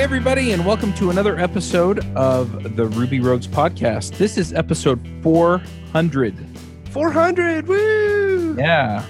Hey, 0.00 0.04
everybody, 0.04 0.52
and 0.52 0.64
welcome 0.64 0.94
to 0.94 1.10
another 1.10 1.38
episode 1.38 1.98
of 2.16 2.74
the 2.74 2.86
Ruby 2.86 3.20
Rogues 3.20 3.46
podcast. 3.46 4.16
This 4.16 4.38
is 4.38 4.54
episode 4.54 4.98
400. 5.22 6.34
400, 6.88 7.68
woo! 7.68 8.56
Yeah. 8.58 9.04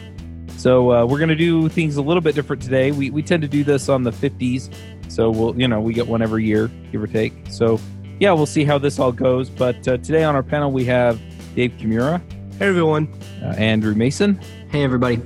So 0.56 0.90
uh, 0.90 1.06
we're 1.06 1.18
going 1.18 1.28
to 1.28 1.36
do 1.36 1.68
things 1.68 1.96
a 1.96 2.02
little 2.02 2.20
bit 2.20 2.34
different 2.34 2.60
today. 2.60 2.90
We, 2.90 3.10
we 3.10 3.22
tend 3.22 3.40
to 3.42 3.48
do 3.48 3.62
this 3.62 3.88
on 3.88 4.02
the 4.02 4.10
50s. 4.10 4.74
So 5.06 5.30
we'll, 5.30 5.56
you 5.56 5.68
know, 5.68 5.80
we 5.80 5.94
get 5.94 6.08
one 6.08 6.22
every 6.22 6.44
year, 6.44 6.66
give 6.90 7.00
or 7.00 7.06
take. 7.06 7.34
So 7.50 7.78
yeah, 8.18 8.32
we'll 8.32 8.44
see 8.44 8.64
how 8.64 8.76
this 8.76 8.98
all 8.98 9.12
goes. 9.12 9.48
But 9.48 9.86
uh, 9.86 9.98
today 9.98 10.24
on 10.24 10.34
our 10.34 10.42
panel, 10.42 10.72
we 10.72 10.84
have 10.86 11.20
Dave 11.54 11.70
Kimura, 11.78 12.20
Hey, 12.58 12.66
everyone. 12.66 13.06
uh, 13.40 13.50
Andrew 13.50 13.94
Mason, 13.94 14.40
Hey, 14.70 14.82
everybody. 14.82 15.22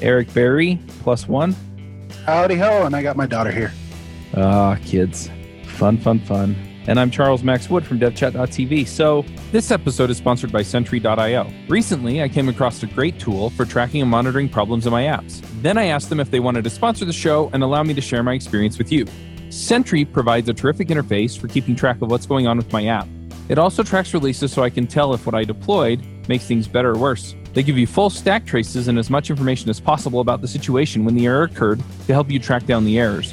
Eric 0.00 0.32
Berry, 0.32 0.78
plus 1.00 1.26
one. 1.26 1.56
Howdy 2.26 2.54
ho, 2.54 2.86
and 2.86 2.94
I 2.94 3.02
got 3.02 3.16
my 3.16 3.26
daughter 3.26 3.50
here. 3.50 3.72
Ah, 4.36 4.76
kids. 4.84 5.30
Fun, 5.64 5.96
fun, 5.98 6.18
fun. 6.20 6.56
And 6.86 7.00
I'm 7.00 7.10
Charles 7.10 7.42
Max 7.42 7.70
Wood 7.70 7.86
from 7.86 7.98
devchat.tv. 7.98 8.86
So, 8.86 9.24
this 9.52 9.70
episode 9.70 10.10
is 10.10 10.18
sponsored 10.18 10.52
by 10.52 10.62
Sentry.io. 10.62 11.50
Recently, 11.68 12.22
I 12.22 12.28
came 12.28 12.48
across 12.48 12.82
a 12.82 12.86
great 12.86 13.18
tool 13.18 13.50
for 13.50 13.64
tracking 13.64 14.02
and 14.02 14.10
monitoring 14.10 14.48
problems 14.50 14.86
in 14.86 14.92
my 14.92 15.04
apps. 15.04 15.40
Then 15.62 15.78
I 15.78 15.86
asked 15.86 16.10
them 16.10 16.20
if 16.20 16.30
they 16.30 16.40
wanted 16.40 16.64
to 16.64 16.70
sponsor 16.70 17.04
the 17.06 17.12
show 17.12 17.48
and 17.54 17.62
allow 17.62 17.82
me 17.82 17.94
to 17.94 18.02
share 18.02 18.22
my 18.22 18.34
experience 18.34 18.76
with 18.76 18.92
you. 18.92 19.06
Sentry 19.48 20.04
provides 20.04 20.48
a 20.48 20.54
terrific 20.54 20.88
interface 20.88 21.38
for 21.38 21.48
keeping 21.48 21.74
track 21.74 22.02
of 22.02 22.10
what's 22.10 22.26
going 22.26 22.46
on 22.46 22.58
with 22.58 22.70
my 22.72 22.86
app. 22.86 23.08
It 23.48 23.58
also 23.58 23.82
tracks 23.82 24.12
releases 24.12 24.52
so 24.52 24.62
I 24.62 24.70
can 24.70 24.86
tell 24.86 25.14
if 25.14 25.26
what 25.26 25.34
I 25.34 25.44
deployed 25.44 26.04
makes 26.28 26.44
things 26.44 26.66
better 26.66 26.90
or 26.90 26.98
worse. 26.98 27.34
They 27.54 27.62
give 27.62 27.78
you 27.78 27.86
full 27.86 28.10
stack 28.10 28.44
traces 28.44 28.88
and 28.88 28.98
as 28.98 29.10
much 29.10 29.30
information 29.30 29.70
as 29.70 29.80
possible 29.80 30.20
about 30.20 30.40
the 30.40 30.48
situation 30.48 31.04
when 31.04 31.14
the 31.14 31.26
error 31.26 31.44
occurred 31.44 31.82
to 32.06 32.12
help 32.12 32.30
you 32.30 32.40
track 32.40 32.66
down 32.66 32.84
the 32.84 32.98
errors. 32.98 33.32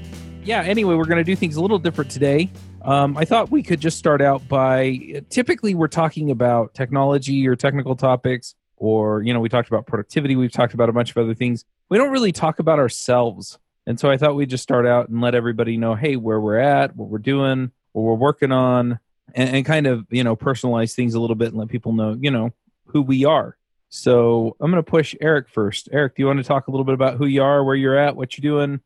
Yeah, 0.43 0.63
anyway, 0.63 0.95
we're 0.95 1.05
going 1.05 1.19
to 1.19 1.23
do 1.23 1.35
things 1.35 1.55
a 1.55 1.61
little 1.61 1.77
different 1.77 2.09
today. 2.09 2.49
Um, 2.81 3.15
I 3.15 3.25
thought 3.25 3.51
we 3.51 3.61
could 3.61 3.79
just 3.79 3.99
start 3.99 4.21
out 4.21 4.47
by 4.47 5.21
typically 5.29 5.75
we're 5.75 5.87
talking 5.87 6.31
about 6.31 6.73
technology 6.73 7.47
or 7.47 7.55
technical 7.55 7.95
topics, 7.95 8.55
or, 8.75 9.21
you 9.21 9.35
know, 9.35 9.39
we 9.39 9.49
talked 9.49 9.67
about 9.67 9.85
productivity, 9.85 10.35
we've 10.35 10.51
talked 10.51 10.73
about 10.73 10.89
a 10.89 10.93
bunch 10.93 11.11
of 11.11 11.17
other 11.17 11.35
things. 11.35 11.63
We 11.89 11.99
don't 11.99 12.09
really 12.09 12.31
talk 12.31 12.57
about 12.57 12.79
ourselves. 12.79 13.59
And 13.85 13.99
so 13.99 14.09
I 14.09 14.17
thought 14.17 14.35
we'd 14.35 14.49
just 14.49 14.63
start 14.63 14.87
out 14.87 15.09
and 15.09 15.21
let 15.21 15.35
everybody 15.35 15.77
know, 15.77 15.93
hey, 15.93 16.15
where 16.15 16.39
we're 16.39 16.57
at, 16.57 16.95
what 16.95 17.09
we're 17.09 17.19
doing, 17.19 17.71
what 17.91 18.01
we're 18.01 18.15
working 18.15 18.51
on, 18.51 18.99
and, 19.35 19.55
and 19.57 19.65
kind 19.65 19.85
of, 19.85 20.07
you 20.09 20.23
know, 20.23 20.35
personalize 20.35 20.95
things 20.95 21.13
a 21.13 21.19
little 21.19 21.35
bit 21.35 21.49
and 21.49 21.57
let 21.57 21.67
people 21.67 21.93
know, 21.93 22.17
you 22.19 22.31
know, 22.31 22.49
who 22.87 23.03
we 23.03 23.25
are. 23.25 23.57
So 23.89 24.55
I'm 24.59 24.71
going 24.71 24.83
to 24.83 24.89
push 24.89 25.13
Eric 25.21 25.49
first. 25.49 25.87
Eric, 25.91 26.15
do 26.15 26.23
you 26.23 26.27
want 26.27 26.39
to 26.39 26.43
talk 26.43 26.67
a 26.67 26.71
little 26.71 26.85
bit 26.85 26.95
about 26.95 27.17
who 27.17 27.27
you 27.27 27.43
are, 27.43 27.63
where 27.63 27.75
you're 27.75 27.97
at, 27.97 28.15
what 28.15 28.35
you're 28.35 28.41
doing? 28.41 28.79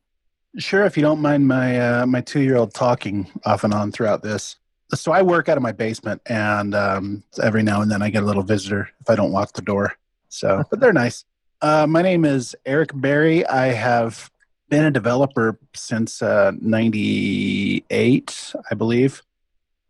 Sure, 0.58 0.86
if 0.86 0.96
you 0.96 1.04
don't 1.04 1.20
mind 1.20 1.48
my 1.48 1.80
uh, 1.80 2.06
my 2.06 2.22
two 2.22 2.40
year 2.40 2.56
old 2.56 2.74
talking 2.74 3.28
off 3.46 3.66
and 3.66 3.74
on 3.74 3.92
throughout 3.92 4.24
this. 4.24 4.56
So 4.94 5.12
I 5.12 5.22
work 5.22 5.50
out 5.50 5.58
of 5.58 5.64
my 5.64 5.74
basement, 5.74 6.22
and 6.28 6.74
um, 6.74 7.24
every 7.44 7.62
now 7.62 7.82
and 7.82 7.92
then 7.92 8.02
I 8.02 8.10
get 8.10 8.24
a 8.24 8.26
little 8.26 8.44
visitor 8.44 8.90
if 9.02 9.10
I 9.10 9.16
don't 9.16 9.32
lock 9.32 9.52
the 9.54 9.62
door. 9.62 9.98
So, 10.30 10.64
but 10.70 10.80
they're 10.80 10.94
nice. 10.94 11.26
Uh, 11.62 11.88
my 11.88 12.02
name 12.02 12.24
is 12.24 12.56
Eric 12.66 12.92
Berry. 12.94 13.46
I 13.46 13.68
have 13.68 14.32
been 14.70 14.86
a 14.86 14.92
developer 14.92 15.60
since 15.74 16.22
uh, 16.22 16.54
'98, 16.62 18.54
I 18.72 18.76
believe, 18.76 19.24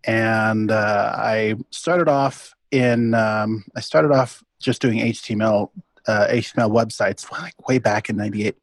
and 0.04 0.72
uh, 0.72 1.14
I 1.16 1.56
started 1.70 2.08
off 2.08 2.56
in 2.72 3.14
um, 3.14 3.66
I 3.76 3.82
started 3.82 4.12
off 4.12 4.44
just 4.60 4.82
doing 4.82 4.98
HTML 4.98 5.70
uh, 6.08 6.28
HTML 6.28 6.72
websites 6.72 7.32
like 7.32 7.68
way 7.68 7.78
back 7.78 8.10
in 8.10 8.18
'98 8.18 8.56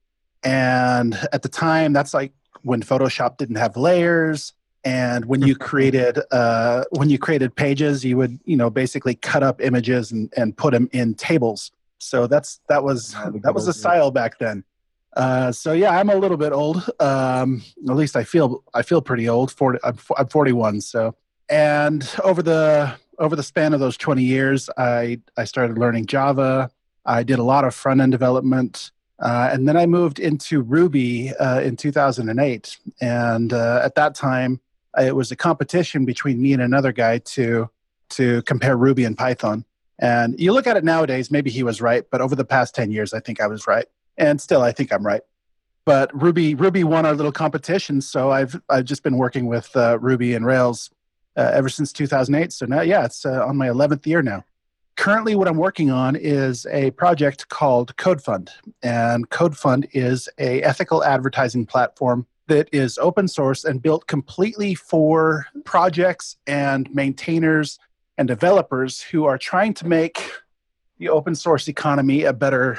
and 0.45 1.15
at 1.33 1.43
the 1.43 1.49
time 1.49 1.93
that's 1.93 2.15
like 2.15 2.33
when 2.63 2.83
photoshop 2.83 3.37
didn't 3.37 3.57
have 3.57 3.77
layers. 3.77 4.53
And 4.85 5.27
when 5.27 5.43
you 5.43 5.55
created 5.69 6.19
uh, 6.31 6.85
when 6.91 7.09
you 7.11 7.19
created 7.19 7.55
pages 7.55 8.05
you 8.05 8.17
would 8.17 8.39
you 8.45 8.57
know 8.57 8.71
basically 8.71 9.15
cut 9.15 9.43
up 9.43 9.61
images 9.61 10.13
and, 10.13 10.33
and 10.37 10.57
put 10.57 10.73
them 10.73 10.89
in 10.93 11.15
tables. 11.15 11.71
So 11.99 12.27
that's 12.27 12.61
that 12.69 12.83
was 12.83 13.15
that 13.43 13.55
was 13.55 13.67
the 13.67 13.73
style 13.73 14.11
back 14.11 14.39
then. 14.39 14.65
Uh, 15.15 15.53
so 15.53 15.75
yeah 15.75 15.99
i'm 15.99 16.09
a 16.09 16.17
little 16.17 16.39
bit 16.39 16.53
old. 16.53 16.89
Um, 16.99 17.63
at 17.89 17.97
least 17.97 18.17
i 18.17 18.25
feel 18.25 18.65
i 18.75 18.83
feel 18.83 19.03
pretty 19.03 19.29
old 19.29 19.53
40, 19.53 19.79
I'm, 19.85 19.99
I'm 20.17 20.29
41 20.29 20.81
so. 20.81 21.15
And 21.49 22.09
over 22.25 22.43
the 22.43 22.95
over 23.19 23.37
the 23.37 23.43
span 23.43 23.75
of 23.75 23.81
those 23.81 23.97
20 23.97 24.23
years 24.23 24.71
i 24.79 25.21
i 25.37 25.45
started 25.45 25.79
learning 25.79 26.07
java. 26.07 26.71
I 27.05 27.25
did 27.25 27.39
a 27.39 27.43
lot 27.43 27.65
of 27.65 27.75
front 27.75 28.01
end 28.01 28.11
development 28.11 28.91
uh, 29.23 29.51
and 29.53 29.69
then 29.69 29.77
I 29.77 29.87
moved 29.87 30.19
into 30.19 30.61
Ruby 30.61 31.33
uh, 31.37 31.61
in 31.61 31.77
2008. 31.77 32.77
And 33.01 33.53
uh, 33.53 33.81
at 33.83 33.95
that 33.95 34.17
time, 34.17 34.61
it 34.99 35.15
was 35.15 35.31
a 35.31 35.37
competition 35.37 36.05
between 36.05 36.43
me 36.43 36.53
and 36.53 36.61
another 36.61 36.93
guy 36.93 37.19
to 37.19 37.71
to 38.11 38.43
compare 38.43 38.77
Ruby 38.77 39.05
and 39.05 39.17
Python. 39.17 39.65
And 39.99 40.39
you 40.39 40.53
look 40.53 40.67
at 40.67 40.77
it 40.77 40.85
nowadays, 40.85 41.31
maybe 41.31 41.51
he 41.51 41.63
was 41.63 41.81
right, 41.81 42.05
but 42.11 42.21
over 42.21 42.37
the 42.37 42.45
past 42.45 42.75
10 42.75 42.91
years, 42.91 43.15
I 43.15 43.21
think 43.21 43.41
I 43.41 43.47
was 43.47 43.67
right. 43.67 43.87
And 44.19 44.39
still, 44.39 44.61
I 44.61 44.71
think 44.71 44.93
I'm 44.93 45.07
right. 45.07 45.23
But 45.87 46.11
Ruby 46.21 46.55
Ruby 46.55 46.85
won 46.85 47.07
our 47.07 47.15
little 47.15 47.33
competition, 47.33 48.01
so 48.01 48.31
I've 48.31 48.61
I've 48.69 48.85
just 48.85 49.03
been 49.03 49.17
working 49.17 49.47
with 49.47 49.75
uh, 49.77 49.99
Ruby 50.01 50.35
and 50.35 50.45
Rails 50.45 50.91
uh, 51.37 51.51
ever 51.55 51.69
since 51.69 51.93
2008. 51.93 52.53
So 52.53 52.67
now, 52.67 52.83
yeah, 52.83 53.05
it's 53.05 53.25
uh, 53.25 53.47
on 53.47 53.57
my 53.57 53.69
11th 53.69 54.05
year 54.07 54.23
now 54.23 54.45
currently 54.97 55.35
what 55.35 55.49
i'm 55.49 55.57
working 55.57 55.91
on 55.91 56.17
is 56.17 56.67
a 56.71 56.91
project 56.93 57.49
called 57.49 57.95
codefund 57.97 58.51
and 58.83 59.29
codefund 59.31 59.89
is 59.93 60.29
a 60.39 60.63
ethical 60.63 61.03
advertising 61.05 61.67
platform 61.67 62.27
that 62.49 62.69
is 62.73 62.99
open 62.99 63.29
source 63.29 63.65
and 63.65 63.83
built 63.83 64.07
completely 64.07 64.75
for 64.75 65.47
projects 65.65 66.37
and 66.47 66.93
maintainers 66.95 67.79
and 68.19 68.29
developers 68.29 69.01
who 69.01 69.25
are 69.25 69.39
trying 69.39 69.73
to 69.75 69.87
make 69.87 70.33
the 70.99 71.09
open 71.09 71.35
source 71.35 71.69
economy 71.69 72.25
a 72.25 72.33
better 72.33 72.79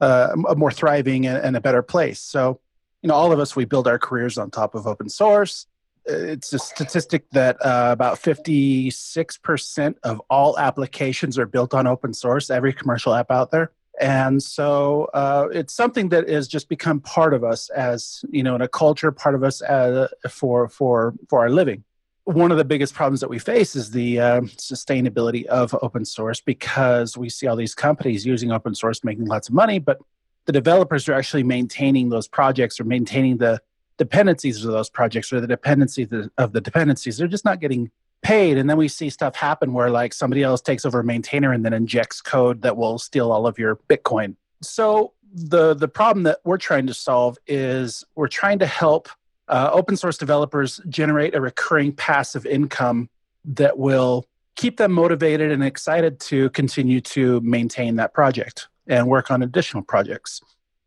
uh, 0.00 0.34
a 0.48 0.54
more 0.54 0.70
thriving 0.70 1.26
and 1.26 1.56
a 1.56 1.60
better 1.60 1.82
place. 1.82 2.20
So 2.20 2.60
you 3.02 3.08
know 3.08 3.14
all 3.14 3.32
of 3.32 3.40
us 3.40 3.56
we 3.56 3.64
build 3.64 3.88
our 3.88 3.98
careers 3.98 4.38
on 4.38 4.50
top 4.50 4.74
of 4.74 4.86
open 4.86 5.08
source 5.08 5.66
it's 6.06 6.52
a 6.52 6.58
statistic 6.58 7.28
that 7.30 7.56
uh, 7.64 7.88
about 7.92 8.18
56% 8.18 9.94
of 10.02 10.20
all 10.28 10.58
applications 10.58 11.38
are 11.38 11.46
built 11.46 11.74
on 11.74 11.86
open 11.86 12.12
source, 12.12 12.50
every 12.50 12.72
commercial 12.72 13.14
app 13.14 13.30
out 13.30 13.50
there. 13.50 13.72
And 14.00 14.42
so 14.42 15.08
uh, 15.14 15.48
it's 15.52 15.72
something 15.72 16.08
that 16.08 16.28
has 16.28 16.48
just 16.48 16.68
become 16.68 17.00
part 17.00 17.32
of 17.32 17.44
us 17.44 17.70
as, 17.70 18.24
you 18.28 18.42
know, 18.42 18.56
in 18.56 18.60
a 18.60 18.68
culture, 18.68 19.12
part 19.12 19.34
of 19.34 19.44
us 19.44 19.60
as, 19.60 20.08
for, 20.28 20.68
for, 20.68 21.14
for 21.28 21.40
our 21.40 21.50
living. 21.50 21.84
One 22.24 22.50
of 22.50 22.58
the 22.58 22.64
biggest 22.64 22.94
problems 22.94 23.20
that 23.20 23.28
we 23.28 23.38
face 23.38 23.76
is 23.76 23.90
the 23.90 24.18
uh, 24.18 24.40
sustainability 24.42 25.44
of 25.46 25.74
open 25.82 26.04
source 26.04 26.40
because 26.40 27.16
we 27.16 27.28
see 27.28 27.46
all 27.46 27.54
these 27.54 27.74
companies 27.74 28.26
using 28.26 28.50
open 28.50 28.74
source 28.74 29.04
making 29.04 29.26
lots 29.26 29.48
of 29.48 29.54
money, 29.54 29.78
but 29.78 29.98
the 30.46 30.52
developers 30.52 31.08
are 31.08 31.14
actually 31.14 31.42
maintaining 31.42 32.08
those 32.08 32.26
projects 32.26 32.80
or 32.80 32.84
maintaining 32.84 33.36
the 33.36 33.60
dependencies 33.98 34.64
of 34.64 34.72
those 34.72 34.90
projects 34.90 35.32
or 35.32 35.40
the 35.40 35.46
dependencies 35.46 36.08
of 36.38 36.52
the 36.52 36.60
dependencies. 36.60 37.16
They're 37.16 37.28
just 37.28 37.44
not 37.44 37.60
getting 37.60 37.90
paid. 38.22 38.56
And 38.56 38.68
then 38.68 38.76
we 38.76 38.88
see 38.88 39.10
stuff 39.10 39.36
happen 39.36 39.72
where 39.72 39.90
like 39.90 40.12
somebody 40.12 40.42
else 40.42 40.60
takes 40.60 40.84
over 40.84 41.00
a 41.00 41.04
maintainer 41.04 41.52
and 41.52 41.64
then 41.64 41.72
injects 41.72 42.20
code 42.20 42.62
that 42.62 42.76
will 42.76 42.98
steal 42.98 43.30
all 43.30 43.46
of 43.46 43.58
your 43.58 43.76
Bitcoin. 43.88 44.36
So 44.62 45.12
the 45.32 45.74
the 45.74 45.88
problem 45.88 46.22
that 46.24 46.38
we're 46.44 46.58
trying 46.58 46.86
to 46.86 46.94
solve 46.94 47.36
is 47.46 48.04
we're 48.14 48.28
trying 48.28 48.60
to 48.60 48.66
help 48.66 49.08
uh, 49.48 49.68
open 49.72 49.96
source 49.96 50.16
developers 50.16 50.80
generate 50.88 51.34
a 51.34 51.40
recurring 51.40 51.92
passive 51.92 52.46
income 52.46 53.10
that 53.44 53.76
will 53.78 54.24
keep 54.56 54.76
them 54.76 54.92
motivated 54.92 55.50
and 55.50 55.62
excited 55.62 56.18
to 56.20 56.48
continue 56.50 57.00
to 57.00 57.40
maintain 57.40 57.96
that 57.96 58.14
project 58.14 58.68
and 58.86 59.08
work 59.08 59.30
on 59.30 59.42
additional 59.42 59.82
projects. 59.82 60.40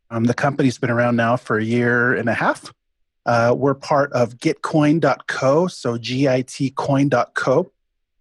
Um, 0.10 0.24
the 0.24 0.34
company's 0.34 0.78
been 0.78 0.90
around 0.90 1.18
now 1.18 1.36
for 1.36 1.58
a 1.58 1.64
year 1.64 2.16
and 2.16 2.30
a 2.30 2.34
half. 2.34 2.74
Uh, 3.28 3.54
we're 3.56 3.76
part 3.76 4.12
of 4.14 4.38
gitcoin.co, 4.38 5.68
so 5.68 5.98
G-I-T 5.98 6.72
coin.co. 6.72 7.72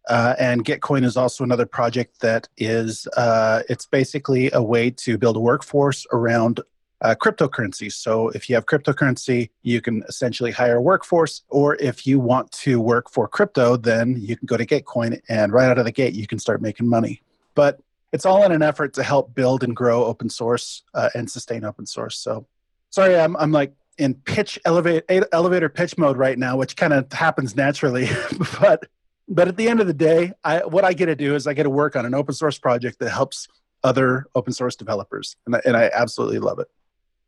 Uh, 0.08 0.34
and 0.38 0.64
Gitcoin 0.64 1.04
is 1.04 1.16
also 1.16 1.42
another 1.44 1.66
project 1.66 2.20
that 2.20 2.48
is, 2.56 3.06
uh, 3.16 3.62
it's 3.68 3.86
basically 3.86 4.50
a 4.52 4.62
way 4.62 4.90
to 4.90 5.16
build 5.16 5.36
a 5.36 5.40
workforce 5.40 6.06
around 6.12 6.60
uh, 7.02 7.14
cryptocurrencies. 7.20 7.92
So 7.92 8.30
if 8.30 8.48
you 8.48 8.54
have 8.56 8.66
cryptocurrency, 8.66 9.50
you 9.62 9.80
can 9.80 10.02
essentially 10.08 10.50
hire 10.50 10.76
a 10.76 10.82
workforce, 10.82 11.42
or 11.48 11.76
if 11.76 12.06
you 12.06 12.18
want 12.18 12.50
to 12.52 12.80
work 12.80 13.10
for 13.10 13.28
crypto, 13.28 13.76
then 13.76 14.16
you 14.18 14.36
can 14.36 14.46
go 14.46 14.56
to 14.56 14.66
Gitcoin 14.66 15.20
and 15.28 15.52
right 15.52 15.68
out 15.68 15.78
of 15.78 15.84
the 15.84 15.92
gate, 15.92 16.14
you 16.14 16.26
can 16.26 16.38
start 16.38 16.62
making 16.62 16.88
money. 16.88 17.22
But 17.54 17.80
it's 18.12 18.26
all 18.26 18.44
in 18.44 18.52
an 18.52 18.62
effort 18.62 18.94
to 18.94 19.02
help 19.02 19.34
build 19.34 19.62
and 19.62 19.74
grow 19.74 20.04
open 20.04 20.30
source 20.30 20.82
uh, 20.94 21.10
and 21.14 21.30
sustain 21.30 21.64
open 21.64 21.86
source. 21.86 22.18
So 22.18 22.46
sorry, 22.90 23.16
I'm, 23.16 23.36
I'm 23.36 23.52
like 23.52 23.72
in 23.98 24.14
pitch 24.14 24.58
elevate, 24.64 25.04
elevator 25.32 25.68
pitch 25.68 25.96
mode 25.96 26.16
right 26.16 26.38
now, 26.38 26.56
which 26.56 26.76
kind 26.76 26.92
of 26.92 27.10
happens 27.12 27.56
naturally. 27.56 28.08
but 28.60 28.84
but 29.28 29.48
at 29.48 29.56
the 29.56 29.68
end 29.68 29.80
of 29.80 29.86
the 29.86 29.94
day, 29.94 30.32
I, 30.44 30.58
what 30.64 30.84
I 30.84 30.92
get 30.92 31.06
to 31.06 31.16
do 31.16 31.34
is 31.34 31.46
I 31.46 31.54
get 31.54 31.64
to 31.64 31.70
work 31.70 31.96
on 31.96 32.06
an 32.06 32.14
open 32.14 32.34
source 32.34 32.58
project 32.58 32.98
that 33.00 33.10
helps 33.10 33.48
other 33.82 34.26
open 34.34 34.52
source 34.52 34.76
developers, 34.76 35.36
and 35.46 35.56
I, 35.56 35.60
and 35.64 35.76
I 35.76 35.90
absolutely 35.92 36.38
love 36.38 36.58
it. 36.58 36.68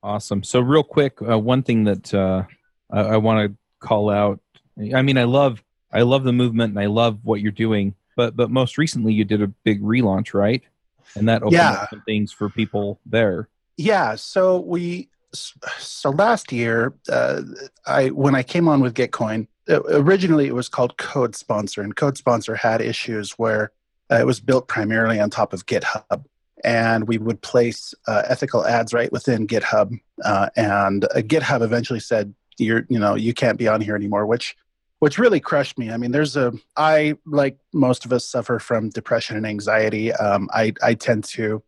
Awesome. 0.02 0.42
So, 0.44 0.60
real 0.60 0.84
quick, 0.84 1.18
uh, 1.28 1.38
one 1.38 1.62
thing 1.62 1.84
that 1.84 2.14
uh, 2.14 2.44
I, 2.90 3.00
I 3.00 3.16
want 3.16 3.50
to 3.50 3.58
call 3.80 4.10
out. 4.10 4.40
I 4.94 5.02
mean, 5.02 5.18
I 5.18 5.24
love 5.24 5.62
I 5.92 6.02
love 6.02 6.24
the 6.24 6.32
movement 6.32 6.70
and 6.70 6.80
I 6.80 6.86
love 6.86 7.18
what 7.24 7.40
you're 7.40 7.50
doing. 7.52 7.94
But 8.16 8.36
but 8.36 8.50
most 8.50 8.78
recently, 8.78 9.12
you 9.12 9.24
did 9.24 9.42
a 9.42 9.48
big 9.48 9.82
relaunch, 9.82 10.34
right? 10.34 10.62
And 11.16 11.28
that 11.28 11.42
opened 11.42 11.54
Yeah. 11.54 11.72
up 11.72 11.90
some 11.90 12.02
things 12.02 12.32
for 12.32 12.48
people 12.48 13.00
there. 13.06 13.48
Yeah. 13.76 14.14
So 14.16 14.60
we 14.60 15.08
so 15.32 16.10
last 16.10 16.52
year, 16.52 16.94
uh, 17.10 17.42
I 17.86 18.08
when 18.08 18.34
I 18.34 18.42
came 18.42 18.68
on 18.68 18.80
with 18.80 18.94
Gitcoin, 18.94 19.46
originally 19.68 20.46
it 20.46 20.54
was 20.54 20.68
called 20.68 20.96
Code 20.96 21.36
Sponsor, 21.36 21.82
and 21.82 21.94
Code 21.94 22.16
Sponsor 22.16 22.54
had 22.54 22.80
issues 22.80 23.32
where 23.32 23.72
uh, 24.10 24.16
it 24.16 24.26
was 24.26 24.40
built 24.40 24.68
primarily 24.68 25.20
on 25.20 25.30
top 25.30 25.52
of 25.52 25.66
GitHub, 25.66 26.24
and 26.64 27.06
we 27.06 27.18
would 27.18 27.42
place 27.42 27.94
uh, 28.06 28.22
ethical 28.26 28.66
ads 28.66 28.94
right 28.94 29.12
within 29.12 29.46
GitHub, 29.46 29.98
uh, 30.24 30.48
and 30.56 31.04
uh, 31.04 31.16
GitHub 31.16 31.62
eventually 31.62 32.00
said, 32.00 32.34
"You're 32.58 32.86
you 32.88 32.98
know 32.98 33.14
you 33.14 33.34
can't 33.34 33.58
be 33.58 33.68
on 33.68 33.80
here 33.80 33.96
anymore," 33.96 34.26
which 34.26 34.56
which 35.00 35.18
really 35.18 35.40
crushed 35.40 35.78
me. 35.78 35.90
I 35.90 35.96
mean, 35.96 36.10
there's 36.10 36.36
a 36.36 36.52
I 36.76 37.16
like 37.26 37.58
most 37.72 38.04
of 38.04 38.12
us 38.12 38.26
suffer 38.26 38.58
from 38.58 38.90
depression 38.90 39.36
and 39.36 39.46
anxiety. 39.46 40.12
Um, 40.12 40.48
I 40.52 40.72
I 40.82 40.94
tend 40.94 41.24
to 41.24 41.62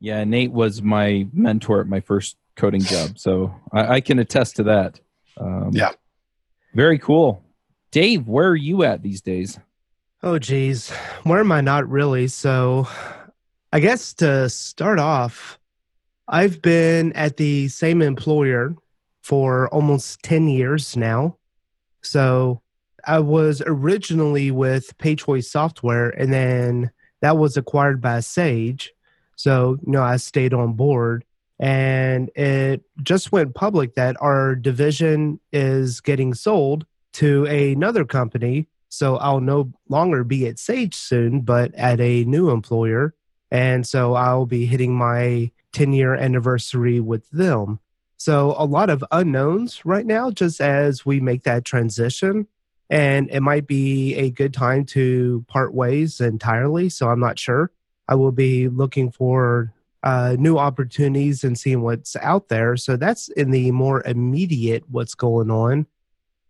Yeah, 0.00 0.24
Nate 0.24 0.52
was 0.52 0.82
my 0.82 1.26
mentor 1.32 1.80
at 1.80 1.86
my 1.86 2.00
first 2.00 2.36
coding 2.56 2.80
job, 2.80 3.18
so 3.18 3.54
I, 3.72 3.94
I 3.94 4.00
can 4.00 4.18
attest 4.18 4.56
to 4.56 4.64
that. 4.64 5.00
Um, 5.36 5.70
Yeah. 5.72 5.92
Very 6.78 7.00
cool. 7.00 7.42
Dave, 7.90 8.28
where 8.28 8.46
are 8.46 8.54
you 8.54 8.84
at 8.84 9.02
these 9.02 9.20
days? 9.20 9.58
Oh, 10.22 10.38
geez. 10.38 10.90
Where 11.24 11.40
am 11.40 11.50
I? 11.50 11.60
Not 11.60 11.88
really. 11.88 12.28
So, 12.28 12.86
I 13.72 13.80
guess 13.80 14.14
to 14.14 14.48
start 14.48 15.00
off, 15.00 15.58
I've 16.28 16.62
been 16.62 17.12
at 17.14 17.36
the 17.36 17.66
same 17.66 18.00
employer 18.00 18.76
for 19.22 19.68
almost 19.70 20.22
10 20.22 20.46
years 20.46 20.96
now. 20.96 21.36
So, 22.02 22.62
I 23.04 23.18
was 23.18 23.60
originally 23.66 24.52
with 24.52 24.96
PayChoice 24.98 25.46
Software, 25.46 26.10
and 26.10 26.32
then 26.32 26.92
that 27.22 27.36
was 27.36 27.56
acquired 27.56 28.00
by 28.00 28.20
Sage. 28.20 28.92
So, 29.34 29.78
you 29.84 29.90
know, 29.94 30.04
I 30.04 30.16
stayed 30.16 30.54
on 30.54 30.74
board 30.74 31.24
and 31.58 32.30
it 32.36 32.82
just 33.02 33.32
went 33.32 33.54
public 33.54 33.94
that 33.96 34.16
our 34.20 34.54
division 34.54 35.40
is 35.52 36.00
getting 36.00 36.34
sold 36.34 36.86
to 37.14 37.46
another 37.46 38.04
company. 38.04 38.68
So 38.88 39.16
I'll 39.16 39.40
no 39.40 39.72
longer 39.88 40.24
be 40.24 40.46
at 40.46 40.58
Sage 40.58 40.94
soon, 40.94 41.40
but 41.40 41.74
at 41.74 42.00
a 42.00 42.24
new 42.24 42.50
employer. 42.50 43.14
And 43.50 43.86
so 43.86 44.14
I'll 44.14 44.46
be 44.46 44.66
hitting 44.66 44.96
my 44.96 45.50
10 45.72 45.92
year 45.92 46.14
anniversary 46.14 47.00
with 47.00 47.28
them. 47.30 47.80
So 48.16 48.54
a 48.58 48.64
lot 48.64 48.90
of 48.90 49.04
unknowns 49.10 49.84
right 49.84 50.06
now, 50.06 50.30
just 50.30 50.60
as 50.60 51.04
we 51.04 51.20
make 51.20 51.44
that 51.44 51.64
transition. 51.64 52.46
And 52.90 53.28
it 53.30 53.40
might 53.40 53.66
be 53.66 54.14
a 54.14 54.30
good 54.30 54.54
time 54.54 54.84
to 54.86 55.44
part 55.48 55.74
ways 55.74 56.20
entirely. 56.20 56.88
So 56.88 57.08
I'm 57.08 57.20
not 57.20 57.38
sure. 57.38 57.70
I 58.08 58.14
will 58.14 58.32
be 58.32 58.68
looking 58.68 59.10
for 59.10 59.72
uh, 60.02 60.36
new 60.38 60.58
opportunities 60.58 61.44
and 61.44 61.58
seeing 61.58 61.82
what's 61.82 62.16
out 62.16 62.48
there. 62.48 62.76
So 62.76 62.96
that's 62.96 63.28
in 63.30 63.50
the 63.50 63.70
more 63.72 64.02
immediate 64.04 64.84
what's 64.88 65.14
going 65.14 65.50
on. 65.50 65.86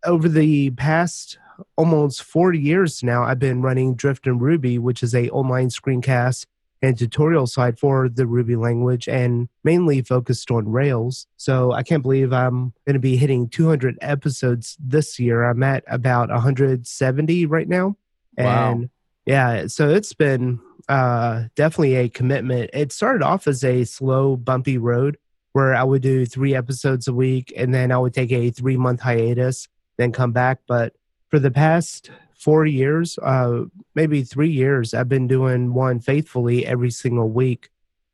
Over 0.05 0.29
the 0.29 0.69
past 0.71 1.37
almost 1.77 2.23
40 2.23 2.59
years 2.59 3.03
now, 3.03 3.23
I've 3.23 3.39
been 3.39 3.61
running 3.61 3.95
Drifting 3.95 4.39
Ruby, 4.39 4.77
which 4.77 5.03
is 5.03 5.13
a 5.13 5.29
online 5.29 5.69
screencast 5.69 6.45
and 6.81 6.97
tutorial 6.97 7.45
site 7.45 7.77
for 7.77 8.07
the 8.07 8.25
Ruby 8.25 8.55
language 8.55 9.09
and 9.09 9.49
mainly 9.63 10.01
focused 10.01 10.49
on 10.49 10.71
Rails. 10.71 11.27
So 11.35 11.73
I 11.73 11.83
can't 11.83 12.01
believe 12.01 12.31
I'm 12.31 12.73
going 12.85 12.93
to 12.93 12.99
be 12.99 13.17
hitting 13.17 13.49
200 13.49 13.97
episodes 14.01 14.77
this 14.79 15.19
year. 15.19 15.43
I'm 15.43 15.61
at 15.63 15.83
about 15.87 16.29
170 16.29 17.45
right 17.47 17.67
now. 17.67 17.97
Wow. 18.37 18.71
And 18.71 18.89
yeah, 19.25 19.67
so 19.67 19.89
it's 19.89 20.13
been 20.13 20.61
uh, 20.87 21.43
definitely 21.55 21.95
a 21.95 22.09
commitment. 22.09 22.69
It 22.73 22.91
started 22.91 23.23
off 23.23 23.47
as 23.47 23.63
a 23.63 23.83
slow, 23.83 24.35
bumpy 24.35 24.77
road. 24.77 25.17
where 25.51 25.73
I 25.73 25.83
would 25.83 26.03
do 26.03 26.25
three 26.25 26.55
episodes 26.55 27.07
a 27.07 27.13
week 27.13 27.51
and 27.57 27.73
then 27.73 27.91
I 27.91 27.97
would 27.97 28.13
take 28.13 28.31
a 28.31 28.51
three 28.51 28.77
month 28.77 29.01
hiatus, 29.01 29.67
then 29.97 30.11
come 30.11 30.31
back. 30.31 30.59
But 30.67 30.93
for 31.29 31.39
the 31.39 31.51
past 31.51 32.11
four 32.37 32.65
years, 32.65 33.17
uh, 33.21 33.65
maybe 33.95 34.23
three 34.23 34.51
years, 34.51 34.93
I've 34.93 35.09
been 35.09 35.27
doing 35.27 35.73
one 35.73 35.99
faithfully 35.99 36.65
every 36.65 36.91
single 36.91 37.29
week. 37.29 37.69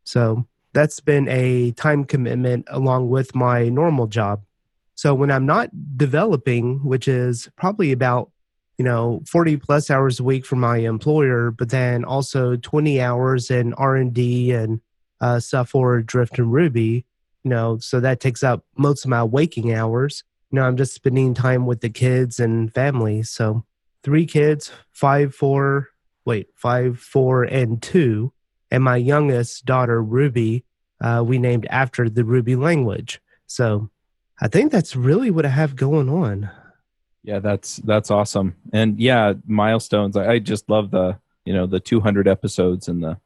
So 0.05 0.48
that's 0.74 1.00
been 1.00 1.27
a 1.29 1.72
time 1.72 2.05
commitment 2.05 2.65
along 2.69 3.10
with 3.10 3.36
my 3.36 3.69
normal 3.69 4.07
job. 4.07 4.43
So 4.95 5.13
when 5.13 5.29
I'm 5.29 5.45
not 5.45 5.69
developing, 5.98 6.79
which 6.86 7.07
is 7.07 7.50
probably 7.57 7.91
about 7.91 8.31
you 8.77 8.86
know 8.86 9.22
40 9.27 9.58
plus 9.58 9.89
hours 9.89 10.20
a 10.20 10.24
week 10.24 10.46
for 10.46 10.55
my 10.55 10.77
employer 10.77 11.51
but 11.51 11.70
then 11.70 12.03
also 12.03 12.55
20 12.55 13.01
hours 13.01 13.51
in 13.51 13.74
r&d 13.74 14.51
and 14.51 14.82
uh, 15.22 15.39
stuff 15.39 15.70
for 15.70 16.01
drifting 16.01 16.50
ruby 16.50 17.05
you 17.44 17.50
know 17.50 17.77
so 17.77 18.00
that 18.00 18.20
takes 18.20 18.44
up 18.44 18.65
most 18.77 19.05
of 19.05 19.10
my 19.10 19.24
waking 19.24 19.74
hours 19.74 20.24
you 20.51 20.58
know 20.58 20.63
i'm 20.63 20.77
just 20.77 20.94
spending 20.94 21.34
time 21.34 21.65
with 21.65 21.82
the 21.82 21.89
kids 21.89 22.39
and 22.39 22.74
family 22.74 23.24
so 23.24 23.63
three 24.03 24.25
kids 24.25 24.72
five 24.91 25.34
four 25.34 25.89
wait 26.25 26.48
five 26.55 27.00
four 27.00 27.44
and 27.44 27.82
two 27.82 28.32
and 28.72 28.84
my 28.84 28.98
youngest 28.98 29.65
daughter 29.65 30.01
ruby 30.01 30.65
uh, 31.01 31.24
we 31.25 31.38
named 31.38 31.65
after 31.70 32.10
the 32.10 32.24
ruby 32.24 32.55
language 32.55 33.22
so 33.48 33.89
I 34.41 34.48
think 34.48 34.72
that's 34.72 34.96
really 34.96 35.32
what 35.32 35.46
I 35.46 35.50
have 35.50 35.75
going 35.75 36.10
on. 36.10 36.50
Yeah, 37.25 37.39
that's 37.39 37.77
that's 37.77 38.12
awesome. 38.12 38.55
And 38.72 39.00
yeah, 39.00 39.34
milestones. 39.48 40.15
I, 40.15 40.34
I 40.34 40.39
just 40.39 40.70
love 40.70 40.91
the 40.91 41.17
you 41.44 41.53
know 41.53 41.65
the 41.65 41.79
200 41.79 42.27
episodes 42.27 42.88
and 42.88 43.03
the. 43.03 43.17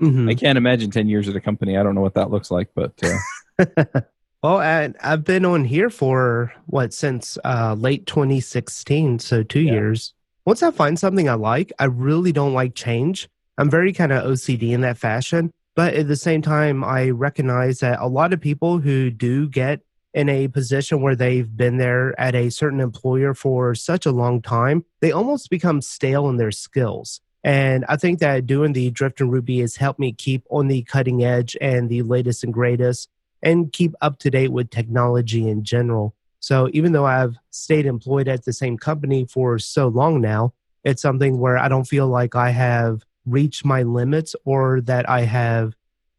Mm-hmm. 0.00 0.28
I 0.28 0.34
can't 0.34 0.58
imagine 0.58 0.90
10 0.90 1.08
years 1.08 1.26
at 1.26 1.36
a 1.36 1.40
company. 1.40 1.78
I 1.78 1.82
don't 1.82 1.94
know 1.94 2.02
what 2.02 2.14
that 2.14 2.30
looks 2.30 2.50
like, 2.50 2.68
but. 2.74 2.92
Uh, 3.02 4.00
well, 4.42 4.58
I, 4.58 4.92
have 5.00 5.24
been 5.24 5.46
on 5.46 5.64
here 5.64 5.88
for 5.88 6.52
what 6.66 6.92
since 6.92 7.38
uh, 7.44 7.74
late 7.78 8.04
2016, 8.06 9.20
so 9.20 9.42
two 9.42 9.60
yeah. 9.60 9.72
years. 9.72 10.12
Once 10.44 10.62
I 10.62 10.70
find 10.70 10.98
something 10.98 11.30
I 11.30 11.34
like, 11.34 11.72
I 11.78 11.86
really 11.86 12.30
don't 12.30 12.52
like 12.52 12.74
change. 12.74 13.26
I'm 13.56 13.70
very 13.70 13.94
kind 13.94 14.12
of 14.12 14.24
OCD 14.24 14.72
in 14.72 14.82
that 14.82 14.98
fashion. 14.98 15.50
But 15.74 15.94
at 15.94 16.08
the 16.08 16.16
same 16.16 16.42
time, 16.42 16.84
I 16.84 17.08
recognize 17.08 17.80
that 17.80 18.00
a 18.00 18.06
lot 18.06 18.34
of 18.34 18.40
people 18.40 18.78
who 18.78 19.10
do 19.10 19.48
get 19.48 19.80
in 20.16 20.30
a 20.30 20.48
position 20.48 21.02
where 21.02 21.14
they've 21.14 21.58
been 21.58 21.76
there 21.76 22.18
at 22.18 22.34
a 22.34 22.48
certain 22.48 22.80
employer 22.80 23.34
for 23.34 23.74
such 23.74 24.06
a 24.06 24.10
long 24.10 24.40
time, 24.40 24.82
they 25.00 25.12
almost 25.12 25.50
become 25.50 25.82
stale 25.82 26.26
in 26.30 26.38
their 26.38 26.50
skills. 26.50 27.20
And 27.44 27.84
I 27.86 27.96
think 27.96 28.20
that 28.20 28.46
doing 28.46 28.72
the 28.72 28.90
Drifting 28.90 29.28
Ruby 29.28 29.60
has 29.60 29.76
helped 29.76 30.00
me 30.00 30.12
keep 30.12 30.42
on 30.50 30.68
the 30.68 30.82
cutting 30.84 31.22
edge 31.22 31.54
and 31.60 31.90
the 31.90 32.00
latest 32.00 32.42
and 32.42 32.52
greatest 32.52 33.10
and 33.42 33.70
keep 33.70 33.92
up 34.00 34.18
to 34.20 34.30
date 34.30 34.50
with 34.50 34.70
technology 34.70 35.46
in 35.46 35.62
general. 35.62 36.14
So 36.40 36.70
even 36.72 36.92
though 36.92 37.04
I've 37.04 37.36
stayed 37.50 37.84
employed 37.84 38.26
at 38.26 38.46
the 38.46 38.54
same 38.54 38.78
company 38.78 39.26
for 39.26 39.58
so 39.58 39.88
long 39.88 40.22
now, 40.22 40.54
it's 40.82 41.02
something 41.02 41.38
where 41.38 41.58
I 41.58 41.68
don't 41.68 41.84
feel 41.84 42.08
like 42.08 42.34
I 42.34 42.50
have 42.50 43.04
reached 43.26 43.66
my 43.66 43.82
limits 43.82 44.34
or 44.46 44.80
that 44.82 45.08
I 45.10 45.22
have 45.22 45.74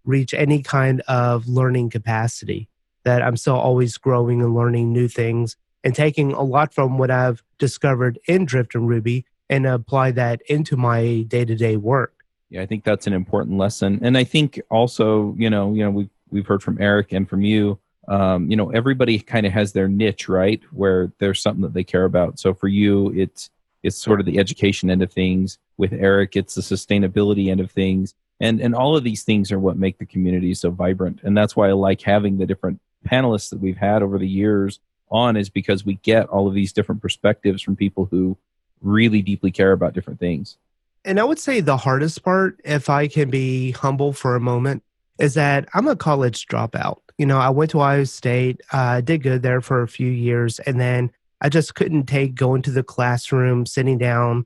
reached 0.05 0.35
any 0.35 0.61
kind 0.61 1.01
of 1.07 1.47
learning 1.47 1.89
capacity 1.89 2.69
that 3.07 3.21
I'm 3.21 3.37
still 3.37 3.55
always 3.55 3.97
growing 3.97 4.41
and 4.41 4.53
learning 4.53 4.91
new 4.91 5.07
things 5.07 5.55
and 5.81 5.95
taking 5.95 6.33
a 6.33 6.41
lot 6.41 6.73
from 6.73 6.97
what 6.97 7.09
I've 7.09 7.41
discovered 7.57 8.19
in 8.27 8.43
Drifting 8.43 8.85
Ruby 8.85 9.25
and 9.49 9.65
apply 9.65 10.11
that 10.11 10.41
into 10.49 10.75
my 10.75 11.21
day 11.21 11.45
to 11.45 11.55
day 11.55 11.77
work. 11.77 12.25
Yeah, 12.49 12.61
I 12.61 12.65
think 12.65 12.83
that's 12.83 13.07
an 13.07 13.13
important 13.13 13.57
lesson. 13.57 13.99
And 14.01 14.17
I 14.17 14.25
think 14.25 14.59
also, 14.69 15.33
you 15.37 15.49
know, 15.49 15.73
you 15.73 15.85
know, 15.85 15.89
we've 15.89 16.09
we've 16.29 16.45
heard 16.45 16.61
from 16.61 16.81
Eric 16.81 17.13
and 17.13 17.29
from 17.29 17.43
you. 17.43 17.79
Um, 18.09 18.51
you 18.51 18.57
know, 18.57 18.71
everybody 18.71 19.19
kind 19.19 19.45
of 19.45 19.53
has 19.53 19.71
their 19.71 19.87
niche, 19.87 20.27
right? 20.27 20.61
Where 20.71 21.09
there's 21.19 21.41
something 21.41 21.61
that 21.61 21.73
they 21.73 21.85
care 21.85 22.03
about. 22.03 22.39
So 22.39 22.53
for 22.53 22.67
you, 22.67 23.13
it's 23.13 23.49
it's 23.83 23.95
sort 23.95 24.19
of 24.19 24.25
the 24.25 24.37
education 24.37 24.89
end 24.89 25.01
of 25.01 25.13
things. 25.13 25.59
With 25.77 25.93
Eric, 25.93 26.35
it's 26.35 26.55
the 26.55 26.61
sustainability 26.61 27.49
end 27.49 27.61
of 27.61 27.71
things. 27.71 28.13
And 28.41 28.59
and 28.59 28.75
all 28.75 28.97
of 28.97 29.05
these 29.05 29.23
things 29.23 29.49
are 29.53 29.59
what 29.59 29.77
make 29.77 29.97
the 29.97 30.05
community 30.05 30.53
so 30.53 30.71
vibrant. 30.71 31.21
And 31.23 31.37
that's 31.37 31.55
why 31.55 31.69
I 31.69 31.71
like 31.71 32.01
having 32.01 32.37
the 32.37 32.45
different 32.45 32.81
panelists 33.07 33.49
that 33.49 33.59
we've 33.59 33.77
had 33.77 34.03
over 34.03 34.17
the 34.17 34.27
years 34.27 34.79
on 35.09 35.37
is 35.37 35.49
because 35.49 35.85
we 35.85 35.95
get 35.95 36.27
all 36.27 36.47
of 36.47 36.53
these 36.53 36.73
different 36.73 37.01
perspectives 37.01 37.61
from 37.61 37.75
people 37.75 38.05
who 38.05 38.37
really 38.81 39.21
deeply 39.21 39.51
care 39.51 39.71
about 39.71 39.93
different 39.93 40.19
things. 40.19 40.57
And 41.05 41.19
I 41.19 41.23
would 41.23 41.39
say 41.39 41.61
the 41.61 41.77
hardest 41.77 42.23
part, 42.23 42.59
if 42.65 42.89
I 42.89 43.07
can 43.07 43.29
be 43.29 43.71
humble 43.71 44.11
for 44.13 44.35
a 44.35 44.41
moment, 44.41 44.83
is 45.19 45.35
that 45.35 45.67
I'm 45.73 45.87
a 45.87 45.95
college 45.95 46.47
dropout. 46.47 46.97
You 47.17 47.25
know, 47.25 47.37
I 47.37 47.49
went 47.49 47.71
to 47.71 47.79
Ohio 47.79 48.03
State, 48.03 48.61
uh, 48.71 49.01
did 49.01 49.23
good 49.23 49.41
there 49.41 49.61
for 49.61 49.81
a 49.81 49.87
few 49.87 50.09
years, 50.09 50.59
and 50.59 50.79
then 50.79 51.11
I 51.41 51.49
just 51.49 51.75
couldn't 51.75 52.05
take 52.05 52.35
going 52.35 52.61
to 52.63 52.71
the 52.71 52.83
classroom, 52.83 53.65
sitting 53.65 53.97
down, 53.97 54.45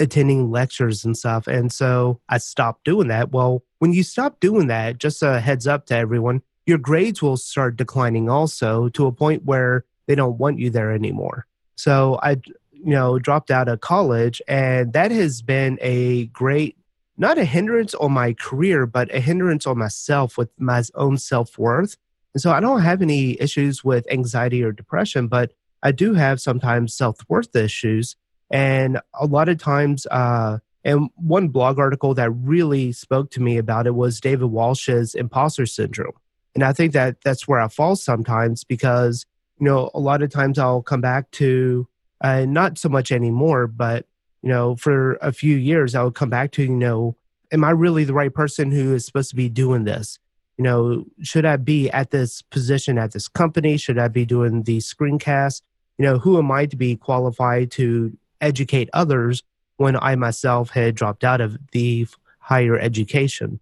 attending 0.00 0.50
lectures 0.50 1.04
and 1.04 1.16
stuff. 1.16 1.46
And 1.46 1.72
so 1.72 2.20
I 2.28 2.38
stopped 2.38 2.84
doing 2.84 3.08
that. 3.08 3.32
Well, 3.32 3.64
when 3.78 3.92
you 3.92 4.02
stop 4.02 4.40
doing 4.40 4.68
that, 4.68 4.98
just 4.98 5.22
a 5.22 5.40
heads 5.40 5.66
up 5.66 5.86
to 5.86 5.96
everyone, 5.96 6.42
your 6.68 6.78
grades 6.78 7.22
will 7.22 7.38
start 7.38 7.78
declining 7.78 8.28
also 8.28 8.90
to 8.90 9.06
a 9.06 9.12
point 9.12 9.46
where 9.46 9.86
they 10.06 10.14
don't 10.14 10.36
want 10.36 10.58
you 10.58 10.68
there 10.68 10.92
anymore. 10.92 11.46
So 11.76 12.20
I, 12.22 12.32
you 12.72 12.92
know, 12.92 13.18
dropped 13.18 13.50
out 13.50 13.68
of 13.68 13.80
college, 13.80 14.42
and 14.46 14.92
that 14.92 15.10
has 15.10 15.40
been 15.40 15.78
a 15.80 16.26
great, 16.26 16.76
not 17.16 17.38
a 17.38 17.46
hindrance 17.46 17.94
on 17.94 18.12
my 18.12 18.34
career, 18.34 18.84
but 18.84 19.12
a 19.14 19.20
hindrance 19.20 19.66
on 19.66 19.78
myself 19.78 20.36
with 20.36 20.50
my 20.58 20.82
own 20.94 21.16
self 21.16 21.58
worth. 21.58 21.96
And 22.34 22.42
so 22.42 22.52
I 22.52 22.60
don't 22.60 22.82
have 22.82 23.00
any 23.00 23.40
issues 23.40 23.82
with 23.82 24.06
anxiety 24.12 24.62
or 24.62 24.70
depression, 24.70 25.26
but 25.26 25.52
I 25.82 25.92
do 25.92 26.12
have 26.12 26.38
sometimes 26.38 26.94
self 26.94 27.16
worth 27.30 27.56
issues. 27.56 28.14
And 28.50 29.00
a 29.14 29.24
lot 29.24 29.48
of 29.48 29.56
times, 29.56 30.06
uh, 30.10 30.58
and 30.84 31.08
one 31.16 31.48
blog 31.48 31.78
article 31.78 32.12
that 32.14 32.30
really 32.30 32.92
spoke 32.92 33.30
to 33.32 33.40
me 33.40 33.56
about 33.56 33.86
it 33.86 33.94
was 33.94 34.20
David 34.20 34.46
Walsh's 34.46 35.14
imposter 35.14 35.64
syndrome. 35.64 36.12
And 36.58 36.64
I 36.64 36.72
think 36.72 36.92
that 36.94 37.20
that's 37.20 37.46
where 37.46 37.60
I 37.60 37.68
fall 37.68 37.94
sometimes 37.94 38.64
because, 38.64 39.24
you 39.60 39.66
know, 39.66 39.92
a 39.94 40.00
lot 40.00 40.24
of 40.24 40.30
times 40.30 40.58
I'll 40.58 40.82
come 40.82 41.00
back 41.00 41.30
to, 41.32 41.86
uh, 42.20 42.46
not 42.46 42.78
so 42.78 42.88
much 42.88 43.12
anymore, 43.12 43.68
but, 43.68 44.06
you 44.42 44.48
know, 44.48 44.74
for 44.74 45.12
a 45.22 45.30
few 45.30 45.56
years, 45.56 45.94
I 45.94 46.02
would 46.02 46.16
come 46.16 46.30
back 46.30 46.50
to, 46.52 46.64
you 46.64 46.70
know, 46.70 47.14
am 47.52 47.62
I 47.62 47.70
really 47.70 48.02
the 48.02 48.12
right 48.12 48.34
person 48.34 48.72
who 48.72 48.92
is 48.92 49.06
supposed 49.06 49.30
to 49.30 49.36
be 49.36 49.48
doing 49.48 49.84
this? 49.84 50.18
You 50.56 50.64
know, 50.64 51.04
should 51.22 51.44
I 51.44 51.58
be 51.58 51.90
at 51.90 52.10
this 52.10 52.42
position 52.42 52.98
at 52.98 53.12
this 53.12 53.28
company? 53.28 53.76
Should 53.76 54.00
I 54.00 54.08
be 54.08 54.26
doing 54.26 54.64
the 54.64 54.78
screencast? 54.78 55.62
You 55.96 56.06
know, 56.06 56.18
who 56.18 56.38
am 56.38 56.50
I 56.50 56.66
to 56.66 56.76
be 56.76 56.96
qualified 56.96 57.70
to 57.72 58.18
educate 58.40 58.90
others 58.92 59.44
when 59.76 59.94
I 59.94 60.16
myself 60.16 60.70
had 60.70 60.96
dropped 60.96 61.22
out 61.22 61.40
of 61.40 61.56
the 61.70 62.08
higher 62.40 62.76
education? 62.76 63.60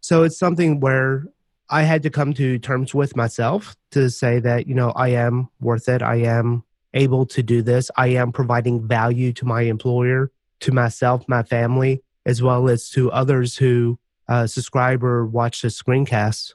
So 0.00 0.24
it's 0.24 0.36
something 0.36 0.80
where 0.80 1.26
I 1.72 1.84
had 1.84 2.02
to 2.02 2.10
come 2.10 2.34
to 2.34 2.58
terms 2.58 2.94
with 2.94 3.16
myself 3.16 3.74
to 3.92 4.10
say 4.10 4.40
that, 4.40 4.66
you 4.66 4.74
know, 4.74 4.90
I 4.90 5.08
am 5.08 5.48
worth 5.58 5.88
it. 5.88 6.02
I 6.02 6.16
am 6.16 6.64
able 6.92 7.24
to 7.26 7.42
do 7.42 7.62
this. 7.62 7.90
I 7.96 8.08
am 8.08 8.30
providing 8.30 8.86
value 8.86 9.32
to 9.32 9.46
my 9.46 9.62
employer, 9.62 10.30
to 10.60 10.72
myself, 10.72 11.26
my 11.28 11.42
family, 11.42 12.02
as 12.26 12.42
well 12.42 12.68
as 12.68 12.90
to 12.90 13.10
others 13.10 13.56
who 13.56 13.98
uh, 14.28 14.46
subscribe 14.46 15.02
or 15.02 15.24
watch 15.24 15.62
the 15.62 15.68
screencasts. 15.68 16.52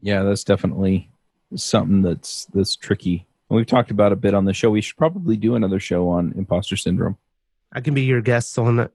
Yeah, 0.00 0.22
that's 0.22 0.44
definitely 0.44 1.10
something 1.56 2.02
that's 2.02 2.44
that's 2.54 2.76
tricky. 2.76 3.26
And 3.50 3.56
we've 3.56 3.66
talked 3.66 3.90
about 3.90 4.12
a 4.12 4.16
bit 4.16 4.34
on 4.34 4.44
the 4.44 4.52
show. 4.52 4.70
We 4.70 4.82
should 4.82 4.96
probably 4.96 5.36
do 5.36 5.56
another 5.56 5.80
show 5.80 6.08
on 6.10 6.32
imposter 6.36 6.76
syndrome. 6.76 7.18
I 7.72 7.80
can 7.80 7.92
be 7.92 8.02
your 8.02 8.20
guest 8.20 8.56
on 8.56 8.78
it. 8.78 8.92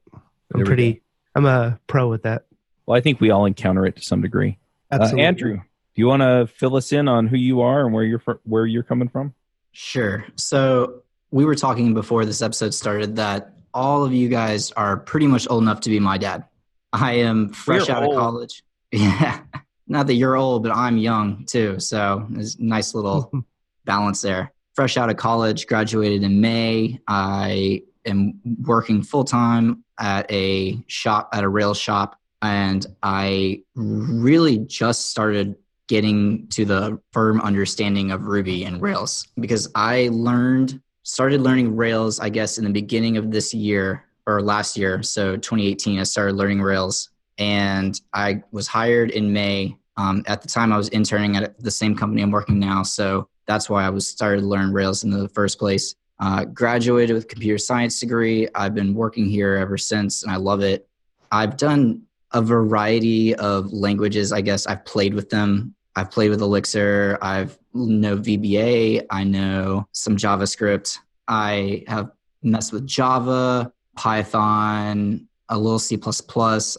I'm 0.53 0.63
pretty. 0.63 1.01
I'm 1.35 1.45
a 1.45 1.81
pro 1.87 2.07
with 2.07 2.23
that. 2.23 2.45
Well, 2.85 2.97
I 2.97 3.01
think 3.01 3.19
we 3.19 3.29
all 3.29 3.45
encounter 3.45 3.85
it 3.85 3.97
to 3.97 4.01
some 4.01 4.21
degree. 4.21 4.57
Uh, 4.91 5.09
Andrew, 5.17 5.55
do 5.55 5.61
you 5.95 6.07
want 6.07 6.21
to 6.21 6.47
fill 6.55 6.75
us 6.75 6.91
in 6.91 7.07
on 7.07 7.27
who 7.27 7.37
you 7.37 7.61
are 7.61 7.85
and 7.85 7.93
where 7.93 8.03
you're 8.03 8.19
fr- 8.19 8.33
where 8.43 8.65
you're 8.65 8.83
coming 8.83 9.09
from? 9.09 9.33
Sure. 9.71 10.25
So 10.35 11.03
we 11.31 11.45
were 11.45 11.55
talking 11.55 11.93
before 11.93 12.25
this 12.25 12.41
episode 12.41 12.73
started 12.73 13.17
that 13.17 13.53
all 13.73 14.03
of 14.03 14.13
you 14.13 14.29
guys 14.29 14.71
are 14.71 14.97
pretty 14.97 15.27
much 15.27 15.47
old 15.49 15.63
enough 15.63 15.81
to 15.81 15.89
be 15.89 15.99
my 15.99 16.17
dad. 16.17 16.45
I 16.91 17.13
am 17.13 17.49
fresh 17.49 17.87
we're 17.87 17.95
out 17.95 18.03
old. 18.03 18.15
of 18.15 18.19
college. 18.19 18.63
Yeah. 18.91 19.41
Not 19.87 20.07
that 20.07 20.15
you're 20.15 20.35
old, 20.35 20.63
but 20.63 20.71
I'm 20.71 20.97
young 20.97 21.45
too. 21.45 21.79
So 21.79 22.25
there's 22.29 22.55
a 22.55 22.63
nice 22.63 22.95
little 22.95 23.31
balance 23.85 24.21
there. 24.21 24.51
Fresh 24.73 24.97
out 24.97 25.11
of 25.11 25.17
college, 25.17 25.67
graduated 25.67 26.23
in 26.23 26.41
May. 26.41 26.99
I 27.07 27.83
am 28.05 28.39
working 28.63 29.03
full 29.03 29.25
time 29.25 29.83
at 29.99 30.31
a 30.31 30.83
shop, 30.87 31.29
at 31.33 31.43
a 31.43 31.49
rail 31.49 31.75
shop 31.75 32.18
and 32.41 32.85
I 33.03 33.63
really 33.75 34.59
just 34.59 35.09
started 35.09 35.55
getting 35.87 36.47
to 36.49 36.65
the 36.65 36.99
firm 37.11 37.41
understanding 37.41 38.11
of 38.11 38.25
Ruby 38.25 38.63
and 38.63 38.81
Rails 38.81 39.27
because 39.39 39.69
I 39.75 40.09
learned, 40.11 40.79
started 41.03 41.41
learning 41.41 41.75
Rails, 41.75 42.19
I 42.19 42.29
guess, 42.29 42.57
in 42.57 42.63
the 42.63 42.69
beginning 42.69 43.17
of 43.17 43.31
this 43.31 43.53
year 43.53 44.05
or 44.27 44.41
last 44.41 44.77
year. 44.77 45.01
So 45.01 45.35
2018, 45.35 45.99
I 45.99 46.03
started 46.03 46.35
learning 46.35 46.61
Rails 46.61 47.09
and 47.39 47.99
I 48.13 48.43
was 48.51 48.67
hired 48.67 49.11
in 49.11 49.33
May 49.33 49.75
Um, 49.99 50.23
at 50.27 50.41
the 50.41 50.47
time, 50.47 50.71
I 50.71 50.77
was 50.77 50.87
interning 50.89 51.35
at 51.35 51.59
the 51.59 51.69
same 51.71 51.93
company 51.93 52.21
I'm 52.21 52.31
working 52.31 52.57
now, 52.57 52.83
so 52.83 53.27
that's 53.47 53.69
why 53.69 53.83
I 53.83 53.89
was 53.89 54.07
started 54.07 54.41
to 54.41 54.47
learn 54.47 54.71
Rails 54.71 55.03
in 55.03 55.09
the 55.09 55.27
first 55.29 55.59
place. 55.59 55.95
Uh, 56.21 56.45
graduated 56.45 57.13
with 57.13 57.27
computer 57.27 57.57
science 57.57 57.99
degree. 57.99 58.47
I've 58.55 58.73
been 58.73 58.93
working 58.93 59.25
here 59.25 59.55
ever 59.55 59.77
since, 59.77 60.23
and 60.23 60.31
I 60.31 60.37
love 60.37 60.61
it. 60.61 60.87
I've 61.31 61.57
done 61.57 62.03
a 62.31 62.41
variety 62.41 63.35
of 63.35 63.71
languages. 63.73 64.31
I 64.31 64.41
guess 64.41 64.67
I've 64.67 64.85
played 64.85 65.13
with 65.13 65.29
them. 65.29 65.75
I've 65.95 66.11
played 66.11 66.29
with 66.29 66.41
Elixir. 66.41 67.17
I've 67.21 67.57
know 67.73 68.17
VBA. 68.17 69.05
I 69.09 69.23
know 69.23 69.87
some 69.91 70.15
JavaScript. 70.15 70.99
I 71.27 71.83
have 71.87 72.11
messed 72.41 72.73
with 72.73 72.87
Java, 72.87 73.71
Python, 73.95 75.27
a 75.49 75.57
little 75.57 75.79
C++. 75.79 75.99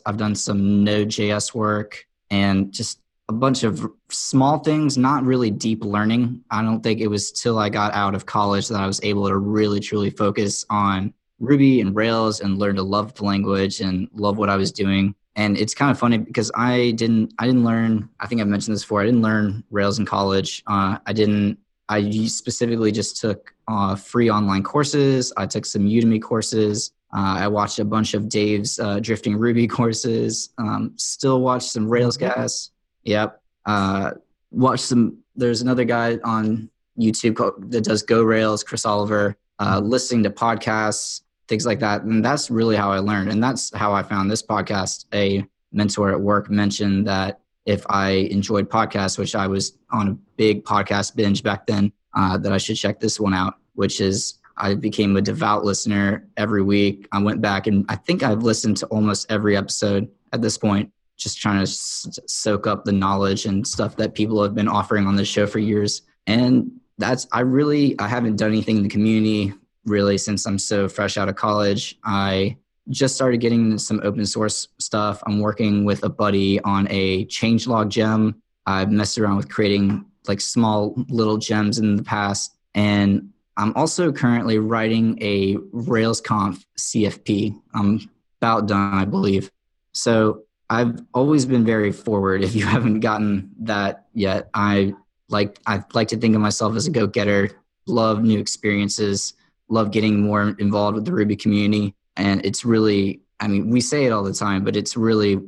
I've 0.06 0.16
done 0.16 0.34
some 0.34 0.84
Node.js 0.84 1.54
work 1.54 2.04
and 2.30 2.72
just 2.72 3.00
a 3.28 3.32
bunch 3.32 3.62
of 3.62 3.88
small 4.10 4.58
things, 4.58 4.98
not 4.98 5.22
really 5.24 5.50
deep 5.50 5.84
learning. 5.84 6.42
I 6.50 6.62
don't 6.62 6.82
think 6.82 7.00
it 7.00 7.06
was 7.06 7.30
till 7.30 7.58
I 7.58 7.68
got 7.68 7.94
out 7.94 8.14
of 8.14 8.26
college 8.26 8.68
that 8.68 8.80
I 8.80 8.86
was 8.86 9.00
able 9.04 9.28
to 9.28 9.36
really 9.36 9.78
truly 9.78 10.10
focus 10.10 10.64
on 10.68 11.14
Ruby 11.38 11.80
and 11.80 11.94
Rails 11.94 12.40
and 12.40 12.58
learn 12.58 12.76
to 12.76 12.82
love 12.82 13.14
the 13.14 13.24
language 13.24 13.80
and 13.80 14.08
love 14.12 14.36
what 14.36 14.50
I 14.50 14.56
was 14.56 14.72
doing. 14.72 15.14
And 15.36 15.56
it's 15.56 15.74
kind 15.74 15.90
of 15.90 15.98
funny 15.98 16.18
because 16.18 16.50
I 16.54 16.92
didn't 16.92 17.32
I 17.38 17.46
didn't 17.46 17.64
learn 17.64 18.08
I 18.18 18.26
think 18.26 18.40
I've 18.40 18.48
mentioned 18.48 18.74
this 18.74 18.82
before 18.82 19.00
I 19.00 19.04
didn't 19.04 19.22
learn 19.22 19.64
Rails 19.70 19.98
in 19.98 20.06
college. 20.06 20.62
Uh, 20.66 20.98
I 21.06 21.12
didn't 21.12 21.58
I 21.88 22.08
specifically 22.26 22.92
just 22.92 23.20
took 23.20 23.52
uh, 23.66 23.96
free 23.96 24.30
online 24.30 24.62
courses. 24.62 25.32
I 25.36 25.46
took 25.46 25.66
some 25.66 25.82
Udemy 25.86 26.22
courses. 26.22 26.92
Uh, 27.12 27.38
I 27.38 27.48
watched 27.48 27.80
a 27.80 27.84
bunch 27.84 28.14
of 28.14 28.28
Dave's 28.28 28.78
uh, 28.78 29.00
Drifting 29.00 29.36
Ruby 29.36 29.66
courses. 29.78 30.50
Um, 30.58 30.92
still 30.96 31.40
watch 31.40 31.64
some 31.64 31.88
Rails 31.88 32.16
guys. 32.16 32.70
Yep. 33.04 33.42
Uh, 33.66 34.12
watch 34.52 34.80
some. 34.80 35.18
There's 35.34 35.62
another 35.62 35.84
guy 35.84 36.18
on 36.22 36.70
YouTube 36.98 37.36
called, 37.36 37.70
that 37.72 37.82
does 37.82 38.02
Go 38.02 38.22
Rails, 38.22 38.62
Chris 38.62 38.84
Oliver. 38.84 39.36
Uh, 39.58 39.80
listening 39.80 40.22
to 40.22 40.30
podcasts, 40.30 41.22
things 41.50 41.66
like 41.66 41.80
that, 41.80 42.02
and 42.04 42.24
that's 42.24 42.50
really 42.50 42.76
how 42.76 42.90
I 42.90 43.00
learned. 43.00 43.30
And 43.30 43.44
that's 43.44 43.74
how 43.76 43.92
I 43.92 44.02
found 44.02 44.30
this 44.30 44.42
podcast. 44.42 45.04
A 45.12 45.44
mentor 45.72 46.10
at 46.12 46.20
work 46.20 46.50
mentioned 46.50 47.06
that 47.06 47.40
if 47.66 47.84
I 47.90 48.10
enjoyed 48.30 48.70
podcasts, 48.70 49.18
which 49.18 49.34
I 49.34 49.46
was 49.46 49.76
on 49.92 50.08
a 50.08 50.12
big 50.36 50.64
podcast 50.64 51.14
binge 51.14 51.42
back 51.42 51.66
then, 51.66 51.92
uh, 52.16 52.38
that 52.38 52.52
I 52.52 52.58
should 52.58 52.76
check 52.76 53.00
this 53.00 53.20
one 53.20 53.34
out. 53.34 53.56
Which 53.74 54.00
is 54.00 54.38
I 54.56 54.74
became 54.74 55.16
a 55.16 55.20
devout 55.20 55.64
listener 55.64 56.28
every 56.36 56.62
week. 56.62 57.08
I 57.12 57.22
went 57.22 57.40
back 57.40 57.66
and 57.66 57.84
I 57.88 57.96
think 57.96 58.22
I've 58.22 58.42
listened 58.42 58.76
to 58.78 58.86
almost 58.86 59.30
every 59.30 59.56
episode 59.56 60.08
at 60.32 60.40
this 60.40 60.56
point 60.56 60.90
just 61.16 61.38
trying 61.38 61.58
to 61.58 61.62
s- 61.62 62.18
soak 62.26 62.66
up 62.66 62.84
the 62.84 62.92
knowledge 62.92 63.44
and 63.46 63.66
stuff 63.66 63.96
that 63.96 64.14
people 64.14 64.42
have 64.42 64.54
been 64.54 64.68
offering 64.68 65.06
on 65.06 65.16
this 65.16 65.28
show 65.28 65.46
for 65.46 65.58
years. 65.58 66.02
And 66.26 66.72
that's, 66.98 67.26
I 67.32 67.40
really, 67.40 67.98
I 67.98 68.08
haven't 68.08 68.36
done 68.36 68.50
anything 68.50 68.78
in 68.78 68.82
the 68.82 68.88
community 68.88 69.52
really 69.84 70.18
since 70.18 70.46
I'm 70.46 70.58
so 70.58 70.88
fresh 70.88 71.16
out 71.16 71.28
of 71.28 71.36
college. 71.36 71.98
I 72.04 72.56
just 72.88 73.14
started 73.14 73.38
getting 73.38 73.78
some 73.78 74.00
open 74.02 74.26
source 74.26 74.68
stuff. 74.78 75.22
I'm 75.26 75.40
working 75.40 75.84
with 75.84 76.02
a 76.02 76.08
buddy 76.08 76.60
on 76.60 76.86
a 76.90 77.26
changelog 77.26 77.88
gem. 77.88 78.42
I've 78.66 78.90
messed 78.90 79.18
around 79.18 79.36
with 79.36 79.48
creating 79.48 80.04
like 80.28 80.40
small 80.40 80.94
little 81.08 81.38
gems 81.38 81.78
in 81.78 81.96
the 81.96 82.02
past. 82.02 82.56
And 82.74 83.30
I'm 83.56 83.74
also 83.76 84.12
currently 84.12 84.58
writing 84.58 85.18
a 85.20 85.56
RailsConf 85.56 86.64
CFP. 86.78 87.60
I'm 87.74 88.10
about 88.40 88.66
done, 88.66 88.94
I 88.94 89.04
believe. 89.04 89.50
So 89.92 90.44
I've 90.68 91.02
always 91.14 91.44
been 91.44 91.64
very 91.64 91.92
forward. 91.92 92.42
If 92.42 92.54
you 92.54 92.64
haven't 92.76 93.00
gotten 93.00 93.50
that 93.60 94.06
yet, 94.14 94.50
I 94.54 94.94
like 95.28 95.58
I 95.66 95.84
like 95.94 96.08
to 96.08 96.16
think 96.16 96.34
of 96.34 96.40
myself 96.40 96.74
as 96.76 96.86
a 96.86 96.90
go-getter. 96.90 97.50
Love 97.86 98.22
new 98.22 98.38
experiences. 98.38 99.34
Love 99.70 99.90
getting 99.90 100.20
more 100.20 100.54
involved 100.58 100.96
with 100.96 101.04
the 101.06 101.12
Ruby 101.12 101.36
community, 101.36 101.94
and 102.16 102.44
it's 102.44 102.64
really 102.64 103.20
I 103.40 103.48
mean 103.48 103.70
we 103.70 103.80
say 103.80 104.04
it 104.04 104.10
all 104.10 104.22
the 104.22 104.34
time, 104.34 104.64
but 104.64 104.76
it's 104.76 104.96
really 104.96 105.40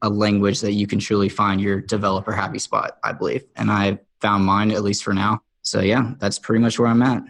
a 0.00 0.08
language 0.08 0.60
that 0.60 0.72
you 0.72 0.86
can 0.86 0.98
truly 0.98 1.28
find 1.28 1.60
your 1.60 1.80
developer 1.80 2.32
happy 2.32 2.58
spot. 2.58 2.98
I 3.04 3.12
believe, 3.12 3.44
and 3.56 3.70
I 3.70 3.98
found 4.20 4.44
mine 4.44 4.70
at 4.70 4.82
least 4.82 5.04
for 5.04 5.12
now. 5.12 5.42
So 5.62 5.80
yeah, 5.80 6.14
that's 6.18 6.38
pretty 6.38 6.62
much 6.62 6.78
where 6.78 6.88
I'm 6.88 7.02
at. 7.02 7.22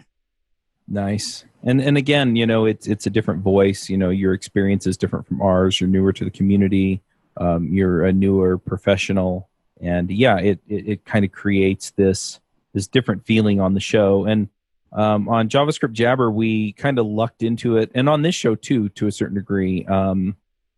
Nice. 0.87 1.45
And 1.63 1.81
and 1.81 1.97
again, 1.97 2.35
you 2.35 2.45
know, 2.45 2.65
it's 2.65 2.87
it's 2.87 3.05
a 3.05 3.09
different 3.09 3.41
voice. 3.41 3.89
You 3.89 3.97
know, 3.97 4.09
your 4.09 4.33
experience 4.33 4.87
is 4.87 4.97
different 4.97 5.27
from 5.27 5.41
ours. 5.41 5.81
You're 5.81 5.89
newer 5.89 6.13
to 6.13 6.23
the 6.23 6.31
community 6.31 7.01
um, 7.37 7.73
you're 7.73 8.05
a 8.05 8.13
newer 8.13 8.57
professional 8.57 9.49
and 9.81 10.09
yeah 10.09 10.37
it 10.37 10.59
it, 10.67 10.87
it 10.87 11.05
kind 11.05 11.25
of 11.25 11.31
creates 11.31 11.91
this 11.91 12.39
this 12.73 12.87
different 12.87 13.25
feeling 13.25 13.59
on 13.59 13.73
the 13.73 13.79
show 13.79 14.25
and 14.25 14.49
um, 14.95 15.29
on 15.29 15.49
javascript 15.49 15.91
jabber 15.91 16.31
we 16.31 16.73
kind 16.73 16.97
of 16.97 17.05
lucked 17.05 17.43
into 17.43 17.77
it 17.77 17.91
and 17.93 18.09
on 18.09 18.21
this 18.21 18.35
show 18.35 18.55
too 18.55 18.89
to 18.89 19.07
a 19.07 19.11
certain 19.11 19.35
degree 19.35 19.85
um, 19.85 20.35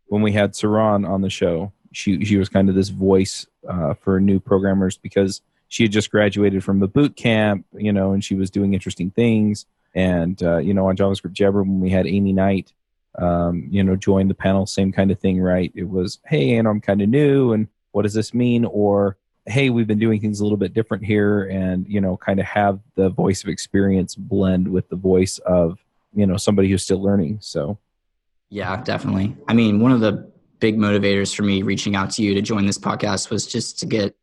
when 0.08 0.22
we 0.22 0.32
had 0.32 0.54
saron 0.54 1.08
on 1.08 1.22
the 1.22 1.30
show 1.30 1.72
she 1.94 2.24
she 2.26 2.38
was 2.38 2.50
kind 2.50 2.70
of 2.70 2.76
this 2.76 2.90
voice 2.90 3.46
uh, 3.70 3.94
for 3.94 4.20
new 4.20 4.40
programmers 4.40 4.98
because 4.98 5.42
she 5.70 5.84
had 5.84 5.92
just 5.92 6.12
graduated 6.12 6.64
from 6.64 6.84
a 6.84 6.88
boot 6.88 7.16
camp 7.16 7.66
you 7.74 7.94
know 7.94 8.12
and 8.12 8.24
she 8.24 8.36
was 8.36 8.50
doing 8.50 8.74
interesting 8.74 9.12
things 9.12 9.66
and 9.96 10.44
uh, 10.44 10.58
you 10.58 10.74
know 10.74 10.88
on 10.88 10.98
javascript 10.98 11.34
jabber 11.34 11.64
when 11.64 11.80
we 11.80 11.90
had 11.90 12.06
aimee 12.06 12.34
knight 12.34 12.74
um, 13.18 13.68
you 13.70 13.84
know, 13.84 13.96
join 13.96 14.28
the 14.28 14.34
panel, 14.34 14.66
same 14.66 14.92
kind 14.92 15.12
of 15.12 15.20
thing, 15.20 15.42
right? 15.42 15.72
It 15.76 15.90
was, 15.90 16.20
hey, 16.26 16.56
and 16.56 16.68
I'm 16.68 16.82
kind 16.82 17.02
of 17.02 17.10
new, 17.10 17.52
and 17.52 17.68
what 17.92 18.04
does 18.04 18.14
this 18.14 18.34
mean? 18.34 18.66
Or, 18.66 19.18
hey, 19.48 19.70
we've 19.70 19.88
been 19.88 20.00
doing 20.00 20.20
things 20.20 20.40
a 20.40 20.44
little 20.44 20.58
bit 20.58 20.74
different 20.74 21.04
here, 21.04 21.44
and 21.46 21.88
you 21.88 22.02
know, 22.02 22.18
kind 22.18 22.40
of 22.40 22.46
have 22.46 22.80
the 22.96 23.10
voice 23.10 23.44
of 23.44 23.50
experience 23.50 24.16
blend 24.16 24.68
with 24.68 24.88
the 24.90 24.96
voice 24.96 25.40
of 25.40 25.80
you 26.14 26.26
know 26.26 26.38
somebody 26.38 26.70
who's 26.70 26.84
still 26.84 27.02
learning. 27.02 27.40
So, 27.42 27.78
yeah, 28.50 28.82
definitely. 28.84 29.36
I 29.48 29.54
mean, 29.54 29.80
one 29.80 29.92
of 29.92 30.00
the 30.00 30.30
big 30.60 30.78
motivators 30.78 31.36
for 31.36 31.44
me 31.44 31.62
reaching 31.62 31.96
out 31.96 32.12
to 32.12 32.24
you 32.24 32.34
to 32.34 32.42
join 32.42 32.66
this 32.66 32.80
podcast 32.80 33.30
was 33.30 33.46
just 33.46 33.80
to 33.80 33.86
get 33.86 34.16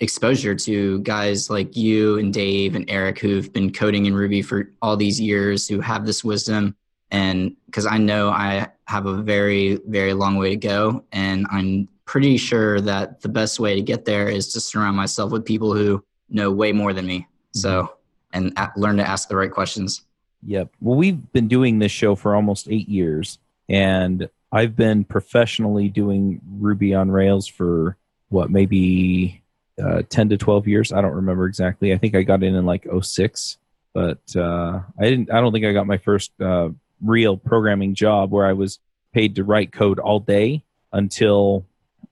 exposure 0.00 0.54
to 0.54 0.98
guys 1.00 1.50
like 1.50 1.76
you 1.76 2.18
and 2.18 2.32
Dave 2.32 2.74
and 2.74 2.84
Eric 2.88 3.18
who've 3.18 3.52
been 3.52 3.72
coding 3.72 4.06
in 4.06 4.14
Ruby 4.14 4.42
for 4.42 4.72
all 4.80 4.96
these 4.96 5.20
years, 5.20 5.68
who 5.68 5.80
have 5.80 6.06
this 6.06 6.24
wisdom 6.24 6.74
and 7.12 7.54
because 7.66 7.86
I 7.86 7.98
know 7.98 8.30
I 8.30 8.68
have 8.88 9.06
a 9.06 9.22
very, 9.22 9.78
very 9.86 10.14
long 10.14 10.36
way 10.36 10.50
to 10.50 10.56
go, 10.56 11.04
and 11.12 11.46
I'm 11.50 11.88
pretty 12.04 12.36
sure 12.36 12.80
that 12.80 13.20
the 13.20 13.28
best 13.28 13.60
way 13.60 13.74
to 13.74 13.82
get 13.82 14.04
there 14.04 14.28
is 14.28 14.52
to 14.52 14.60
surround 14.60 14.96
myself 14.96 15.32
with 15.32 15.44
people 15.44 15.72
who 15.74 16.04
know 16.28 16.50
way 16.50 16.72
more 16.72 16.92
than 16.92 17.06
me. 17.06 17.26
So, 17.52 17.82
mm-hmm. 17.82 17.92
and 18.32 18.58
a- 18.58 18.72
learn 18.76 18.96
to 18.96 19.08
ask 19.08 19.28
the 19.28 19.36
right 19.36 19.50
questions. 19.50 20.02
Yep. 20.44 20.72
Well, 20.80 20.96
we've 20.96 21.32
been 21.32 21.48
doing 21.48 21.78
this 21.78 21.92
show 21.92 22.14
for 22.14 22.34
almost 22.34 22.68
eight 22.68 22.88
years, 22.88 23.38
and 23.68 24.28
I've 24.50 24.74
been 24.74 25.04
professionally 25.04 25.88
doing 25.88 26.40
Ruby 26.58 26.94
on 26.94 27.10
Rails 27.10 27.46
for 27.46 27.96
what, 28.28 28.50
maybe 28.50 29.42
uh, 29.82 30.02
10 30.08 30.30
to 30.30 30.36
12 30.36 30.68
years. 30.68 30.92
I 30.92 31.00
don't 31.00 31.14
remember 31.14 31.46
exactly. 31.46 31.92
I 31.92 31.98
think 31.98 32.14
I 32.14 32.22
got 32.22 32.42
in 32.42 32.54
in 32.54 32.66
like 32.66 32.86
06, 33.00 33.58
but 33.94 34.20
uh, 34.36 34.80
I 34.98 35.04
didn't, 35.04 35.32
I 35.32 35.40
don't 35.40 35.52
think 35.52 35.64
I 35.64 35.72
got 35.72 35.86
my 35.86 35.98
first 35.98 36.32
uh, 36.40 36.70
real 37.00 37.36
programming 37.36 37.94
job 37.94 38.30
where 38.30 38.46
I 38.46 38.52
was 38.52 38.78
paid 39.12 39.36
to 39.36 39.44
write 39.44 39.72
code 39.72 39.98
all 39.98 40.20
day 40.20 40.64
until 40.92 41.66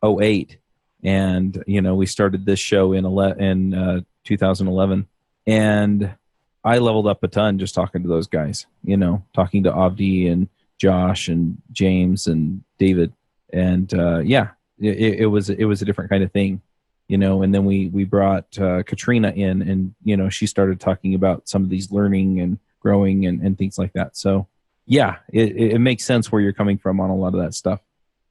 08 0.05 0.59
and 1.03 1.63
you 1.67 1.81
know 1.81 1.95
we 1.95 2.07
started 2.07 2.45
this 2.45 2.59
show 2.59 2.93
in 2.93 3.05
ele- 3.05 3.39
in 3.39 3.75
uh, 3.75 4.01
2011 4.25 5.07
and 5.47 6.15
I 6.63 6.79
leveled 6.79 7.07
up 7.07 7.23
a 7.23 7.29
ton 7.29 7.59
just 7.59 7.75
talking 7.75 8.03
to 8.03 8.09
those 8.09 8.27
guys 8.27 8.67
you 8.85 8.97
know 8.97 9.25
talking 9.33 9.65
to 9.65 9.73
Avdi 9.73 10.31
and 10.31 10.49
Josh 10.79 11.29
and 11.29 11.61
James 11.73 12.27
and 12.27 12.65
David. 12.79 13.13
And 13.53 13.93
uh, 13.95 14.19
yeah 14.19 14.51
it, 14.79 15.21
it, 15.21 15.27
was 15.27 15.51
it 15.51 15.65
was 15.65 15.83
a 15.83 15.85
different 15.85 16.11
kind 16.11 16.23
of 16.23 16.33
thing 16.33 16.63
you 17.11 17.19
know. 17.19 17.43
And 17.43 17.53
then 17.53 17.65
we 17.65 17.89
we 17.89 18.05
brought 18.05 18.59
uh, 18.59 18.85
Katrina 18.85 19.31
in 19.31 19.63
and 19.63 19.95
you 20.05 20.17
know 20.17 20.29
she 20.29 20.47
started 20.47 20.81
talking 20.81 21.15
about 21.15 21.49
some 21.49 21.65
of 21.65 21.69
these 21.69 21.91
learning 21.91 22.41
and 22.41 22.59
growing 22.79 23.27
and, 23.27 23.43
and 23.43 23.59
things 23.59 23.79
like 23.79 23.93
that. 23.95 24.17
So 24.17 24.47
yeah, 24.87 25.17
it, 25.33 25.57
it 25.57 25.79
makes 25.81 26.05
sense 26.05 26.33
where 26.33 26.41
you're 26.41 26.53
coming 26.53 26.79
from 26.79 27.01
on 27.01 27.11
a 27.11 27.17
lot 27.17 27.35
of 27.35 27.41
that 27.41 27.55
stuff. 27.55 27.81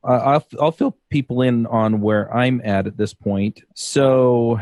I'll, 0.04 0.46
I'll 0.60 0.72
fill 0.72 0.98
people 1.10 1.42
in 1.42 1.66
on 1.66 2.02
where 2.02 2.34
I'm 2.34 2.62
at 2.64 2.88
at 2.88 2.98
this 2.98 3.14
point. 3.14 3.62
So 3.76 4.60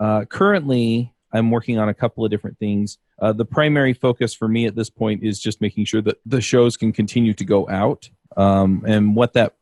uh, 0.00 0.24
currently, 0.24 1.12
I'm 1.32 1.50
working 1.50 1.78
on 1.78 1.88
a 1.88 1.94
couple 1.94 2.24
of 2.24 2.30
different 2.30 2.58
things. 2.58 2.98
Uh, 3.20 3.32
the 3.32 3.44
primary 3.44 3.92
focus 3.92 4.34
for 4.34 4.48
me 4.48 4.66
at 4.66 4.74
this 4.74 4.90
point 4.90 5.22
is 5.22 5.40
just 5.40 5.60
making 5.60 5.84
sure 5.84 6.02
that 6.02 6.18
the 6.26 6.40
shows 6.40 6.76
can 6.76 6.92
continue 6.92 7.34
to 7.34 7.44
go 7.44 7.68
out. 7.68 8.08
Um, 8.36 8.82
and 8.86 9.14
what 9.14 9.34
that 9.34 9.54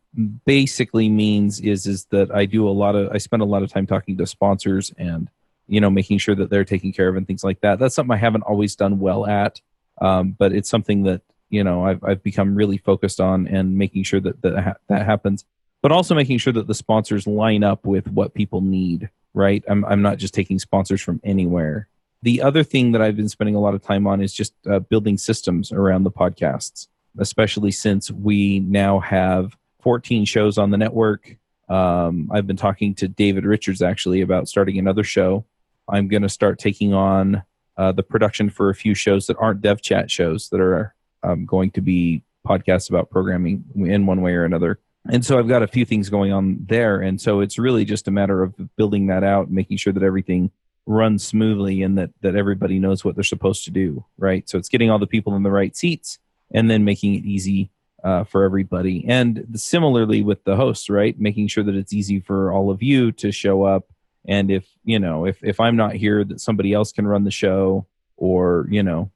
basically 0.44 1.08
means 1.08 1.60
is 1.60 1.86
is 1.86 2.06
that 2.06 2.34
I 2.34 2.44
do 2.44 2.68
a 2.68 2.70
lot 2.70 2.96
of 2.96 3.12
I 3.12 3.18
spend 3.18 3.42
a 3.42 3.46
lot 3.46 3.62
of 3.62 3.70
time 3.70 3.86
talking 3.86 4.16
to 4.18 4.26
sponsors 4.26 4.92
and 4.98 5.28
you 5.68 5.80
know 5.80 5.90
making 5.90 6.18
sure 6.18 6.34
that 6.34 6.50
they're 6.50 6.64
taken 6.64 6.92
care 6.92 7.08
of 7.08 7.16
and 7.16 7.26
things 7.26 7.44
like 7.44 7.60
that. 7.60 7.78
That's 7.78 7.94
something 7.94 8.12
I 8.12 8.18
haven't 8.18 8.42
always 8.42 8.74
done 8.74 8.98
well 8.98 9.26
at, 9.26 9.60
um, 10.00 10.34
but 10.36 10.52
it's 10.52 10.68
something 10.68 11.04
that 11.04 11.22
you 11.50 11.62
know 11.62 11.84
I've 11.84 12.02
I've 12.02 12.22
become 12.22 12.54
really 12.54 12.78
focused 12.78 13.20
on 13.20 13.46
and 13.46 13.76
making 13.76 14.04
sure 14.04 14.20
that 14.20 14.40
that 14.42 14.62
ha- 14.62 14.76
that 14.88 15.04
happens. 15.04 15.44
but 15.82 15.92
also 15.92 16.14
making 16.14 16.38
sure 16.38 16.52
that 16.52 16.66
the 16.66 16.74
sponsors 16.74 17.26
line 17.26 17.64
up 17.64 17.86
with 17.86 18.06
what 18.08 18.34
people 18.34 18.60
need, 18.60 19.08
right? 19.34 19.64
I'm, 19.68 19.84
I'm 19.86 20.02
not 20.02 20.18
just 20.18 20.34
taking 20.34 20.58
sponsors 20.58 21.00
from 21.00 21.20
anywhere. 21.24 21.88
The 22.22 22.42
other 22.42 22.62
thing 22.62 22.92
that 22.92 23.00
I've 23.00 23.16
been 23.16 23.30
spending 23.30 23.54
a 23.54 23.60
lot 23.60 23.74
of 23.74 23.82
time 23.82 24.06
on 24.06 24.20
is 24.20 24.34
just 24.34 24.52
uh, 24.68 24.80
building 24.80 25.16
systems 25.16 25.72
around 25.72 26.04
the 26.04 26.10
podcasts, 26.10 26.88
especially 27.18 27.70
since 27.70 28.10
we 28.10 28.60
now 28.60 29.00
have 29.00 29.56
14 29.80 30.26
shows 30.26 30.58
on 30.58 30.70
the 30.70 30.76
network. 30.76 31.36
Um, 31.70 32.28
I've 32.30 32.46
been 32.46 32.56
talking 32.56 32.94
to 32.96 33.08
David 33.08 33.46
Richards 33.46 33.80
actually 33.80 34.20
about 34.20 34.48
starting 34.48 34.78
another 34.78 35.04
show. 35.04 35.46
I'm 35.88 36.08
going 36.08 36.22
to 36.22 36.28
start 36.28 36.58
taking 36.58 36.92
on 36.92 37.42
uh, 37.78 37.92
the 37.92 38.02
production 38.02 38.50
for 38.50 38.68
a 38.68 38.74
few 38.74 38.94
shows 38.94 39.26
that 39.26 39.38
aren't 39.38 39.62
dev 39.62 39.80
chat 39.80 40.10
shows 40.10 40.50
that 40.50 40.60
are 40.60 40.94
um, 41.22 41.46
going 41.46 41.70
to 41.72 41.80
be 41.80 42.22
podcasts 42.46 42.88
about 42.88 43.10
programming 43.10 43.64
in 43.76 44.06
one 44.06 44.22
way 44.22 44.34
or 44.34 44.44
another 44.44 44.80
and 45.08 45.24
so 45.24 45.38
I've 45.38 45.48
got 45.48 45.62
a 45.62 45.66
few 45.66 45.84
things 45.84 46.10
going 46.10 46.32
on 46.32 46.58
there. 46.68 47.00
And 47.00 47.20
so 47.20 47.40
it's 47.40 47.58
really 47.58 47.84
just 47.84 48.08
a 48.08 48.10
matter 48.10 48.42
of 48.42 48.54
building 48.76 49.06
that 49.06 49.24
out, 49.24 49.50
making 49.50 49.78
sure 49.78 49.92
that 49.92 50.02
everything 50.02 50.50
runs 50.86 51.24
smoothly 51.26 51.82
and 51.82 51.96
that, 51.96 52.10
that 52.20 52.36
everybody 52.36 52.78
knows 52.78 53.04
what 53.04 53.14
they're 53.14 53.24
supposed 53.24 53.64
to 53.64 53.70
do. 53.70 54.04
Right. 54.18 54.48
So 54.48 54.58
it's 54.58 54.68
getting 54.68 54.90
all 54.90 54.98
the 54.98 55.06
people 55.06 55.34
in 55.36 55.42
the 55.42 55.50
right 55.50 55.74
seats 55.74 56.18
and 56.52 56.70
then 56.70 56.84
making 56.84 57.14
it 57.14 57.24
easy 57.24 57.70
uh, 58.04 58.24
for 58.24 58.44
everybody. 58.44 59.04
And 59.08 59.46
similarly 59.54 60.22
with 60.22 60.44
the 60.44 60.56
hosts, 60.56 60.90
right. 60.90 61.18
Making 61.18 61.48
sure 61.48 61.64
that 61.64 61.74
it's 61.74 61.92
easy 61.92 62.20
for 62.20 62.52
all 62.52 62.70
of 62.70 62.82
you 62.82 63.12
to 63.12 63.32
show 63.32 63.62
up. 63.62 63.86
And 64.26 64.50
if, 64.50 64.68
you 64.84 64.98
know, 64.98 65.24
if, 65.24 65.42
if 65.42 65.60
I'm 65.60 65.76
not 65.76 65.94
here, 65.94 66.24
that 66.24 66.40
somebody 66.40 66.74
else 66.74 66.92
can 66.92 67.06
run 67.06 67.24
the 67.24 67.30
show 67.30 67.86
or, 68.18 68.66
you 68.70 68.82
know, 68.82 69.10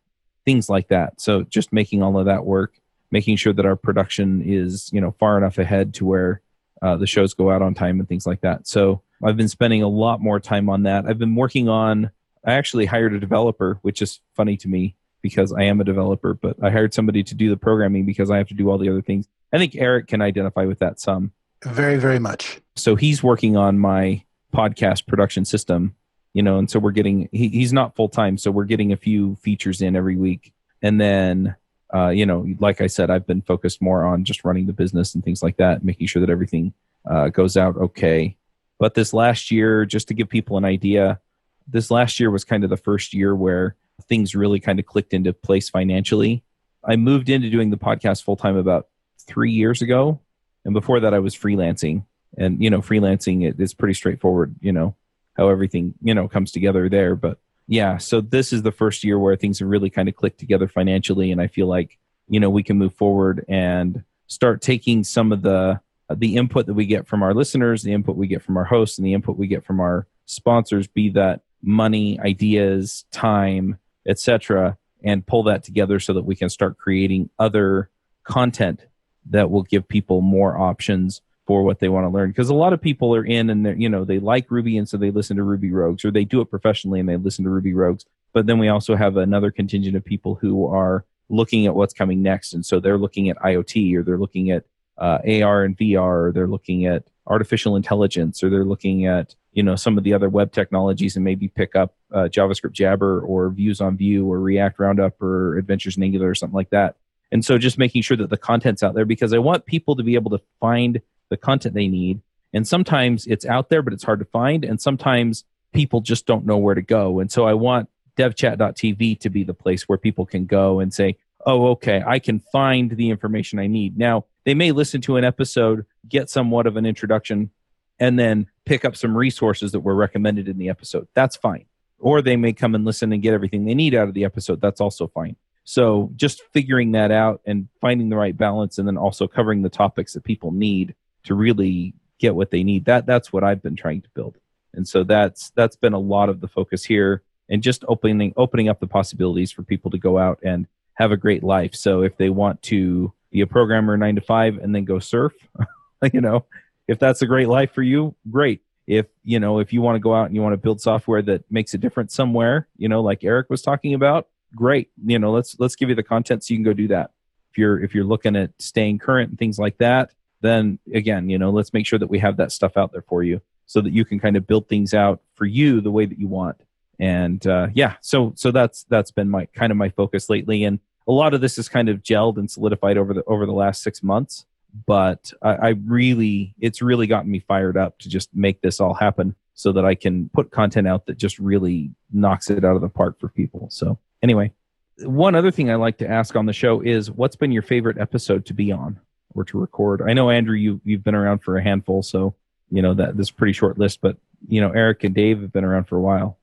things 0.44 0.68
like 0.68 0.88
that. 0.88 1.20
So 1.20 1.42
just 1.44 1.72
making 1.72 2.02
all 2.02 2.18
of 2.18 2.26
that 2.26 2.44
work 2.44 2.74
making 3.14 3.37
sure 3.37 3.52
that 3.52 3.64
our 3.64 3.76
production 3.76 4.42
is 4.44 4.90
you 4.92 5.00
know 5.00 5.14
far 5.20 5.38
enough 5.38 5.57
ahead 5.57 5.94
to 5.94 6.04
where 6.04 6.42
uh, 6.83 6.96
the 6.96 7.07
shows 7.07 7.33
go 7.33 7.50
out 7.50 7.62
on 7.62 7.72
time 7.72 8.00
and 8.00 8.09
things 8.09 8.26
like 8.26 8.40
that. 8.42 8.66
So 8.66 9.02
I've 9.22 9.37
been 9.37 9.48
spending 9.48 9.83
a 9.83 9.88
lot 9.88 10.20
more 10.20 10.40
time 10.40 10.68
on 10.68 10.83
that. 10.83 11.07
I've 11.07 11.18
been 11.18 11.37
working 11.37 11.68
on. 11.68 12.11
I 12.44 12.54
actually 12.54 12.85
hired 12.85 13.14
a 13.14 13.20
developer, 13.20 13.78
which 13.80 14.02
is 14.02 14.20
funny 14.35 14.57
to 14.59 14.68
me 14.68 14.96
because 15.22 15.52
I 15.52 15.62
am 15.62 15.80
a 15.80 15.85
developer, 15.85 16.35
but 16.35 16.57
I 16.62 16.70
hired 16.70 16.92
somebody 16.92 17.22
to 17.22 17.35
do 17.35 17.48
the 17.48 17.57
programming 17.57 18.04
because 18.04 18.30
I 18.30 18.37
have 18.37 18.48
to 18.48 18.54
do 18.54 18.68
all 18.68 18.76
the 18.76 18.90
other 18.90 19.00
things. 19.00 19.26
I 19.52 19.59
think 19.59 19.76
Eric 19.76 20.09
can 20.09 20.20
identify 20.20 20.64
with 20.64 20.80
that 20.80 21.00
some. 21.00 21.33
Very, 21.62 21.96
very 21.96 22.18
much. 22.18 22.61
So 22.74 22.96
he's 22.96 23.22
working 23.22 23.57
on 23.57 23.78
my 23.78 24.24
podcast 24.52 25.07
production 25.07 25.44
system, 25.46 25.94
you 26.34 26.42
know, 26.42 26.58
and 26.58 26.70
so 26.70 26.78
we're 26.78 26.90
getting, 26.90 27.28
he, 27.32 27.48
he's 27.48 27.72
not 27.72 27.96
full 27.96 28.10
time. 28.10 28.36
So 28.36 28.50
we're 28.50 28.64
getting 28.64 28.92
a 28.92 28.96
few 28.96 29.36
features 29.36 29.80
in 29.80 29.96
every 29.96 30.16
week. 30.16 30.52
And 30.82 31.00
then 31.00 31.56
uh, 31.94 32.08
you 32.08 32.26
know, 32.26 32.46
like 32.58 32.80
I 32.80 32.88
said, 32.88 33.08
I've 33.08 33.26
been 33.26 33.40
focused 33.40 33.80
more 33.80 34.04
on 34.04 34.24
just 34.24 34.44
running 34.44 34.66
the 34.66 34.72
business 34.72 35.14
and 35.14 35.24
things 35.24 35.42
like 35.42 35.58
that, 35.58 35.84
making 35.84 36.08
sure 36.08 36.20
that 36.20 36.30
everything 36.30 36.74
uh, 37.08 37.28
goes 37.28 37.56
out 37.56 37.76
okay. 37.76 38.36
But 38.80 38.94
this 38.94 39.12
last 39.12 39.52
year, 39.52 39.84
just 39.84 40.08
to 40.08 40.14
give 40.14 40.28
people 40.28 40.56
an 40.56 40.64
idea, 40.64 41.20
this 41.68 41.92
last 41.92 42.18
year 42.18 42.30
was 42.32 42.44
kind 42.44 42.64
of 42.64 42.70
the 42.70 42.76
first 42.76 43.14
year 43.14 43.34
where 43.34 43.76
things 44.08 44.34
really 44.34 44.58
kind 44.58 44.80
of 44.80 44.86
clicked 44.86 45.14
into 45.14 45.32
place 45.32 45.70
financially. 45.70 46.42
I 46.84 46.96
moved 46.96 47.28
into 47.28 47.48
doing 47.48 47.70
the 47.70 47.76
podcast 47.76 48.24
full 48.24 48.36
time 48.36 48.56
about 48.56 48.88
three 49.20 49.52
years 49.52 49.80
ago. 49.80 50.20
And 50.64 50.74
before 50.74 50.98
that, 51.00 51.14
I 51.14 51.20
was 51.20 51.36
freelancing. 51.36 52.04
And, 52.36 52.60
you 52.60 52.70
know, 52.70 52.80
freelancing 52.80 53.46
it 53.48 53.60
is 53.60 53.72
pretty 53.72 53.94
straightforward, 53.94 54.56
you 54.60 54.72
know, 54.72 54.96
how 55.36 55.48
everything, 55.48 55.94
you 56.02 56.14
know, 56.14 56.28
comes 56.28 56.52
together 56.52 56.88
there. 56.88 57.16
But 57.16 57.38
yeah, 57.66 57.98
so 57.98 58.20
this 58.20 58.52
is 58.52 58.62
the 58.62 58.72
first 58.72 59.04
year 59.04 59.18
where 59.18 59.36
things 59.36 59.58
have 59.58 59.68
really 59.68 59.90
kind 59.90 60.08
of 60.08 60.16
clicked 60.16 60.38
together 60.38 60.68
financially, 60.68 61.32
and 61.32 61.40
I 61.40 61.46
feel 61.46 61.66
like 61.66 61.98
you 62.28 62.40
know 62.40 62.50
we 62.50 62.62
can 62.62 62.78
move 62.78 62.94
forward 62.94 63.44
and 63.48 64.04
start 64.26 64.62
taking 64.62 65.04
some 65.04 65.32
of 65.32 65.42
the 65.42 65.80
uh, 66.08 66.14
the 66.16 66.36
input 66.36 66.66
that 66.66 66.74
we 66.74 66.86
get 66.86 67.06
from 67.06 67.22
our 67.22 67.34
listeners, 67.34 67.82
the 67.82 67.92
input 67.92 68.16
we 68.16 68.26
get 68.26 68.42
from 68.42 68.56
our 68.56 68.64
hosts, 68.64 68.98
and 68.98 69.06
the 69.06 69.14
input 69.14 69.36
we 69.36 69.46
get 69.46 69.64
from 69.64 69.80
our 69.80 70.06
sponsors, 70.26 70.86
be 70.86 71.10
that 71.10 71.40
money, 71.62 72.20
ideas, 72.20 73.04
time, 73.10 73.78
etc., 74.06 74.76
and 75.02 75.26
pull 75.26 75.42
that 75.44 75.64
together 75.64 75.98
so 75.98 76.12
that 76.12 76.24
we 76.24 76.36
can 76.36 76.48
start 76.48 76.78
creating 76.78 77.30
other 77.38 77.90
content 78.24 78.86
that 79.30 79.50
will 79.50 79.62
give 79.62 79.88
people 79.88 80.20
more 80.20 80.58
options 80.58 81.22
for 81.46 81.62
what 81.62 81.78
they 81.78 81.88
want 81.88 82.04
to 82.04 82.09
learn 82.09 82.30
because 82.30 82.48
a 82.48 82.54
lot 82.54 82.72
of 82.72 82.80
people 82.80 83.14
are 83.14 83.24
in 83.24 83.50
and 83.50 83.66
they 83.66 83.74
you 83.74 83.88
know 83.88 84.04
they 84.04 84.18
like 84.18 84.50
ruby 84.50 84.78
and 84.78 84.88
so 84.88 84.96
they 84.96 85.11
listen 85.11 85.37
to 85.37 85.42
ruby 85.42 85.70
rogues 85.70 86.04
or 86.04 86.11
they 86.11 86.24
do 86.24 86.40
it 86.40 86.50
professionally 86.50 87.00
and 87.00 87.09
they 87.09 87.16
listen 87.16 87.44
to 87.44 87.50
ruby 87.50 87.74
rogues 87.74 88.07
but 88.33 88.46
then 88.46 88.59
we 88.59 88.68
also 88.68 88.96
have 88.96 89.16
another 89.16 89.50
contingent 89.50 89.96
of 89.96 90.04
people 90.04 90.35
who 90.35 90.66
are 90.66 91.04
looking 91.28 91.66
at 91.66 91.74
what's 91.74 91.94
coming 91.94 92.22
next 92.22 92.54
and 92.54 92.64
so 92.64 92.80
they're 92.80 92.98
looking 92.98 93.28
at 93.28 93.38
iot 93.38 93.96
or 93.96 94.02
they're 94.02 94.18
looking 94.18 94.50
at 94.50 94.64
uh, 94.98 95.18
ar 95.42 95.64
and 95.64 95.76
vr 95.76 96.28
or 96.28 96.33
they're 96.33 96.46
looking 96.46 96.87
at 96.87 97.04
artificial 97.26 97.76
intelligence 97.76 98.42
or 98.42 98.50
they're 98.50 98.64
looking 98.64 99.07
at 99.07 99.35
you 99.52 99.62
know 99.62 99.76
some 99.76 99.96
of 99.96 100.04
the 100.04 100.12
other 100.12 100.28
web 100.28 100.52
technologies 100.52 101.16
and 101.16 101.24
maybe 101.24 101.48
pick 101.48 101.74
up 101.74 101.94
uh, 102.12 102.28
javascript 102.28 102.72
jabber 102.72 103.20
or 103.20 103.48
views 103.50 103.80
on 103.80 103.96
vue 103.96 104.30
or 104.30 104.40
react 104.40 104.78
roundup 104.78 105.20
or 105.22 105.57
adventures 105.57 105.96
in 105.96 106.02
angular 106.02 106.28
or 106.28 106.35
something 106.35 106.54
like 106.54 106.70
that. 106.70 106.96
And 107.33 107.44
so 107.44 107.59
just 107.59 107.78
making 107.78 108.02
sure 108.02 108.16
that 108.18 108.30
the 108.30 108.37
content's 108.37 108.83
out 108.83 108.94
there 108.94 109.04
because 109.04 109.33
i 109.33 109.38
want 109.38 109.66
people 109.66 109.96
to 109.96 110.02
be 110.02 110.14
able 110.14 110.30
to 110.30 110.40
find 110.61 111.00
the 111.30 111.37
content 111.37 111.74
they 111.74 111.88
need. 111.88 112.20
And 112.52 112.66
sometimes 112.66 113.26
it's 113.26 113.44
out 113.44 113.68
there, 113.68 113.82
but 113.82 113.92
it's 113.92 114.04
hard 114.04 114.20
to 114.20 114.24
find. 114.26 114.64
And 114.64 114.80
sometimes 114.80 115.44
people 115.72 116.00
just 116.00 116.26
don't 116.26 116.46
know 116.46 116.58
where 116.58 116.74
to 116.74 116.82
go. 116.82 117.20
And 117.20 117.30
so 117.30 117.46
I 117.46 117.54
want 117.54 117.88
devchat.tv 118.16 119.18
to 119.20 119.30
be 119.30 119.44
the 119.44 119.54
place 119.54 119.88
where 119.88 119.98
people 119.98 120.24
can 120.24 120.46
go 120.46 120.80
and 120.80 120.94
say, 120.94 121.16
oh, 121.46 121.68
okay, 121.68 122.02
I 122.06 122.18
can 122.18 122.40
find 122.40 122.92
the 122.92 123.10
information 123.10 123.58
I 123.58 123.66
need. 123.66 123.98
Now, 123.98 124.24
they 124.44 124.54
may 124.54 124.72
listen 124.72 125.00
to 125.02 125.16
an 125.16 125.24
episode, 125.24 125.84
get 126.08 126.30
somewhat 126.30 126.66
of 126.66 126.76
an 126.76 126.87
introduction, 126.87 127.50
and 127.98 128.18
then 128.18 128.46
pick 128.64 128.84
up 128.84 128.96
some 128.96 129.16
resources 129.16 129.72
that 129.72 129.80
were 129.80 129.94
recommended 129.94 130.48
in 130.48 130.58
the 130.58 130.68
episode. 130.68 131.08
That's 131.14 131.37
fine. 131.37 131.66
Or 131.98 132.22
they 132.22 132.37
may 132.37 132.52
come 132.52 132.74
and 132.74 132.84
listen 132.84 133.12
and 133.12 133.22
get 133.22 133.34
everything 133.34 133.64
they 133.64 133.74
need 133.74 133.94
out 133.94 134.08
of 134.08 134.14
the 134.14 134.24
episode. 134.24 134.60
That's 134.60 134.80
also 134.80 135.06
fine. 135.06 135.37
So 135.64 136.10
just 136.14 136.42
figuring 136.52 136.92
that 136.92 137.10
out 137.10 137.40
and 137.46 137.68
finding 137.80 138.10
the 138.10 138.16
right 138.16 138.37
balance 138.37 138.78
and 138.78 138.87
then 138.87 138.98
also 138.98 139.26
covering 139.26 139.62
the 139.62 139.70
topics 139.70 140.12
that 140.12 140.24
people 140.24 140.52
need 140.52 140.94
to 141.24 141.34
really 141.34 141.94
get 142.18 142.34
what 142.34 142.50
they 142.50 142.62
need. 142.62 142.84
That 142.84 143.06
that's 143.06 143.32
what 143.32 143.44
I've 143.44 143.62
been 143.62 143.76
trying 143.76 144.02
to 144.02 144.08
build. 144.14 144.37
And 144.72 144.87
so 144.87 145.04
that's 145.04 145.50
that's 145.50 145.76
been 145.76 145.92
a 145.92 145.98
lot 145.98 146.28
of 146.28 146.40
the 146.40 146.48
focus 146.48 146.84
here 146.84 147.22
and 147.48 147.62
just 147.62 147.84
opening 147.88 148.32
opening 148.37 148.68
up 148.68 148.80
the 148.80 148.87
possibilities 148.87 149.52
for 149.52 149.62
people 149.62 149.90
to 149.90 149.98
go 149.98 150.18
out 150.18 150.38
and 150.42 150.66
have 150.94 151.12
a 151.12 151.16
great 151.16 151.42
life. 151.42 151.74
So 151.74 152.02
if 152.02 152.16
they 152.16 152.30
want 152.30 152.62
to 152.62 153.12
be 153.30 153.40
a 153.40 153.46
programmer 153.46 153.96
9 153.96 154.14
to 154.16 154.20
5 154.20 154.58
and 154.58 154.74
then 154.74 154.84
go 154.84 154.98
surf, 154.98 155.32
you 156.12 156.20
know, 156.20 156.44
if 156.87 156.98
that's 156.98 157.22
a 157.22 157.26
great 157.26 157.48
life 157.48 157.72
for 157.72 157.82
you, 157.82 158.14
great. 158.30 158.62
If, 158.87 159.06
you 159.22 159.40
know, 159.40 159.58
if 159.58 159.72
you 159.72 159.80
want 159.80 159.96
to 159.96 160.00
go 160.00 160.14
out 160.14 160.26
and 160.26 160.34
you 160.34 160.42
want 160.42 160.52
to 160.52 160.58
build 160.58 160.80
software 160.80 161.22
that 161.22 161.50
makes 161.50 161.74
a 161.74 161.78
difference 161.78 162.14
somewhere, 162.14 162.68
you 162.76 162.88
know, 162.88 163.00
like 163.00 163.24
Eric 163.24 163.48
was 163.48 163.62
talking 163.62 163.94
about, 163.94 164.28
great. 164.54 164.90
You 165.04 165.18
know, 165.18 165.32
let's 165.32 165.58
let's 165.58 165.74
give 165.74 165.88
you 165.88 165.94
the 165.94 166.02
content 166.02 166.44
so 166.44 166.54
you 166.54 166.58
can 166.58 166.64
go 166.64 166.72
do 166.72 166.88
that. 166.88 167.10
If 167.50 167.58
you're 167.58 167.82
if 167.82 167.94
you're 167.94 168.04
looking 168.04 168.37
at 168.37 168.50
staying 168.58 168.98
current 168.98 169.30
and 169.30 169.38
things 169.38 169.58
like 169.58 169.78
that, 169.78 170.10
then 170.44 170.78
again, 170.92 171.30
you 171.30 171.38
know, 171.38 171.50
let's 171.50 171.72
make 171.72 171.87
sure 171.87 171.98
that 171.98 172.11
we 172.11 172.18
have 172.18 172.37
that 172.37 172.52
stuff 172.52 172.76
out 172.76 172.92
there 172.92 173.02
for 173.02 173.22
you 173.22 173.40
so 173.66 173.80
that 173.80 173.92
you 173.92 174.04
can 174.04 174.20
kind 174.20 174.37
of 174.37 174.46
build 174.46 174.68
things 174.68 174.92
out 174.92 175.20
for 175.35 175.46
you 175.46 175.80
the 175.80 175.90
way 175.90 176.04
that 176.04 176.18
you 176.18 176.28
want. 176.28 176.61
And 177.00 177.44
uh, 177.46 177.68
yeah, 177.72 177.96
so 178.00 178.33
so 178.37 178.50
that's 178.50 178.85
that's 178.85 179.11
been 179.11 179.28
my 179.28 179.46
kind 179.46 179.72
of 179.72 179.78
my 179.78 179.88
focus 179.88 180.30
lately, 180.30 180.62
and 180.64 180.78
a 181.09 181.12
lot 181.12 181.35
of 181.35 181.40
this 181.40 181.59
is 181.59 181.68
kind 181.68 181.88
of 181.88 182.02
gelled 182.02 182.37
and 182.37 182.48
solidified 182.48 182.96
over 182.96 183.12
the 183.12 183.24
over 183.24 183.46
the 183.46 183.52
last 183.52 183.83
six 183.83 184.02
months. 184.02 184.46
But 184.87 185.33
I, 185.42 185.54
I 185.54 185.68
really, 185.87 186.54
it's 186.61 186.83
really 186.83 187.07
gotten 187.07 187.30
me 187.30 187.40
fired 187.40 187.76
up 187.76 187.98
to 188.00 188.09
just 188.09 188.35
make 188.35 188.61
this 188.61 188.80
all 188.80 188.94
happen 188.94 189.35
so 189.54 189.72
that 189.72 189.85
I 189.85 189.94
can 189.94 190.28
put 190.30 190.50
content 190.50 190.88
out 190.88 191.07
that 191.07 191.16
just 191.16 191.38
really 191.38 191.92
knocks 192.12 192.50
it 192.50 192.64
out 192.64 192.74
of 192.74 192.83
the 192.83 192.88
park 192.88 193.18
for 193.20 193.28
people. 193.28 193.68
So 193.70 193.98
anyway, 194.22 194.52
one 194.98 195.35
other 195.35 195.52
thing 195.52 195.70
I 195.70 195.76
like 195.76 195.98
to 195.98 196.11
ask 196.11 196.35
on 196.37 196.46
the 196.46 196.52
show 196.52 196.80
is 196.80 197.11
what's 197.11 197.37
been 197.37 197.52
your 197.52 197.62
favorite 197.62 197.98
episode 197.98 198.46
to 198.46 198.54
be 198.54 198.72
on? 198.72 198.98
Or 199.34 199.44
to 199.44 199.58
record. 199.58 200.02
I 200.02 200.12
know 200.12 200.30
Andrew, 200.30 200.56
you 200.56 200.80
you've 200.84 201.04
been 201.04 201.14
around 201.14 201.40
for 201.40 201.56
a 201.56 201.62
handful, 201.62 202.02
so 202.02 202.34
you 202.70 202.82
know 202.82 202.94
that 202.94 203.16
this 203.16 203.30
pretty 203.30 203.52
short 203.52 203.78
list. 203.78 204.00
But 204.00 204.16
you 204.48 204.60
know, 204.60 204.70
Eric 204.70 205.04
and 205.04 205.14
Dave 205.14 205.40
have 205.40 205.52
been 205.52 205.64
around 205.64 205.84
for 205.84 205.96
a 205.96 206.00
while. 206.00 206.38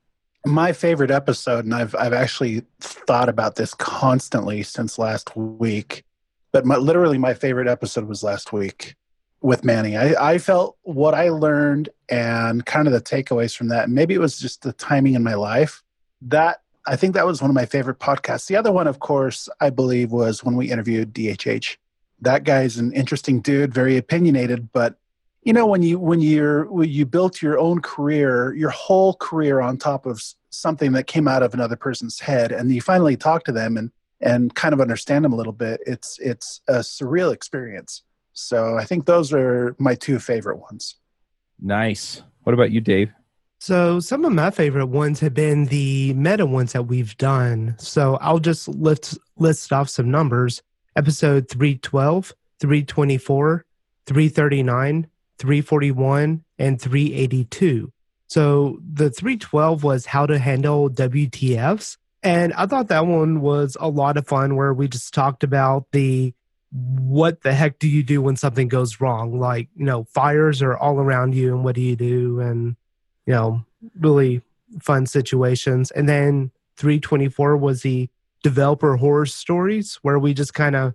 My 0.46 0.74
favorite 0.74 1.12
episode, 1.12 1.66
and 1.66 1.74
I've 1.74 1.96
I've 1.96 2.14
actually 2.14 2.64
thought 2.80 3.30
about 3.30 3.56
this 3.56 3.74
constantly 3.74 4.64
since 4.64 4.98
last 4.98 5.36
week. 5.36 6.04
But 6.52 6.66
my, 6.66 6.76
literally, 6.76 7.18
my 7.18 7.34
favorite 7.34 7.68
episode 7.68 8.08
was 8.08 8.24
last 8.24 8.52
week 8.52 8.96
with 9.42 9.64
Manny. 9.64 9.98
I, 9.98 10.34
I 10.34 10.38
felt 10.38 10.78
what 10.84 11.14
I 11.14 11.30
learned 11.30 11.90
and 12.10 12.66
kind 12.66 12.88
of 12.88 12.94
the 12.94 13.02
takeaways 13.02 13.56
from 13.56 13.70
that. 13.70 13.90
Maybe 13.90 14.14
it 14.14 14.20
was 14.20 14.38
just 14.38 14.62
the 14.62 14.74
timing 14.74 15.16
in 15.16 15.24
my 15.24 15.34
life. 15.34 15.82
That 16.22 16.62
I 16.86 16.96
think 16.96 17.14
that 17.14 17.26
was 17.26 17.42
one 17.42 17.50
of 17.50 17.56
my 17.56 17.66
favorite 17.66 18.00
podcasts. 18.00 18.48
The 18.48 18.56
other 18.56 18.72
one, 18.72 18.88
of 18.88 19.00
course, 19.00 19.48
I 19.60 19.70
believe 19.70 20.12
was 20.12 20.44
when 20.44 20.56
we 20.56 20.72
interviewed 20.72 21.14
DHH 21.14 21.78
that 22.22 22.44
guy's 22.44 22.78
an 22.78 22.94
interesting 22.94 23.42
dude, 23.42 23.74
very 23.74 23.98
opinionated, 23.98 24.72
but 24.72 24.96
you 25.44 25.54
know 25.54 25.66
when 25.66 25.82
you 25.82 25.98
when 25.98 26.22
you're 26.22 26.72
when 26.72 26.90
you 26.90 27.06
built 27.06 27.42
your 27.42 27.58
own 27.58 27.82
career, 27.82 28.54
your 28.54 28.70
whole 28.70 29.16
career 29.16 29.60
on 29.60 29.78
top 29.78 30.06
of 30.06 30.22
something 30.52 30.92
that 30.92 31.08
came 31.08 31.28
out 31.28 31.42
of 31.42 31.54
another 31.54 31.76
person's 31.76 32.20
head 32.20 32.52
and 32.52 32.72
you 32.72 32.82
finally 32.82 33.18
talk 33.18 33.44
to 33.46 33.52
them 33.52 33.78
and 33.78 33.92
and 34.22 34.54
kind 34.54 34.74
of 34.74 34.80
understand 34.80 35.26
them 35.26 35.34
a 35.34 35.36
little 35.36 35.54
bit, 35.54 35.82
it's 35.86 36.20
it's 36.20 36.62
a 36.68 36.76
surreal 36.76 37.34
experience. 37.34 38.04
So 38.34 38.78
I 38.78 38.86
think 38.86 39.06
those 39.06 39.34
are 39.34 39.76
my 39.80 39.96
two 39.96 40.20
favorite 40.20 40.58
ones. 40.58 40.96
Nice. 41.60 42.22
What 42.44 42.54
about 42.54 42.72
you, 42.72 42.82
Dave? 42.82 43.12
So 43.60 44.00
some 44.00 44.26
of 44.26 44.32
my 44.32 44.50
favorite 44.50 44.88
ones 44.88 45.20
have 45.20 45.34
been 45.34 45.66
the 45.66 46.14
meta 46.14 46.46
ones 46.46 46.74
that 46.74 46.84
we've 46.84 47.16
done. 47.18 47.76
So 47.78 48.16
I'll 48.16 48.40
just 48.40 48.68
list 48.68 49.18
list 49.38 49.72
off 49.74 49.90
some 49.90 50.10
numbers. 50.10 50.62
Episode 50.96 51.50
312, 51.50 52.34
324, 52.60 53.66
339, 54.06 55.08
341, 55.38 56.44
and 56.60 56.82
382. 56.82 57.92
So 58.28 58.80
the 58.94 59.10
312 59.10 59.84
was 59.84 60.06
how 60.06 60.26
to 60.26 60.40
handle 60.40 60.90
WTFs. 60.90 61.98
And 62.24 62.54
I 62.54 62.66
thought 62.66 62.90
that 62.90 63.06
one 63.06 63.42
was 63.42 63.76
a 63.80 63.90
lot 63.90 64.18
of 64.18 64.28
fun 64.28 64.56
where 64.56 64.74
we 64.74 64.88
just 64.88 65.14
talked 65.14 65.44
about 65.44 65.86
the 65.92 66.34
what 66.72 67.42
the 67.42 67.54
heck 67.54 67.80
do 67.80 67.88
you 67.90 68.04
do 68.04 68.22
when 68.22 68.38
something 68.38 68.70
goes 68.70 69.02
wrong? 69.02 69.38
Like, 69.40 69.68
you 69.76 69.84
know, 69.84 70.06
fires 70.06 70.62
are 70.62 70.78
all 70.78 71.00
around 71.00 71.36
you 71.36 71.54
and 71.54 71.64
what 71.66 71.76
do 71.76 71.82
you 71.82 71.96
do? 71.96 72.40
And, 72.40 72.78
you 73.26 73.34
know, 73.34 73.66
really 74.00 74.42
fun 74.82 75.06
situations. 75.06 75.92
And 75.92 76.08
then 76.08 76.52
324 76.78 77.58
was 77.58 77.82
the 77.82 78.10
developer 78.44 78.98
horror 78.98 79.26
stories 79.26 80.00
where 80.02 80.20
we 80.20 80.34
just 80.34 80.54
kind 80.54 80.76
of 80.76 80.94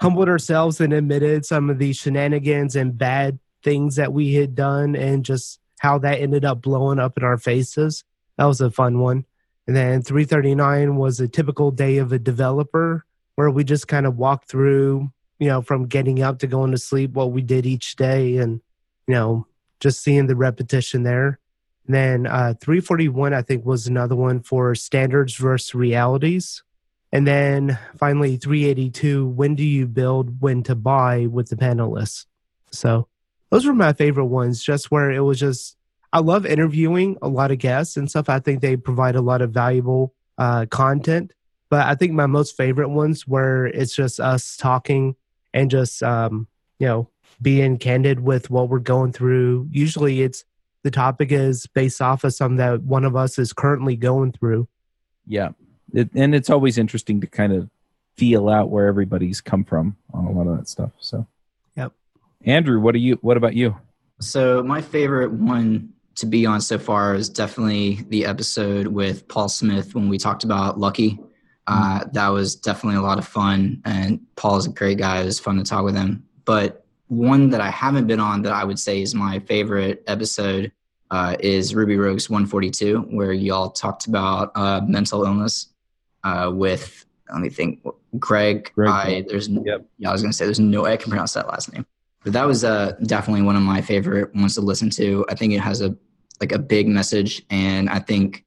humbled 0.00 0.28
ourselves 0.28 0.80
and 0.80 0.92
admitted 0.92 1.44
some 1.44 1.70
of 1.70 1.78
the 1.78 1.92
shenanigans 1.92 2.76
and 2.76 2.96
bad 2.96 3.38
things 3.62 3.96
that 3.96 4.12
we 4.12 4.34
had 4.34 4.54
done 4.54 4.94
and 4.94 5.24
just 5.24 5.60
how 5.80 5.98
that 5.98 6.20
ended 6.20 6.44
up 6.44 6.62
blowing 6.62 6.98
up 6.98 7.16
in 7.16 7.24
our 7.24 7.38
faces. 7.38 8.04
That 8.36 8.44
was 8.44 8.60
a 8.60 8.70
fun 8.70 9.00
one. 9.00 9.24
And 9.66 9.76
then 9.76 10.02
339 10.02 10.96
was 10.96 11.20
a 11.20 11.28
typical 11.28 11.70
day 11.70 11.98
of 11.98 12.12
a 12.12 12.18
developer 12.18 13.04
where 13.34 13.50
we 13.50 13.64
just 13.64 13.86
kind 13.86 14.06
of 14.06 14.16
walked 14.16 14.48
through, 14.48 15.12
you 15.38 15.48
know, 15.48 15.62
from 15.62 15.86
getting 15.86 16.22
up 16.22 16.38
to 16.38 16.46
going 16.46 16.70
to 16.70 16.78
sleep, 16.78 17.12
what 17.12 17.32
we 17.32 17.42
did 17.42 17.66
each 17.66 17.96
day 17.96 18.38
and, 18.38 18.60
you 19.06 19.14
know, 19.14 19.46
just 19.80 20.02
seeing 20.02 20.26
the 20.26 20.36
repetition 20.36 21.02
there. 21.02 21.38
And 21.86 21.94
then 21.94 22.26
uh, 22.26 22.54
341, 22.60 23.34
I 23.34 23.42
think, 23.42 23.64
was 23.64 23.86
another 23.86 24.16
one 24.16 24.40
for 24.40 24.74
standards 24.74 25.36
versus 25.36 25.74
realities. 25.74 26.62
And 27.12 27.26
then 27.26 27.78
finally, 27.96 28.36
382, 28.36 29.26
when 29.26 29.54
do 29.54 29.64
you 29.64 29.86
build, 29.86 30.40
when 30.40 30.62
to 30.64 30.74
buy 30.74 31.26
with 31.26 31.48
the 31.48 31.56
panelists? 31.56 32.26
So 32.70 33.08
those 33.50 33.66
were 33.66 33.74
my 33.74 33.92
favorite 33.92 34.26
ones, 34.26 34.62
just 34.62 34.90
where 34.90 35.10
it 35.10 35.20
was 35.20 35.38
just, 35.38 35.76
I 36.12 36.20
love 36.20 36.44
interviewing 36.44 37.16
a 37.22 37.28
lot 37.28 37.50
of 37.50 37.58
guests 37.58 37.96
and 37.96 38.10
stuff. 38.10 38.28
I 38.28 38.40
think 38.40 38.60
they 38.60 38.76
provide 38.76 39.16
a 39.16 39.22
lot 39.22 39.40
of 39.40 39.52
valuable 39.52 40.14
uh, 40.36 40.66
content. 40.66 41.32
But 41.70 41.86
I 41.86 41.94
think 41.94 42.12
my 42.12 42.26
most 42.26 42.56
favorite 42.56 42.88
ones 42.88 43.26
where 43.26 43.66
it's 43.66 43.94
just 43.94 44.20
us 44.20 44.56
talking 44.56 45.16
and 45.52 45.70
just, 45.70 46.02
um, 46.02 46.46
you 46.78 46.86
know, 46.86 47.10
being 47.40 47.78
candid 47.78 48.20
with 48.20 48.50
what 48.50 48.68
we're 48.68 48.78
going 48.78 49.12
through. 49.12 49.68
Usually 49.70 50.22
it's 50.22 50.44
the 50.82 50.90
topic 50.90 51.32
is 51.32 51.66
based 51.66 52.00
off 52.00 52.24
of 52.24 52.34
something 52.34 52.56
that 52.56 52.82
one 52.82 53.04
of 53.04 53.16
us 53.16 53.38
is 53.38 53.52
currently 53.52 53.96
going 53.96 54.32
through. 54.32 54.68
Yeah. 55.26 55.50
It, 55.92 56.10
and 56.14 56.34
it's 56.34 56.50
always 56.50 56.78
interesting 56.78 57.20
to 57.20 57.26
kind 57.26 57.52
of 57.52 57.68
feel 58.16 58.48
out 58.48 58.70
where 58.70 58.86
everybody's 58.86 59.40
come 59.40 59.64
from 59.64 59.96
on 60.12 60.26
a 60.26 60.32
lot 60.32 60.46
of 60.46 60.58
that 60.58 60.68
stuff. 60.68 60.90
So, 60.98 61.26
yep. 61.76 61.92
Andrew, 62.44 62.80
what 62.80 62.94
are 62.94 62.98
you? 62.98 63.18
What 63.22 63.36
about 63.36 63.54
you? 63.54 63.76
So 64.20 64.62
my 64.62 64.82
favorite 64.82 65.30
one 65.30 65.90
to 66.16 66.26
be 66.26 66.44
on 66.44 66.60
so 66.60 66.78
far 66.78 67.14
is 67.14 67.28
definitely 67.28 68.04
the 68.08 68.26
episode 68.26 68.88
with 68.88 69.28
Paul 69.28 69.48
Smith 69.48 69.94
when 69.94 70.08
we 70.08 70.18
talked 70.18 70.42
about 70.42 70.78
Lucky. 70.78 71.20
Uh, 71.68 72.00
mm-hmm. 72.00 72.12
that 72.12 72.28
was 72.28 72.56
definitely 72.56 72.98
a 72.98 73.02
lot 73.02 73.18
of 73.18 73.28
fun, 73.28 73.80
and 73.84 74.20
Paul 74.36 74.56
is 74.56 74.66
a 74.66 74.70
great 74.70 74.98
guy. 74.98 75.20
It 75.20 75.26
was 75.26 75.38
fun 75.38 75.58
to 75.58 75.62
talk 75.62 75.84
with 75.84 75.94
him. 75.94 76.24
But 76.44 76.84
one 77.08 77.50
that 77.50 77.60
I 77.60 77.70
haven't 77.70 78.06
been 78.06 78.20
on 78.20 78.42
that 78.42 78.52
I 78.52 78.64
would 78.64 78.78
say 78.78 79.02
is 79.02 79.14
my 79.14 79.38
favorite 79.40 80.02
episode 80.06 80.72
uh, 81.10 81.36
is 81.40 81.74
Ruby 81.74 81.96
Rogues 81.96 82.28
142, 82.28 83.00
where 83.10 83.32
y'all 83.32 83.70
talked 83.70 84.06
about 84.06 84.52
uh, 84.54 84.80
mental 84.86 85.24
illness 85.24 85.67
uh, 86.24 86.50
with 86.52 87.04
let 87.30 87.40
me 87.40 87.50
think, 87.50 87.84
Greg. 88.18 88.72
Greg 88.74 88.90
I 88.90 89.24
there's 89.28 89.48
yep. 89.48 89.86
yeah, 89.98 90.08
I 90.08 90.12
was 90.12 90.22
gonna 90.22 90.32
say 90.32 90.44
there's 90.44 90.60
no 90.60 90.82
way 90.82 90.92
I 90.92 90.96
can 90.96 91.10
pronounce 91.10 91.34
that 91.34 91.48
last 91.48 91.72
name, 91.72 91.86
but 92.24 92.32
that 92.32 92.46
was 92.46 92.64
uh, 92.64 92.96
definitely 93.04 93.42
one 93.42 93.56
of 93.56 93.62
my 93.62 93.80
favorite 93.80 94.34
ones 94.34 94.54
to 94.54 94.60
listen 94.60 94.90
to. 94.90 95.24
I 95.28 95.34
think 95.34 95.52
it 95.52 95.60
has 95.60 95.80
a 95.80 95.96
like 96.40 96.52
a 96.52 96.58
big 96.58 96.88
message, 96.88 97.42
and 97.50 97.90
I 97.90 97.98
think 97.98 98.44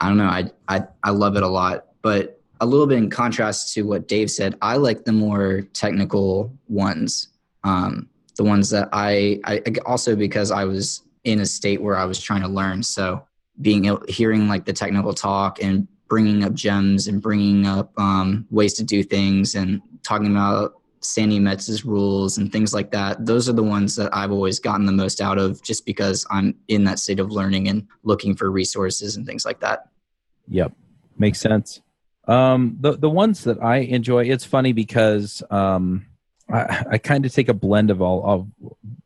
I 0.00 0.08
don't 0.08 0.18
know, 0.18 0.24
I 0.24 0.50
I 0.68 0.84
I 1.02 1.10
love 1.10 1.36
it 1.36 1.42
a 1.42 1.48
lot. 1.48 1.86
But 2.02 2.40
a 2.60 2.66
little 2.66 2.86
bit 2.86 2.98
in 2.98 3.10
contrast 3.10 3.74
to 3.74 3.82
what 3.82 4.08
Dave 4.08 4.30
said, 4.30 4.56
I 4.60 4.76
like 4.76 5.04
the 5.04 5.12
more 5.12 5.62
technical 5.72 6.52
ones. 6.68 7.28
Um, 7.64 8.08
the 8.36 8.44
ones 8.44 8.70
that 8.70 8.88
I, 8.92 9.40
I 9.44 9.62
also 9.84 10.16
because 10.16 10.50
I 10.50 10.64
was 10.64 11.02
in 11.24 11.40
a 11.40 11.46
state 11.46 11.82
where 11.82 11.96
I 11.96 12.04
was 12.04 12.20
trying 12.20 12.42
to 12.42 12.48
learn. 12.48 12.82
So 12.82 13.26
being 13.60 13.86
able, 13.86 14.02
hearing 14.08 14.48
like 14.48 14.64
the 14.64 14.72
technical 14.72 15.12
talk 15.12 15.62
and 15.62 15.88
bringing 16.08 16.44
up 16.44 16.54
gems 16.54 17.06
and 17.06 17.20
bringing 17.20 17.66
up 17.66 17.92
um, 17.98 18.46
ways 18.50 18.72
to 18.74 18.84
do 18.84 19.02
things 19.02 19.54
and 19.54 19.80
talking 20.02 20.30
about 20.30 20.74
Sandi 21.00 21.38
Metz's 21.38 21.84
rules 21.84 22.38
and 22.38 22.50
things 22.50 22.74
like 22.74 22.90
that. 22.90 23.24
Those 23.24 23.48
are 23.48 23.52
the 23.52 23.62
ones 23.62 23.94
that 23.96 24.14
I've 24.14 24.32
always 24.32 24.58
gotten 24.58 24.86
the 24.86 24.92
most 24.92 25.20
out 25.20 25.38
of 25.38 25.62
just 25.62 25.86
because 25.86 26.26
I'm 26.30 26.56
in 26.68 26.84
that 26.84 26.98
state 26.98 27.20
of 27.20 27.30
learning 27.30 27.68
and 27.68 27.86
looking 28.02 28.34
for 28.34 28.50
resources 28.50 29.16
and 29.16 29.26
things 29.26 29.44
like 29.44 29.60
that. 29.60 29.88
Yep. 30.48 30.72
Makes 31.18 31.40
sense. 31.40 31.80
Um, 32.26 32.76
the, 32.80 32.96
the 32.96 33.10
ones 33.10 33.44
that 33.44 33.62
I 33.62 33.78
enjoy, 33.78 34.24
it's 34.24 34.44
funny 34.44 34.72
because 34.72 35.42
um, 35.50 36.06
I, 36.50 36.84
I 36.92 36.98
kind 36.98 37.24
of 37.24 37.32
take 37.32 37.48
a 37.48 37.54
blend 37.54 37.90
of 37.90 38.02
all 38.02 38.24
of 38.24 38.48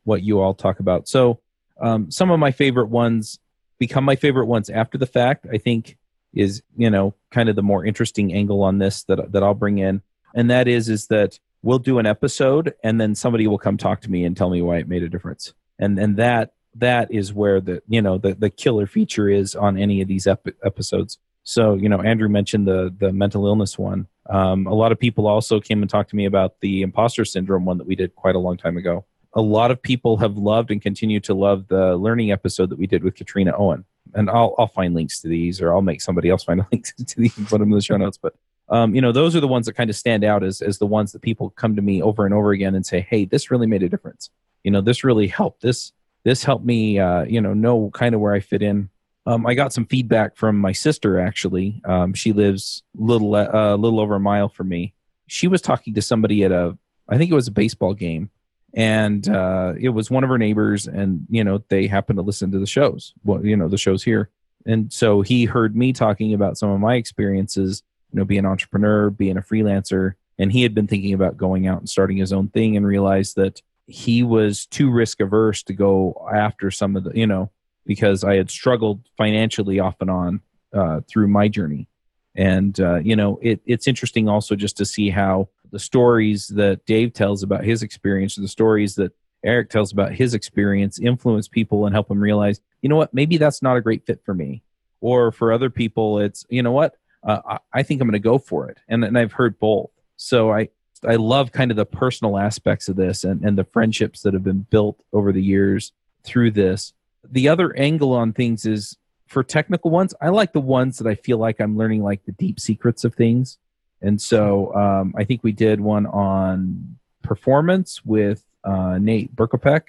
what 0.03 0.23
you 0.23 0.39
all 0.39 0.53
talk 0.53 0.79
about. 0.79 1.07
So 1.07 1.39
um, 1.79 2.11
some 2.11 2.31
of 2.31 2.39
my 2.39 2.51
favorite 2.51 2.87
ones 2.87 3.39
become 3.79 4.03
my 4.03 4.15
favorite 4.15 4.45
ones 4.45 4.69
after 4.69 4.97
the 4.97 5.05
fact. 5.05 5.47
I 5.51 5.57
think 5.57 5.97
is 6.33 6.61
you 6.75 6.89
know 6.89 7.13
kind 7.31 7.49
of 7.49 7.55
the 7.55 7.63
more 7.63 7.85
interesting 7.85 8.33
angle 8.33 8.63
on 8.63 8.77
this 8.79 9.03
that 9.03 9.31
that 9.31 9.43
I'll 9.43 9.53
bring 9.53 9.77
in, 9.77 10.01
and 10.33 10.49
that 10.49 10.67
is 10.67 10.89
is 10.89 11.07
that 11.07 11.39
we'll 11.61 11.79
do 11.79 11.99
an 11.99 12.05
episode 12.05 12.73
and 12.83 12.99
then 12.99 13.15
somebody 13.15 13.47
will 13.47 13.57
come 13.57 13.77
talk 13.77 14.01
to 14.01 14.11
me 14.11 14.25
and 14.25 14.35
tell 14.35 14.49
me 14.49 14.61
why 14.61 14.77
it 14.77 14.87
made 14.87 15.03
a 15.03 15.09
difference, 15.09 15.53
and 15.79 15.97
and 15.99 16.17
that 16.17 16.53
that 16.75 17.11
is 17.11 17.33
where 17.33 17.61
the 17.61 17.81
you 17.87 18.01
know 18.01 18.17
the 18.17 18.33
the 18.33 18.49
killer 18.49 18.87
feature 18.87 19.29
is 19.29 19.55
on 19.55 19.77
any 19.77 20.01
of 20.01 20.07
these 20.07 20.27
ep- 20.27 20.47
episodes. 20.63 21.17
So 21.43 21.75
you 21.75 21.89
know 21.89 22.01
Andrew 22.01 22.29
mentioned 22.29 22.67
the 22.67 22.93
the 22.97 23.11
mental 23.11 23.45
illness 23.45 23.77
one. 23.77 24.07
Um, 24.29 24.67
a 24.67 24.73
lot 24.73 24.91
of 24.91 24.99
people 24.99 25.27
also 25.27 25.59
came 25.59 25.81
and 25.81 25.89
talked 25.89 26.09
to 26.11 26.15
me 26.15 26.25
about 26.25 26.59
the 26.61 26.81
imposter 26.81 27.25
syndrome 27.25 27.65
one 27.65 27.77
that 27.77 27.87
we 27.87 27.95
did 27.95 28.15
quite 28.15 28.35
a 28.35 28.39
long 28.39 28.57
time 28.57 28.77
ago. 28.77 29.05
A 29.33 29.41
lot 29.41 29.71
of 29.71 29.81
people 29.81 30.17
have 30.17 30.37
loved 30.37 30.71
and 30.71 30.81
continue 30.81 31.19
to 31.21 31.33
love 31.33 31.67
the 31.67 31.97
learning 31.97 32.31
episode 32.31 32.69
that 32.69 32.77
we 32.77 32.87
did 32.87 33.03
with 33.03 33.15
Katrina 33.15 33.53
Owen 33.57 33.83
and 34.15 34.29
I'll 34.29 34.55
I'll 34.57 34.67
find 34.67 34.93
links 34.93 35.21
to 35.21 35.27
these, 35.27 35.61
or 35.61 35.73
I'll 35.73 35.81
make 35.81 36.01
somebody 36.01 36.29
else 36.29 36.43
find 36.43 36.65
links 36.71 36.93
to 36.93 37.19
these 37.19 37.37
and 37.37 37.47
put 37.47 37.59
them 37.59 37.69
in 37.69 37.75
the 37.75 37.81
show 37.81 37.97
notes. 37.97 38.17
But 38.17 38.35
um, 38.69 38.95
you 38.95 39.01
know, 39.01 39.11
those 39.11 39.35
are 39.35 39.39
the 39.39 39.47
ones 39.47 39.65
that 39.65 39.73
kind 39.73 39.89
of 39.89 39.95
stand 39.95 40.23
out 40.23 40.43
as 40.43 40.61
as 40.61 40.77
the 40.77 40.85
ones 40.85 41.11
that 41.11 41.21
people 41.21 41.49
come 41.51 41.75
to 41.75 41.81
me 41.81 42.01
over 42.01 42.25
and 42.25 42.33
over 42.33 42.51
again 42.51 42.75
and 42.75 42.85
say, 42.85 43.01
"Hey, 43.01 43.25
this 43.25 43.51
really 43.51 43.67
made 43.67 43.83
a 43.83 43.89
difference. 43.89 44.29
You 44.63 44.71
know, 44.71 44.81
this 44.81 45.03
really 45.03 45.27
helped. 45.27 45.61
This 45.61 45.91
this 46.23 46.43
helped 46.43 46.65
me, 46.65 46.99
uh, 46.99 47.23
you 47.23 47.41
know, 47.41 47.53
know 47.53 47.91
kind 47.93 48.15
of 48.15 48.21
where 48.21 48.33
I 48.33 48.39
fit 48.39 48.61
in." 48.61 48.89
Um, 49.25 49.45
I 49.45 49.53
got 49.53 49.71
some 49.71 49.85
feedback 49.85 50.35
from 50.35 50.57
my 50.57 50.73
sister. 50.73 51.19
Actually, 51.19 51.81
um, 51.85 52.13
she 52.13 52.33
lives 52.33 52.83
little 52.95 53.35
a 53.35 53.73
uh, 53.73 53.75
little 53.75 53.99
over 53.99 54.15
a 54.15 54.19
mile 54.19 54.49
from 54.49 54.69
me. 54.69 54.93
She 55.27 55.47
was 55.47 55.61
talking 55.61 55.93
to 55.93 56.01
somebody 56.01 56.43
at 56.43 56.51
a, 56.51 56.77
I 57.07 57.17
think 57.17 57.31
it 57.31 57.35
was 57.35 57.47
a 57.47 57.51
baseball 57.51 57.93
game, 57.93 58.29
and 58.73 59.29
uh, 59.29 59.73
it 59.79 59.89
was 59.89 60.09
one 60.09 60.23
of 60.23 60.29
her 60.29 60.37
neighbors 60.37 60.87
and 60.87 61.25
you 61.29 61.43
know 61.43 61.63
they 61.69 61.87
happened 61.87 62.17
to 62.17 62.23
listen 62.23 62.51
to 62.51 62.59
the 62.59 62.65
shows 62.65 63.13
well 63.23 63.45
you 63.45 63.55
know 63.55 63.67
the 63.67 63.77
shows 63.77 64.03
here. 64.03 64.29
And 64.65 64.93
so 64.93 65.21
he 65.21 65.43
heard 65.43 65.75
me 65.75 65.91
talking 65.91 66.33
about 66.33 66.57
some 66.57 66.69
of 66.69 66.79
my 66.79 66.95
experiences 66.95 67.83
you 68.11 68.19
know 68.19 68.25
being 68.25 68.39
an 68.39 68.45
entrepreneur 68.45 69.09
being 69.09 69.37
a 69.37 69.41
freelancer. 69.41 70.13
And 70.39 70.51
he 70.51 70.63
had 70.63 70.73
been 70.73 70.87
thinking 70.87 71.13
about 71.13 71.37
going 71.37 71.67
out 71.67 71.79
and 71.79 71.89
starting 71.89 72.17
his 72.17 72.33
own 72.33 72.49
thing 72.49 72.75
and 72.75 72.87
realized 72.87 73.35
that 73.35 73.61
he 73.85 74.23
was 74.23 74.65
too 74.65 74.89
risk 74.89 75.19
averse 75.19 75.61
to 75.63 75.73
go 75.73 76.27
after 76.33 76.71
some 76.71 76.95
of 76.95 77.03
the 77.03 77.11
you 77.13 77.27
know 77.27 77.51
because 77.85 78.23
i 78.23 78.35
had 78.35 78.49
struggled 78.49 79.01
financially 79.17 79.79
off 79.79 79.97
and 79.99 80.09
on 80.09 80.41
uh, 80.73 81.01
through 81.07 81.27
my 81.27 81.47
journey. 81.47 81.87
And 82.35 82.79
uh, 82.79 82.95
you 82.95 83.15
know 83.15 83.37
it, 83.43 83.61
it's 83.65 83.87
interesting 83.87 84.27
also 84.27 84.55
just 84.55 84.77
to 84.77 84.85
see 84.85 85.11
how 85.11 85.49
the 85.73 85.79
stories 85.79 86.49
that 86.49 86.85
Dave 86.85 87.13
tells 87.13 87.41
about 87.41 87.63
his 87.63 87.81
experience, 87.81 88.35
the 88.35 88.47
stories 88.47 88.93
that 88.95 89.11
Eric 89.43 89.71
tells 89.71 89.91
about 89.91 90.13
his 90.13 90.35
experience 90.35 90.99
influence 90.99 91.47
people 91.47 91.85
and 91.87 91.95
help 91.95 92.07
them 92.07 92.19
realize, 92.19 92.61
you 92.83 92.89
know 92.89 92.95
what, 92.95 93.11
maybe 93.11 93.37
that's 93.37 93.63
not 93.63 93.75
a 93.75 93.81
great 93.81 94.05
fit 94.05 94.21
for 94.23 94.35
me. 94.35 94.61
Or 95.01 95.31
for 95.31 95.51
other 95.51 95.71
people, 95.71 96.19
it's, 96.19 96.45
you 96.47 96.61
know 96.61 96.71
what, 96.71 96.95
uh, 97.23 97.57
I 97.73 97.81
think 97.81 97.99
I'm 97.99 98.07
going 98.07 98.13
to 98.13 98.19
go 98.19 98.37
for 98.37 98.69
it. 98.69 98.77
And, 98.87 99.03
and 99.03 99.17
I've 99.17 99.33
heard 99.33 99.59
both. 99.59 99.89
So 100.15 100.51
I, 100.51 100.69
I 101.05 101.15
love 101.15 101.51
kind 101.51 101.71
of 101.71 101.77
the 101.77 101.87
personal 101.87 102.37
aspects 102.37 102.87
of 102.87 102.95
this 102.95 103.23
and, 103.23 103.43
and 103.43 103.57
the 103.57 103.65
friendships 103.65 104.21
that 104.21 104.35
have 104.35 104.43
been 104.43 104.67
built 104.69 105.03
over 105.11 105.33
the 105.33 105.41
years 105.41 105.91
through 106.23 106.51
this. 106.51 106.93
The 107.27 107.49
other 107.49 107.75
angle 107.75 108.13
on 108.13 108.31
things 108.31 108.67
is 108.67 108.95
for 109.25 109.43
technical 109.43 109.89
ones, 109.89 110.13
I 110.21 110.29
like 110.29 110.53
the 110.53 110.61
ones 110.61 110.99
that 110.99 111.07
I 111.07 111.15
feel 111.15 111.39
like 111.39 111.59
I'm 111.59 111.75
learning 111.75 112.03
like 112.03 112.23
the 112.25 112.31
deep 112.31 112.59
secrets 112.59 113.03
of 113.03 113.15
things. 113.15 113.57
And 114.03 114.21
so 114.21 114.75
um, 114.75 115.15
I 115.17 115.23
think 115.23 115.43
we 115.43 115.53
did 115.53 115.79
one 115.79 116.05
on 116.05 116.97
performance 117.23 118.05
with 118.05 118.43
uh, 118.63 118.99
Nate 118.99 119.35
Berkopec. 119.35 119.83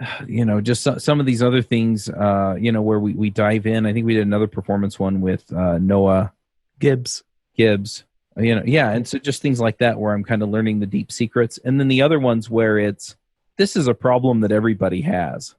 You 0.26 0.44
know, 0.44 0.60
just 0.60 0.82
so, 0.82 0.98
some 0.98 1.20
of 1.20 1.26
these 1.26 1.42
other 1.42 1.62
things. 1.62 2.10
Uh, 2.10 2.56
you 2.60 2.70
know, 2.70 2.82
where 2.82 3.00
we 3.00 3.14
we 3.14 3.30
dive 3.30 3.66
in. 3.66 3.86
I 3.86 3.94
think 3.94 4.04
we 4.04 4.12
did 4.12 4.26
another 4.26 4.46
performance 4.46 4.98
one 4.98 5.22
with 5.22 5.50
uh, 5.52 5.78
Noah 5.78 6.34
Gibbs. 6.78 7.24
Gibbs. 7.56 8.04
You 8.36 8.56
know, 8.56 8.62
yeah, 8.66 8.90
and 8.90 9.08
so 9.08 9.18
just 9.18 9.40
things 9.40 9.58
like 9.58 9.78
that 9.78 9.98
where 9.98 10.12
I'm 10.12 10.22
kind 10.22 10.42
of 10.42 10.50
learning 10.50 10.80
the 10.80 10.86
deep 10.86 11.10
secrets, 11.10 11.58
and 11.64 11.80
then 11.80 11.88
the 11.88 12.02
other 12.02 12.18
ones 12.18 12.50
where 12.50 12.78
it's 12.78 13.16
this 13.56 13.74
is 13.74 13.88
a 13.88 13.94
problem 13.94 14.40
that 14.40 14.52
everybody 14.52 15.00
has. 15.00 15.54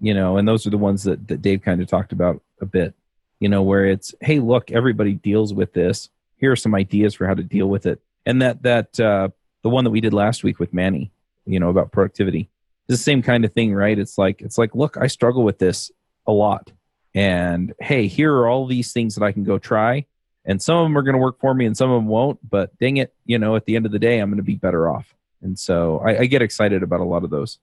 You 0.00 0.12
know, 0.12 0.36
and 0.36 0.46
those 0.46 0.66
are 0.66 0.70
the 0.70 0.76
ones 0.76 1.04
that 1.04 1.26
that 1.28 1.40
Dave 1.40 1.62
kind 1.62 1.80
of 1.80 1.88
talked 1.88 2.12
about 2.12 2.42
a 2.60 2.66
bit. 2.66 2.94
You 3.40 3.48
know, 3.48 3.62
where 3.62 3.86
it's 3.86 4.14
hey, 4.20 4.38
look, 4.38 4.70
everybody 4.70 5.14
deals 5.14 5.54
with 5.54 5.72
this. 5.72 6.10
Here 6.38 6.52
are 6.52 6.56
some 6.56 6.74
ideas 6.74 7.14
for 7.14 7.26
how 7.26 7.34
to 7.34 7.42
deal 7.42 7.68
with 7.68 7.86
it, 7.86 8.00
and 8.26 8.42
that 8.42 8.62
that 8.62 8.98
uh, 8.98 9.28
the 9.62 9.68
one 9.68 9.84
that 9.84 9.90
we 9.90 10.00
did 10.00 10.14
last 10.14 10.44
week 10.44 10.58
with 10.58 10.72
Manny, 10.72 11.10
you 11.46 11.60
know, 11.60 11.68
about 11.68 11.92
productivity, 11.92 12.48
is 12.88 12.98
the 12.98 13.02
same 13.02 13.22
kind 13.22 13.44
of 13.44 13.52
thing, 13.52 13.74
right? 13.74 13.98
It's 13.98 14.18
like 14.18 14.40
it's 14.40 14.58
like, 14.58 14.74
look, 14.74 14.96
I 14.96 15.06
struggle 15.06 15.44
with 15.44 15.58
this 15.58 15.90
a 16.26 16.32
lot, 16.32 16.72
and 17.14 17.74
hey, 17.80 18.06
here 18.06 18.32
are 18.34 18.48
all 18.48 18.66
these 18.66 18.92
things 18.92 19.14
that 19.14 19.24
I 19.24 19.32
can 19.32 19.44
go 19.44 19.58
try. 19.58 20.06
And 20.44 20.62
some 20.62 20.78
of 20.78 20.84
them 20.84 20.96
are 20.96 21.02
going 21.02 21.14
to 21.14 21.20
work 21.20 21.38
for 21.40 21.52
me 21.52 21.66
and 21.66 21.76
some 21.76 21.90
of 21.90 21.98
them 21.98 22.06
won't 22.06 22.38
but 22.48 22.76
dang 22.78 22.96
it 22.96 23.12
you 23.26 23.38
know 23.38 23.54
at 23.54 23.66
the 23.66 23.76
end 23.76 23.84
of 23.84 23.92
the 23.92 23.98
day 23.98 24.18
i'm 24.18 24.30
going 24.30 24.38
to 24.38 24.42
be 24.42 24.54
better 24.54 24.88
off. 24.88 25.14
And 25.42 25.58
so 25.58 25.98
I, 25.98 26.20
I, 26.20 26.26
get 26.26 26.42
excited 26.42 26.82
about 26.82 27.00
a 27.00 27.04
lot 27.04 27.22
of 27.22 27.30
those. 27.30 27.58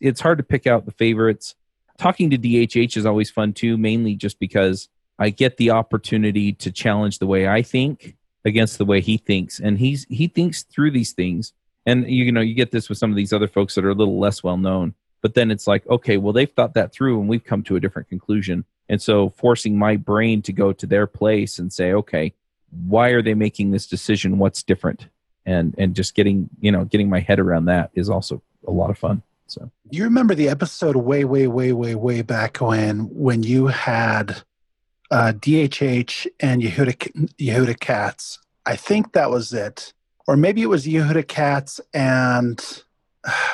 It's 0.00 0.20
hard 0.20 0.38
to 0.38 0.44
pick 0.44 0.66
out 0.66 0.86
the 0.86 0.92
favorites. 0.92 1.56
Talking 1.98 2.30
to 2.30 2.38
dhh 2.38 2.96
is 2.96 3.04
always 3.04 3.28
fun 3.28 3.52
too 3.52 3.76
mainly 3.76 4.14
just 4.14 4.38
because 4.38 4.88
i 5.18 5.30
get 5.30 5.56
the 5.56 5.70
opportunity 5.70 6.52
to 6.52 6.70
challenge 6.70 7.18
the 7.18 7.26
way 7.26 7.48
i 7.48 7.60
think 7.60 8.16
against 8.48 8.78
the 8.78 8.84
way 8.84 9.00
he 9.00 9.16
thinks 9.16 9.60
and 9.60 9.78
he's 9.78 10.04
he 10.08 10.26
thinks 10.26 10.64
through 10.64 10.90
these 10.90 11.12
things 11.12 11.52
and 11.86 12.08
you 12.10 12.32
know 12.32 12.40
you 12.40 12.54
get 12.54 12.72
this 12.72 12.88
with 12.88 12.98
some 12.98 13.10
of 13.10 13.16
these 13.16 13.32
other 13.32 13.46
folks 13.46 13.74
that 13.74 13.84
are 13.84 13.90
a 13.90 13.94
little 13.94 14.18
less 14.18 14.42
well 14.42 14.56
known 14.56 14.94
but 15.22 15.34
then 15.34 15.50
it's 15.50 15.66
like 15.66 15.86
okay 15.88 16.16
well 16.16 16.32
they've 16.32 16.52
thought 16.52 16.74
that 16.74 16.92
through 16.92 17.20
and 17.20 17.28
we've 17.28 17.44
come 17.44 17.62
to 17.62 17.76
a 17.76 17.80
different 17.80 18.08
conclusion 18.08 18.64
and 18.88 19.02
so 19.02 19.30
forcing 19.30 19.78
my 19.78 19.96
brain 19.96 20.42
to 20.42 20.52
go 20.52 20.72
to 20.72 20.86
their 20.86 21.06
place 21.06 21.58
and 21.58 21.72
say, 21.72 21.92
okay, 21.92 22.32
why 22.70 23.10
are 23.10 23.22
they 23.22 23.34
making 23.34 23.70
this 23.70 23.86
decision? 23.86 24.38
What's 24.38 24.62
different? 24.62 25.08
And 25.44 25.74
and 25.78 25.94
just 25.94 26.14
getting, 26.14 26.48
you 26.60 26.72
know, 26.72 26.84
getting 26.84 27.08
my 27.08 27.20
head 27.20 27.38
around 27.38 27.66
that 27.66 27.90
is 27.94 28.10
also 28.10 28.42
a 28.66 28.70
lot 28.70 28.90
of 28.90 28.98
fun. 28.98 29.22
So 29.46 29.70
you 29.90 30.04
remember 30.04 30.34
the 30.34 30.48
episode 30.48 30.96
way, 30.96 31.24
way, 31.24 31.46
way, 31.46 31.72
way, 31.72 31.94
way 31.94 32.22
back 32.22 32.58
when 32.58 33.00
when 33.14 33.42
you 33.42 33.66
had 33.66 34.42
uh, 35.10 35.32
DHH 35.34 36.26
and 36.40 36.62
Yehuda 36.62 37.34
Yehuda 37.38 37.78
Katz. 37.80 38.38
I 38.66 38.76
think 38.76 39.12
that 39.12 39.30
was 39.30 39.52
it, 39.52 39.92
or 40.26 40.36
maybe 40.36 40.62
it 40.62 40.68
was 40.68 40.86
Yehuda 40.86 41.26
Katz 41.26 41.80
and 41.94 42.82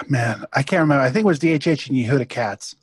man, 0.08 0.44
I 0.52 0.62
can't 0.62 0.80
remember. 0.80 1.02
I 1.02 1.10
think 1.10 1.24
it 1.24 1.26
was 1.26 1.38
DHH 1.38 1.88
and 1.88 1.96
Yehuda 1.96 2.28
Katz. 2.28 2.76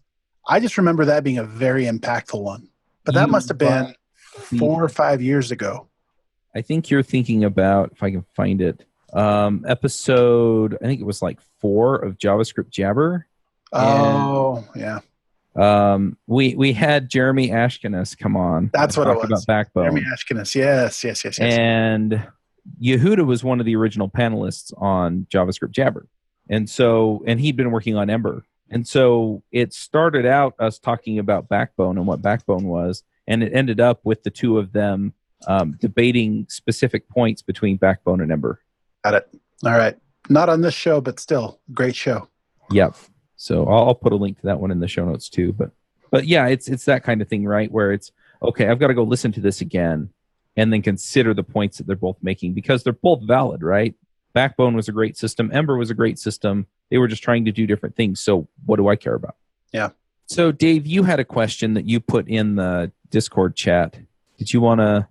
I 0.47 0.59
just 0.59 0.77
remember 0.77 1.05
that 1.05 1.23
being 1.23 1.37
a 1.37 1.43
very 1.43 1.85
impactful 1.85 2.41
one. 2.41 2.69
But 3.03 3.15
that 3.15 3.27
you 3.27 3.31
must 3.31 3.47
have 3.47 3.57
been 3.57 3.95
four 4.59 4.83
or 4.83 4.89
five 4.89 5.21
years 5.21 5.51
ago. 5.51 5.87
I 6.55 6.61
think 6.61 6.89
you're 6.89 7.03
thinking 7.03 7.43
about, 7.43 7.93
if 7.93 8.03
I 8.03 8.11
can 8.11 8.25
find 8.35 8.61
it, 8.61 8.85
um, 9.13 9.65
episode, 9.67 10.77
I 10.81 10.85
think 10.85 11.01
it 11.01 11.05
was 11.05 11.21
like 11.21 11.39
four 11.59 11.95
of 11.95 12.17
JavaScript 12.17 12.69
Jabber. 12.69 13.27
Oh, 13.73 14.67
yeah. 14.75 14.99
Um, 15.55 16.17
we 16.27 16.55
we 16.55 16.73
had 16.73 17.09
Jeremy 17.09 17.49
Ashkenas 17.49 18.17
come 18.17 18.37
on. 18.37 18.69
That's 18.73 18.95
what 18.95 19.07
it 19.07 19.15
was. 19.15 19.25
About 19.25 19.45
Backbone. 19.45 19.83
Jeremy 19.85 20.03
Ashkenas. 20.13 20.55
Yes, 20.55 21.03
yes, 21.03 21.25
yes, 21.25 21.39
yes. 21.39 21.53
And 21.57 22.25
Yehuda 22.81 23.25
was 23.25 23.43
one 23.43 23.59
of 23.59 23.65
the 23.65 23.75
original 23.75 24.09
panelists 24.09 24.71
on 24.81 25.27
JavaScript 25.29 25.71
Jabber, 25.71 26.07
and 26.49 26.69
so 26.69 27.23
and 27.27 27.39
he'd 27.39 27.57
been 27.57 27.71
working 27.71 27.97
on 27.97 28.09
Ember 28.09 28.45
and 28.71 28.87
so 28.87 29.43
it 29.51 29.73
started 29.73 30.25
out 30.25 30.55
us 30.57 30.79
talking 30.79 31.19
about 31.19 31.49
Backbone 31.49 31.97
and 31.97 32.07
what 32.07 32.21
Backbone 32.21 32.63
was, 32.63 33.03
and 33.27 33.43
it 33.43 33.51
ended 33.53 33.81
up 33.81 33.99
with 34.05 34.23
the 34.23 34.31
two 34.31 34.57
of 34.57 34.71
them 34.71 35.13
um, 35.45 35.77
debating 35.79 36.47
specific 36.49 37.07
points 37.09 37.41
between 37.41 37.75
Backbone 37.75 38.21
and 38.21 38.31
Ember. 38.31 38.61
Got 39.03 39.15
it. 39.15 39.29
All 39.65 39.73
right. 39.73 39.97
Not 40.29 40.47
on 40.47 40.61
this 40.61 40.73
show, 40.73 41.01
but 41.01 41.19
still, 41.19 41.59
great 41.73 41.95
show. 41.95 42.29
Yep. 42.71 42.95
So 43.41 43.65
I'll, 43.65 43.87
I'll 43.87 43.95
put 43.95 44.13
a 44.13 44.17
link 44.17 44.39
to 44.39 44.45
that 44.45 44.59
one 44.59 44.69
in 44.69 44.79
the 44.79 44.87
show 44.87 45.03
notes 45.03 45.27
too. 45.27 45.51
But 45.51 45.71
but 46.11 46.27
yeah, 46.27 46.45
it's 46.45 46.67
it's 46.67 46.85
that 46.85 47.03
kind 47.03 47.23
of 47.23 47.27
thing, 47.27 47.43
right? 47.43 47.71
Where 47.71 47.91
it's 47.91 48.11
okay, 48.43 48.67
I've 48.67 48.77
got 48.77 48.87
to 48.87 48.93
go 48.93 49.01
listen 49.01 49.31
to 49.31 49.41
this 49.41 49.61
again 49.61 50.11
and 50.55 50.71
then 50.71 50.83
consider 50.83 51.33
the 51.33 51.43
points 51.43 51.79
that 51.79 51.87
they're 51.87 51.95
both 51.95 52.17
making 52.21 52.53
because 52.53 52.83
they're 52.83 52.93
both 52.93 53.23
valid, 53.23 53.63
right? 53.63 53.95
Backbone 54.33 54.75
was 54.75 54.87
a 54.87 54.91
great 54.91 55.17
system. 55.17 55.49
Ember 55.51 55.75
was 55.75 55.89
a 55.89 55.95
great 55.95 56.19
system. 56.19 56.67
They 56.91 56.99
were 56.99 57.07
just 57.07 57.23
trying 57.23 57.45
to 57.45 57.51
do 57.51 57.65
different 57.65 57.95
things. 57.95 58.19
So 58.19 58.47
what 58.65 58.75
do 58.75 58.89
I 58.89 58.95
care 58.95 59.15
about? 59.15 59.35
Yeah. 59.73 59.89
So 60.27 60.51
Dave, 60.51 60.85
you 60.85 61.01
had 61.01 61.19
a 61.19 61.25
question 61.25 61.73
that 61.73 61.85
you 61.85 61.99
put 61.99 62.27
in 62.27 62.55
the 62.55 62.91
Discord 63.09 63.55
chat. 63.55 63.97
Did 64.37 64.53
you 64.53 64.61
want 64.61 64.81
to 64.81 65.07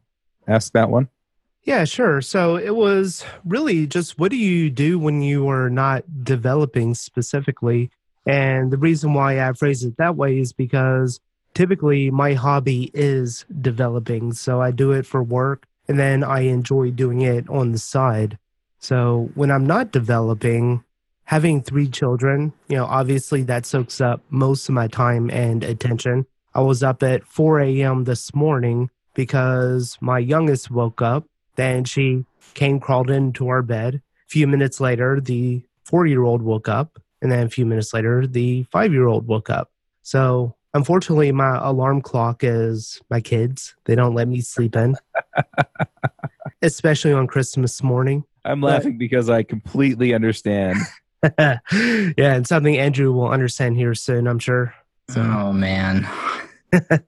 ask 0.47 0.73
that 0.75 0.89
one? 0.89 1.09
Yeah, 1.65 1.85
sure. 1.85 2.21
So 2.21 2.57
it 2.57 2.77
was 2.77 3.25
really 3.45 3.89
just 3.89 4.21
what 4.21 4.31
do 4.31 4.37
you 4.37 4.71
do 4.71 5.01
when 5.01 5.21
you 5.21 5.49
are 5.51 5.69
not 5.69 6.25
developing 6.25 6.95
specifically? 6.95 7.91
And 8.31 8.71
the 8.71 8.79
reason 8.79 9.13
why 9.13 9.41
I 9.41 9.53
phrase 9.55 9.83
it 9.83 9.97
that 9.97 10.15
way 10.15 10.39
is 10.39 10.53
because 10.53 11.19
typically 11.53 12.13
my 12.13 12.35
hobby 12.35 12.93
is 12.95 13.45
developing. 13.61 14.35
So 14.35 14.63
I 14.63 14.71
do 14.71 14.93
it 14.93 15.05
for 15.05 15.21
work 15.21 15.67
and 15.89 15.99
then 15.99 16.23
I 16.23 16.43
enjoy 16.43 16.93
doing 16.93 17.23
it 17.23 17.49
on 17.49 17.73
the 17.73 17.79
side. 17.79 18.39
So 18.79 19.31
when 19.35 19.51
I'm 19.51 19.67
not 19.67 19.91
developing, 19.91 20.85
having 21.25 21.61
three 21.61 21.89
children, 21.89 22.53
you 22.69 22.77
know, 22.77 22.85
obviously 22.85 23.43
that 23.43 23.67
soaks 23.67 24.01
up 24.01 24.23
most 24.31 24.69
of 24.69 24.77
my 24.77 24.87
time 24.87 25.29
and 25.31 25.65
attention. 25.65 26.25
I 26.55 26.61
was 26.61 26.85
up 26.85 27.03
at 27.03 27.27
4 27.27 27.59
a.m. 27.59 28.05
this 28.05 28.33
morning 28.33 28.91
because 29.15 29.99
my 30.01 30.21
youngest 30.21 30.71
woke 30.71 31.03
up. 31.03 31.25
Then 31.57 31.83
she 31.83 32.27
came, 32.55 32.79
crawled 32.79 33.11
into 33.11 33.49
our 33.49 33.63
bed. 33.63 33.97
A 33.97 34.29
few 34.29 34.47
minutes 34.47 34.79
later, 34.81 35.21
the 35.21 35.65
four 35.83 36.07
year 36.07 36.23
old 36.23 36.43
woke 36.43 36.69
up. 36.69 37.01
And 37.23 37.31
then 37.31 37.47
a 37.47 37.51
few 37.51 37.67
minutes 37.67 37.93
later, 37.93 38.27
the 38.27 38.65
five 38.65 38.93
year 38.93 39.07
old 39.07 39.27
woke 39.27 39.51
up. 39.51 39.71
So 40.03 40.55
unfortunately, 40.75 41.33
my 41.33 41.59
alarm 41.59 42.01
clock 42.03 42.43
is 42.43 43.01
my 43.11 43.21
kids. 43.21 43.75
They 43.85 43.95
don't 43.95 44.15
let 44.15 44.29
me 44.29 44.41
sleep 44.41 44.77
in, 44.77 44.97
especially 46.63 47.13
on 47.13 47.27
Christmas 47.27 47.83
morning. 47.83 48.25
I'm 48.45 48.63
laughing 48.63 48.97
because 48.97 49.29
I 49.29 49.43
completely 49.43 50.15
understand. 50.15 50.79
yeah, 51.39 51.59
and 51.71 52.47
something 52.47 52.79
Andrew 52.79 53.13
will 53.13 53.29
understand 53.29 53.77
here 53.77 53.95
soon, 53.95 54.27
I'm 54.27 54.39
sure. 54.39 54.75
So. 55.11 55.21
Oh 55.21 55.53
man. 55.53 56.09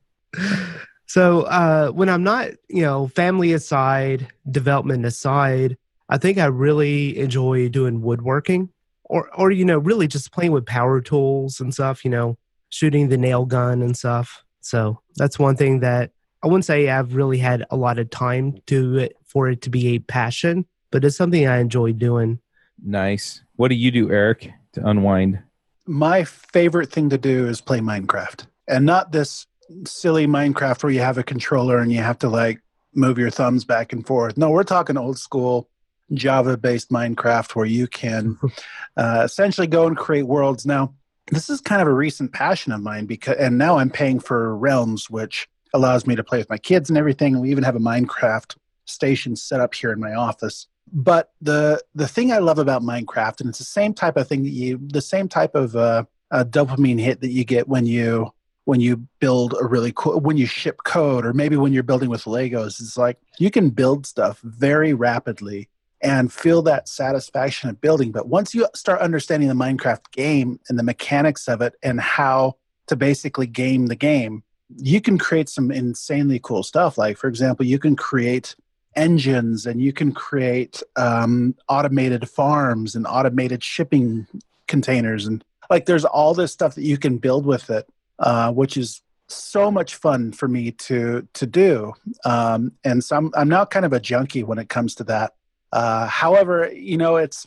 so 1.07 1.43
uh, 1.43 1.89
when 1.91 2.09
I'm 2.09 2.23
not, 2.23 2.49
you 2.69 2.83
know, 2.83 3.09
family 3.09 3.53
aside, 3.53 4.29
development 4.51 5.07
aside, 5.07 5.79
I 6.09 6.19
think 6.19 6.37
I 6.37 6.47
really 6.47 7.17
enjoy 7.19 7.69
doing 7.69 8.03
woodworking, 8.03 8.69
or 9.13 9.29
or 9.37 9.51
you 9.51 9.65
know, 9.65 9.79
really 9.79 10.09
just 10.09 10.33
playing 10.33 10.53
with 10.53 10.65
power 10.65 11.01
tools 11.03 11.61
and 11.61 11.73
stuff. 11.73 12.03
You 12.03 12.11
know, 12.11 12.39
shooting 12.71 13.11
the 13.11 13.19
nail 13.19 13.45
gun 13.45 13.83
and 13.83 13.95
stuff. 13.95 14.43
So 14.61 15.01
that's 15.17 15.39
one 15.39 15.55
thing 15.55 15.81
that 15.81 16.13
I 16.43 16.47
wouldn't 16.47 16.65
say 16.65 16.89
I've 16.89 17.15
really 17.15 17.39
had 17.39 17.67
a 17.71 17.77
lot 17.77 17.99
of 17.99 18.09
time 18.09 18.57
to 18.69 18.97
it 18.97 19.17
for 19.25 19.51
it 19.51 19.61
to 19.63 19.71
be 19.71 19.89
a 19.89 19.99
passion, 19.99 20.65
but 20.91 21.05
it's 21.05 21.17
something 21.17 21.47
I 21.47 21.59
enjoy 21.59 21.93
doing. 21.93 22.41
Nice. 22.83 23.43
What 23.57 23.69
do 23.69 23.75
you 23.75 23.91
do, 23.91 24.11
Eric, 24.11 24.51
to 24.73 24.87
unwind? 24.87 25.41
My 25.87 26.25
favorite 26.25 26.91
thing 26.91 27.11
to 27.11 27.19
do 27.19 27.47
is 27.47 27.61
play 27.61 27.81
Minecraft, 27.81 28.47
and 28.67 28.87
not 28.87 29.13
this 29.13 29.47
silly 29.85 30.27
Minecraft 30.27 30.83
where 30.83 30.93
you 30.93 31.01
have 31.01 31.19
a 31.19 31.23
controller 31.23 31.79
and 31.79 31.93
you 31.93 31.99
have 31.99 32.19
to 32.21 32.31
like 32.31 32.61
move 32.95 33.19
your 33.19 33.31
thumbs 33.31 33.67
back 33.67 33.93
and 33.93 34.07
forth. 34.07 34.39
No, 34.39 34.51
we're 34.51 34.65
talking 34.65 34.97
old 34.97 35.19
school 35.19 35.69
Java 36.15 36.57
based 36.57 36.91
Minecraft 36.91 37.55
where 37.55 37.67
you 37.67 37.87
can 37.87 38.39
uh, 38.97 39.23
essentially 39.25 39.67
go 39.67 39.87
and 39.87 39.97
create 39.97 40.25
worlds. 40.25 40.67
Now, 40.67 40.95
this 41.31 41.49
is 41.49 41.61
kind 41.61 41.81
of 41.81 41.89
a 41.89 41.93
recent 41.93 42.33
passion 42.33 42.73
of 42.73 42.81
mine 42.81 43.07
because, 43.07 43.37
and 43.37 43.59
now 43.59 43.79
I'm 43.79 43.91
paying 43.91 44.21
for 44.21 44.57
Realms, 44.57 45.09
which 45.09 45.49
allows 45.75 46.07
me 46.07 46.17
to 46.17 46.25
play 46.25 46.39
with 46.39 46.51
my 46.51 46.59
kids 46.59 46.91
and 46.91 46.99
everything. 46.99 47.41
We 47.41 47.51
even 47.51 47.65
have 47.65 47.77
a 47.77 47.81
Minecraft 47.81 48.57
station 48.85 49.37
set 49.37 49.61
up 49.61 49.75
here 49.75 49.93
in 49.93 50.01
my 50.01 50.15
office. 50.15 50.67
But 50.93 51.31
the 51.41 51.83
the 51.95 52.09
thing 52.09 52.33
I 52.33 52.39
love 52.39 52.59
about 52.59 52.83
Minecraft, 52.83 53.41
and 53.41 53.49
it's 53.49 53.59
the 53.59 53.65
same 53.65 53.95
type 53.95 54.17
of 54.17 54.29
thing 54.29 54.43
that 54.43 54.51
you, 54.51 54.79
the 54.83 55.01
same 55.01 55.29
type 55.29 55.55
of 55.55 55.75
uh, 55.75 56.05
dopamine 56.33 57.01
hit 57.01 57.21
that 57.21 57.31
you 57.31 57.45
get 57.45 57.69
when 57.69 57.87
you 57.87 58.33
when 58.65 58.81
you 58.81 59.09
build 59.21 59.55
a 59.61 59.67
really 59.67 59.93
cool 59.95 60.21
when 60.21 60.37
you 60.37 60.47
ship 60.47 60.79
code 60.85 61.27
or 61.27 61.33
maybe 61.33 61.57
when 61.57 61.73
you're 61.73 61.83
building 61.83 62.09
with 62.09 62.25
legos 62.25 62.81
it's 62.81 62.97
like 62.97 63.19
you 63.39 63.51
can 63.51 63.71
build 63.71 64.07
stuff 64.07 64.41
very 64.43 64.95
rapidly 64.95 65.69
and 66.03 66.33
feel 66.33 66.63
that 66.63 66.89
satisfaction 66.89 67.71
of 67.71 67.81
building 67.81 68.13
but 68.13 68.29
once 68.29 68.55
you 68.55 68.67
start 68.75 69.01
understanding 69.01 69.49
the 69.49 69.55
minecraft 69.55 70.11
game 70.13 70.59
and 70.69 70.79
the 70.79 70.83
mechanics 70.83 71.49
of 71.49 71.61
it 71.61 71.75
and 71.83 72.01
how 72.01 72.57
to 72.87 72.97
basically 72.97 73.47
game 73.47 73.87
the 73.87 73.97
game 73.97 74.43
you 74.77 75.01
can 75.01 75.19
create 75.19 75.49
some 75.49 75.71
insanely 75.71 76.41
cool 76.43 76.63
stuff 76.63 76.99
like 76.99 77.17
for 77.17 77.29
example 77.29 77.65
you 77.65 77.79
can 77.79 77.97
create 77.97 78.55
engines 78.95 79.65
and 79.65 79.81
you 79.81 79.93
can 79.93 80.13
create 80.13 80.83
um, 80.97 81.55
automated 81.69 82.29
farms 82.29 82.95
and 82.95 83.07
automated 83.07 83.65
shipping 83.65 84.27
containers 84.67 85.27
and 85.27 85.45
like 85.73 85.87
there's 85.87 86.05
all 86.05 86.35
this 86.35 86.53
stuff 86.53 86.75
that 86.75 86.85
you 86.85 86.99
can 86.99 87.17
build 87.17 87.47
with 87.47 87.71
it, 87.71 87.89
uh, 88.19 88.53
which 88.53 88.77
is 88.77 89.01
so 89.29 89.71
much 89.71 89.95
fun 89.95 90.31
for 90.31 90.47
me 90.47 90.71
to 90.73 91.27
to 91.33 91.47
do. 91.47 91.95
Um, 92.27 92.73
and 92.85 93.03
so 93.03 93.17
I'm, 93.17 93.31
I'm 93.35 93.49
now 93.49 93.65
kind 93.65 93.87
of 93.87 93.95
a 93.95 94.01
junkie 94.01 94.43
when 94.43 94.59
it 94.59 94.69
comes 94.69 94.95
to 94.97 95.05
that. 95.05 95.33
Uh, 95.73 96.07
however, 96.07 96.71
you 96.73 96.97
know, 96.97 97.17
it's 97.17 97.47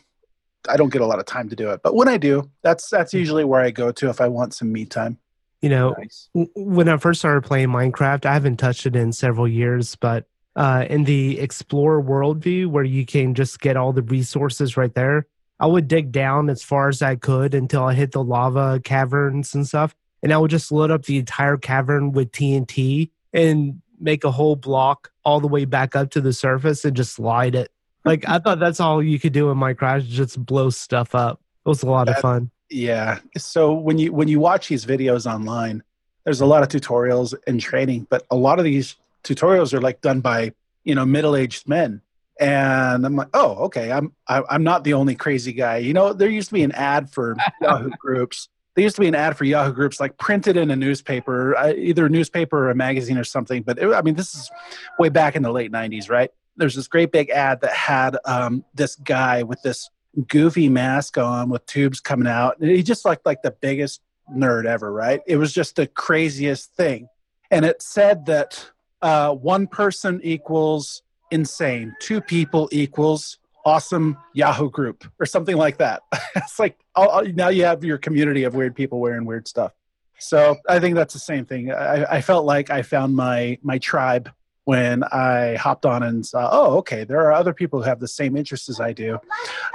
I 0.68 0.78
don't 0.78 0.92
get 0.92 1.02
a 1.02 1.06
lot 1.06 1.20
of 1.20 1.26
time 1.26 1.50
to 1.50 1.56
do 1.56 1.70
it, 1.70 1.82
but 1.84 1.96
when 1.96 2.08
I 2.08 2.18
do, 2.18 2.50
that's 2.62 2.90
that's 2.90 3.12
hmm. 3.12 3.20
usually 3.20 3.44
where 3.44 3.62
I 3.62 3.72
go 3.72 3.92
to 3.92 4.10
if 4.10 4.20
I 4.20 4.28
want 4.28 4.54
some 4.54 4.72
me 4.72 4.86
time. 4.86 5.18
You 5.62 5.70
know, 5.70 5.96
nice. 5.98 6.30
when 6.34 6.90
I 6.90 6.98
first 6.98 7.22
started 7.22 7.44
playing 7.44 7.70
Minecraft, 7.70 8.26
I 8.26 8.34
haven't 8.34 8.58
touched 8.58 8.86
it 8.86 8.96
in 8.96 9.12
several 9.12 9.48
years, 9.48 9.96
but 9.96 10.28
uh, 10.56 10.86
in 10.90 11.06
the 11.06 11.40
explore 11.40 12.02
worldview 12.02 12.68
where 12.68 12.84
you 12.84 13.06
can 13.06 13.34
just 13.34 13.60
get 13.60 13.76
all 13.76 13.92
the 13.92 14.04
resources 14.04 14.78
right 14.78 14.94
there, 14.94 15.28
I 15.60 15.68
would 15.68 15.88
dig 15.88 16.12
down 16.12 16.50
as 16.50 16.62
far 16.62 16.90
as 16.90 17.02
I 17.02 17.16
could 17.16 17.54
until 17.54 17.84
I 17.84 17.94
hit 17.94 18.12
the 18.12 18.24
lava 18.24 18.80
caverns 18.84 19.56
and 19.56 19.68
stuff. 19.68 19.96
And 20.22 20.34
I 20.34 20.38
would 20.38 20.52
just 20.52 20.72
load 20.72 20.92
up 20.92 21.06
the 21.06 21.18
entire 21.18 21.58
cavern 21.58 22.12
with 22.12 22.32
TNT 22.32 23.12
and 23.34 23.82
make 24.00 24.24
a 24.24 24.32
whole 24.32 24.56
block 24.56 25.12
all 25.24 25.40
the 25.40 25.48
way 25.48 25.66
back 25.66 25.96
up 25.96 26.12
to 26.12 26.22
the 26.22 26.34
surface 26.34 26.84
and 26.86 26.96
just 26.96 27.14
slide 27.14 27.56
it. 27.56 27.72
Like 28.06 28.28
I 28.30 28.40
thought 28.40 28.60
that's 28.60 28.80
all 28.80 29.04
you 29.04 29.20
could 29.20 29.34
do 29.34 29.50
in 29.50 29.58
Minecraft, 29.58 30.08
just 30.08 30.44
blow 30.44 30.70
stuff 30.70 31.16
up. 31.16 31.42
It 31.66 31.70
was 31.70 31.84
a 31.84 31.88
lot 31.88 32.06
that, 32.06 32.18
of 32.18 32.22
fun. 32.22 32.52
Yeah. 32.70 33.20
So 33.38 33.74
when 33.74 33.98
you 33.98 34.14
when 34.14 34.28
you 34.28 34.40
watch 34.40 34.68
these 34.68 34.86
videos 34.86 35.32
online, 35.32 35.84
there's 36.24 36.42
a 36.42 36.46
lot 36.46 36.64
of 36.64 36.70
tutorials 36.70 37.34
and 37.48 37.60
training, 37.60 38.08
but 38.10 38.26
a 38.30 38.36
lot 38.36 38.60
of 38.60 38.66
these 38.66 38.96
tutorials 39.24 39.74
are 39.74 39.82
like 39.82 40.02
done 40.02 40.22
by 40.22 40.54
you 40.84 40.94
know 40.94 41.06
middle-aged 41.06 41.68
men 41.68 42.02
and 42.40 43.06
I'm 43.06 43.16
like, 43.16 43.30
oh, 43.34 43.56
okay, 43.66 43.92
I'm 43.92 44.14
I, 44.28 44.38
am 44.38 44.44
i 44.50 44.56
am 44.56 44.64
not 44.64 44.84
the 44.84 44.94
only 44.94 45.16
crazy 45.16 45.54
guy. 45.54 45.78
You 45.78 45.94
know, 45.94 46.14
there 46.14 46.30
used 46.30 46.50
to 46.50 46.54
be 46.54 46.64
an 46.64 46.74
ad 46.74 47.10
for 47.10 47.36
Yahoo 47.62 47.92
groups. 47.98 48.50
There 48.76 48.84
used 48.84 48.98
to 48.98 49.02
be 49.02 49.08
an 49.08 49.16
ad 49.16 49.38
for 49.38 49.46
Yahoo 49.46 49.72
groups, 49.72 50.02
like 50.02 50.18
printed 50.18 50.58
in 50.58 50.70
a 50.70 50.76
newspaper, 50.76 51.56
uh, 51.56 51.74
either 51.74 52.08
a 52.08 52.10
newspaper 52.10 52.58
or 52.66 52.72
a 52.72 52.76
magazine 52.76 53.18
or 53.18 53.24
something. 53.24 53.64
But 53.64 53.80
it, 53.80 53.88
I 53.88 54.02
mean, 54.02 54.16
this 54.16 54.36
is 54.36 54.52
way 55.00 55.08
back 55.08 55.38
in 55.38 55.44
the 55.44 55.52
late 55.52 55.72
'90s, 55.72 56.10
right? 56.10 56.30
There's 56.58 56.76
this 56.76 56.88
great 56.88 57.12
big 57.12 57.30
ad 57.30 57.62
that 57.62 57.74
had 57.74 58.18
um, 58.26 58.64
this 58.74 58.96
guy 58.96 59.44
with 59.44 59.62
this 59.62 59.90
goofy 60.28 60.70
mask 60.70 61.18
on 61.18 61.50
with 61.50 61.66
tubes 61.66 62.00
coming 62.00 62.28
out. 62.28 62.58
And 62.60 62.70
he 62.70 62.84
just 62.84 63.06
looked 63.06 63.26
like 63.26 63.42
the 63.42 63.52
biggest 63.52 64.02
nerd 64.34 64.66
ever, 64.66 64.92
right? 64.92 65.22
It 65.28 65.38
was 65.38 65.54
just 65.54 65.76
the 65.76 65.88
craziest 65.88 66.74
thing, 66.74 67.10
and 67.52 67.66
it 67.66 67.82
said 67.82 68.26
that 68.26 68.72
uh, 69.02 69.34
one 69.34 69.68
person 69.68 70.20
equals 70.24 71.04
insane. 71.32 71.96
Two 72.00 72.22
people 72.22 72.70
equals 72.72 73.38
awesome 73.66 74.18
Yahoo 74.34 74.70
group 74.70 75.06
or 75.20 75.26
something 75.26 75.58
like 75.58 75.78
that. 75.78 76.04
it's 76.36 76.60
like 76.60 76.78
now 76.98 77.50
you 77.50 77.66
have 77.66 77.84
your 77.84 77.98
community 77.98 78.44
of 78.44 78.56
weird 78.56 78.76
people 78.76 79.00
wearing 79.00 79.26
weird 79.26 79.48
stuff. 79.48 79.74
So 80.20 80.56
I 80.70 80.80
think 80.80 80.96
that's 80.96 81.14
the 81.14 81.20
same 81.20 81.46
thing. 81.46 81.72
I, 81.72 82.06
I 82.06 82.22
felt 82.22 82.46
like 82.46 82.70
I 82.70 82.82
found 82.84 83.16
my 83.16 83.58
my 83.62 83.78
tribe 83.80 84.32
when 84.66 85.04
I 85.06 85.56
hopped 85.56 85.86
on 85.86 86.04
and 86.04 86.26
saw, 86.26 86.50
oh, 86.52 86.78
okay, 86.78 87.04
there 87.04 87.22
are 87.22 87.34
other 87.34 87.54
people 87.54 87.82
who 87.82 87.88
have 87.88 88.00
the 88.00 88.08
same 88.08 88.36
interests 88.36 88.68
as 88.68 88.80
I 88.80 88.94
do. 88.94 89.20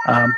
Um, 0.07 0.33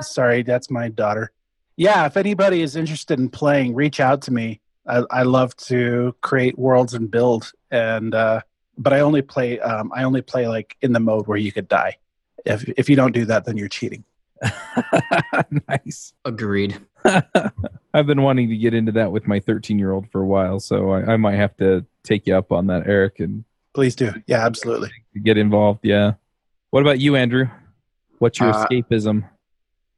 sorry, 0.00 0.42
that's 0.42 0.70
my 0.70 0.88
daughter. 0.88 1.30
Yeah, 1.76 2.06
if 2.06 2.16
anybody 2.16 2.62
is 2.62 2.76
interested 2.76 3.18
in 3.18 3.28
playing, 3.28 3.74
reach 3.74 4.00
out 4.00 4.22
to 4.22 4.32
me. 4.32 4.60
I, 4.86 5.04
I 5.10 5.22
love 5.22 5.56
to 5.56 6.14
create 6.20 6.58
worlds 6.58 6.94
and 6.94 7.10
build, 7.10 7.52
and 7.70 8.14
uh, 8.14 8.42
but 8.76 8.92
I 8.92 9.00
only 9.00 9.22
play 9.22 9.58
um, 9.60 9.90
I 9.94 10.04
only 10.04 10.22
play 10.22 10.46
like 10.46 10.76
in 10.82 10.92
the 10.92 11.00
mode 11.00 11.26
where 11.26 11.38
you 11.38 11.52
could 11.52 11.68
die. 11.68 11.96
If 12.44 12.68
if 12.76 12.88
you 12.88 12.96
don't 12.96 13.12
do 13.12 13.24
that, 13.24 13.44
then 13.44 13.56
you're 13.56 13.68
cheating. 13.68 14.04
nice. 15.68 16.12
Agreed. 16.24 16.78
I've 17.04 18.06
been 18.06 18.22
wanting 18.22 18.48
to 18.50 18.56
get 18.56 18.74
into 18.74 18.92
that 18.92 19.10
with 19.10 19.26
my 19.26 19.40
13 19.40 19.78
year 19.78 19.92
old 19.92 20.10
for 20.10 20.20
a 20.20 20.26
while, 20.26 20.60
so 20.60 20.92
I, 20.92 21.14
I, 21.14 21.16
might 21.16 21.36
have 21.36 21.56
to 21.58 21.84
take 22.02 22.26
you 22.26 22.36
up 22.36 22.52
on 22.52 22.66
that, 22.66 22.86
Eric. 22.86 23.20
And 23.20 23.44
please 23.74 23.94
do. 23.94 24.12
Yeah, 24.26 24.44
absolutely. 24.44 24.90
Get 25.22 25.36
involved. 25.36 25.80
Yeah. 25.82 26.14
What 26.70 26.80
about 26.80 27.00
you, 27.00 27.16
Andrew? 27.16 27.48
What's 28.18 28.40
your 28.40 28.50
uh, 28.50 28.66
escapism? 28.66 29.28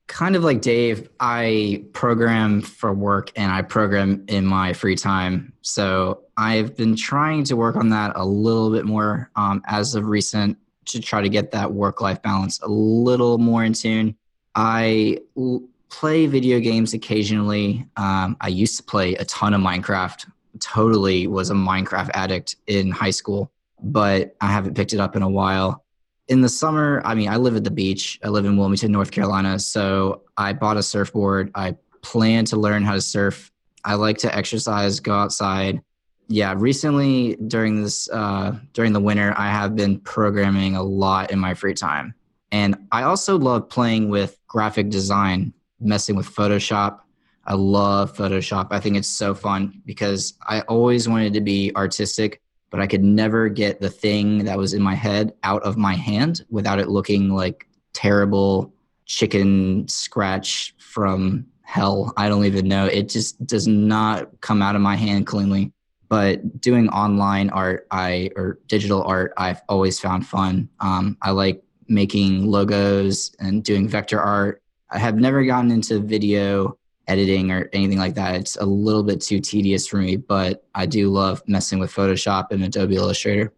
kind 0.09 0.37
of 0.37 0.45
like 0.45 0.61
Dave, 0.61 1.09
I 1.19 1.85
program 1.93 2.63
for 2.63 2.93
work 2.93 3.33
and 3.37 3.51
I 3.51 3.63
program 3.63 4.25
in 4.29 4.47
my 4.47 4.73
free 4.73 4.97
time. 4.97 5.53
So 5.63 6.23
I've 6.37 6.77
been 6.77 6.97
trying 6.97 7.45
to 7.45 7.57
work 7.57 7.77
on 7.77 7.89
that 7.91 8.13
a 8.15 8.25
little 8.25 8.71
bit 8.71 8.85
more 8.85 9.31
um, 9.37 9.63
as 9.67 9.95
of 9.95 10.07
recent 10.07 10.59
to 10.87 11.01
try 11.01 11.21
to 11.21 11.29
get 11.29 11.51
that 11.51 11.73
work 11.73 12.01
life 12.01 12.23
balance 12.23 12.61
a 12.63 12.69
little 12.69 13.39
more 13.39 13.65
in 13.65 13.73
tune. 13.73 14.17
I 14.55 15.19
l- 15.37 15.65
play 15.89 16.27
video 16.27 16.61
games 16.61 16.95
occasionally. 16.95 17.87
Um, 17.97 18.37
I 18.41 18.49
used 18.49 18.77
to 18.77 18.85
play 18.85 19.15
a 19.15 19.25
ton 19.25 19.55
of 19.55 19.61
Minecraft, 19.61 20.31
totally 20.61 21.27
was 21.27 21.51
a 21.51 21.55
Minecraft 21.55 22.11
addict 22.15 22.57
in 22.69 22.91
high 22.93 23.11
school, 23.11 23.51
but 23.83 24.37
I 24.41 24.49
haven't 24.49 24.75
picked 24.75 24.93
it 24.93 25.01
up 25.01 25.17
in 25.17 25.23
a 25.23 25.29
while 25.29 25.85
in 26.29 26.41
the 26.41 26.49
summer, 26.49 27.01
I 27.05 27.15
mean, 27.15 27.29
I 27.29 27.37
live 27.37 27.57
at 27.57 27.65
the 27.65 27.71
beach. 27.71 28.19
I 28.25 28.29
live 28.29 28.45
in 28.45 28.57
Wilmington, 28.57 28.91
North 28.91 29.11
Carolina. 29.11 29.59
So 29.59 30.23
I 30.37 30.53
bought 30.53 30.77
a 30.77 30.83
surfboard. 30.83 31.53
I 31.55 31.77
plan 32.03 32.45
to 32.47 32.57
learn 32.57 32.83
how 32.83 32.95
to 32.95 33.01
surf. 33.01 33.53
I 33.85 33.95
like 33.95 34.19
to 34.19 34.35
exercise, 34.35 34.99
go 34.99 35.15
outside. 35.15 35.81
Yeah, 36.29 36.55
recently 36.57 37.37
during 37.47 37.81
this 37.83 38.11
uh, 38.11 38.57
during 38.73 38.93
the 38.93 39.01
winter, 39.01 39.33
I 39.37 39.49
have 39.49 39.77
been 39.77 40.01
programming 40.01 40.75
a 40.75 40.83
lot 40.83 41.31
in 41.31 41.39
my 41.39 41.55
free 41.55 41.75
time, 41.75 42.15
and 42.51 42.75
I 42.91 43.05
also 43.05 43.39
love 43.39 43.69
playing 43.69 44.09
with 44.09 44.37
graphic 44.49 44.89
design, 44.91 45.55
messing 45.79 46.17
with 46.17 46.27
Photoshop. 46.27 46.99
I 47.45 47.55
love 47.55 48.17
Photoshop. 48.17 48.69
I 48.73 48.81
think 48.81 48.97
it's 48.97 49.07
so 49.07 49.37
fun 49.37 49.81
because 49.87 50.35
I 50.45 50.63
always 50.63 51.09
wanted 51.09 51.33
to 51.35 51.41
be 51.41 51.71
artistic, 51.77 52.43
but 52.71 52.81
I 52.81 52.87
could 52.87 53.05
never 53.05 53.49
get 53.49 53.81
the 53.81 53.91
thing 53.91 54.45
that 54.45 54.59
was 54.59 54.75
in 54.75 54.83
my 54.83 54.95
head 54.95 55.35
out 55.43 55.63
of 55.63 55.77
my 55.77 55.95
hand 55.95 56.45
without 56.51 56.79
it 56.79 56.89
looking 56.89 57.31
like 57.31 57.67
terrible 57.93 58.73
chicken 59.07 59.87
scratch 59.89 60.75
from 60.79 61.47
hell. 61.63 62.13
I 62.17 62.29
don't 62.29 62.45
even 62.45 62.69
know. 62.69 62.87
It 62.87 63.09
just 63.09 63.45
does 63.47 63.67
not 63.67 64.41
come 64.41 64.63
out 64.63 64.77
of 64.77 64.83
my 64.83 64.97
hand 64.97 65.27
cleanly. 65.27 65.73
But 66.09 66.61
doing 66.61 66.89
online 66.91 67.51
art, 67.51 67.89
I 67.91 68.31
or 68.37 68.61
digital 68.69 69.03
art, 69.03 69.33
I've 69.37 69.61
always 69.69 69.99
found 69.99 70.25
fun. 70.25 70.69
Um, 70.79 71.17
I 71.21 71.33
like 71.33 71.63
making 71.89 72.47
logos 72.47 73.35
and 73.41 73.65
doing 73.65 73.89
vector 73.89 74.21
art. 74.21 74.63
I 74.91 74.99
have 74.99 75.17
never 75.17 75.45
gotten 75.45 75.73
into 75.73 75.99
video 75.99 76.79
editing 77.09 77.53
or 77.53 77.69
anything 77.73 77.99
like 77.99 78.15
that. 78.15 78.35
It's 78.35 78.57
a 78.57 78.65
little 78.65 79.03
bit 79.03 79.21
too 79.21 79.41
tedious 79.41 79.87
for 79.87 79.99
me, 79.99 80.17
but 80.17 80.65
I 80.75 80.87
do 80.87 81.11
love 81.11 81.43
messing 81.47 81.79
with 81.79 81.93
Photoshop 81.93 82.51
and 82.51 82.65
Adobe 82.65 82.97
Illustrator. 82.97 83.53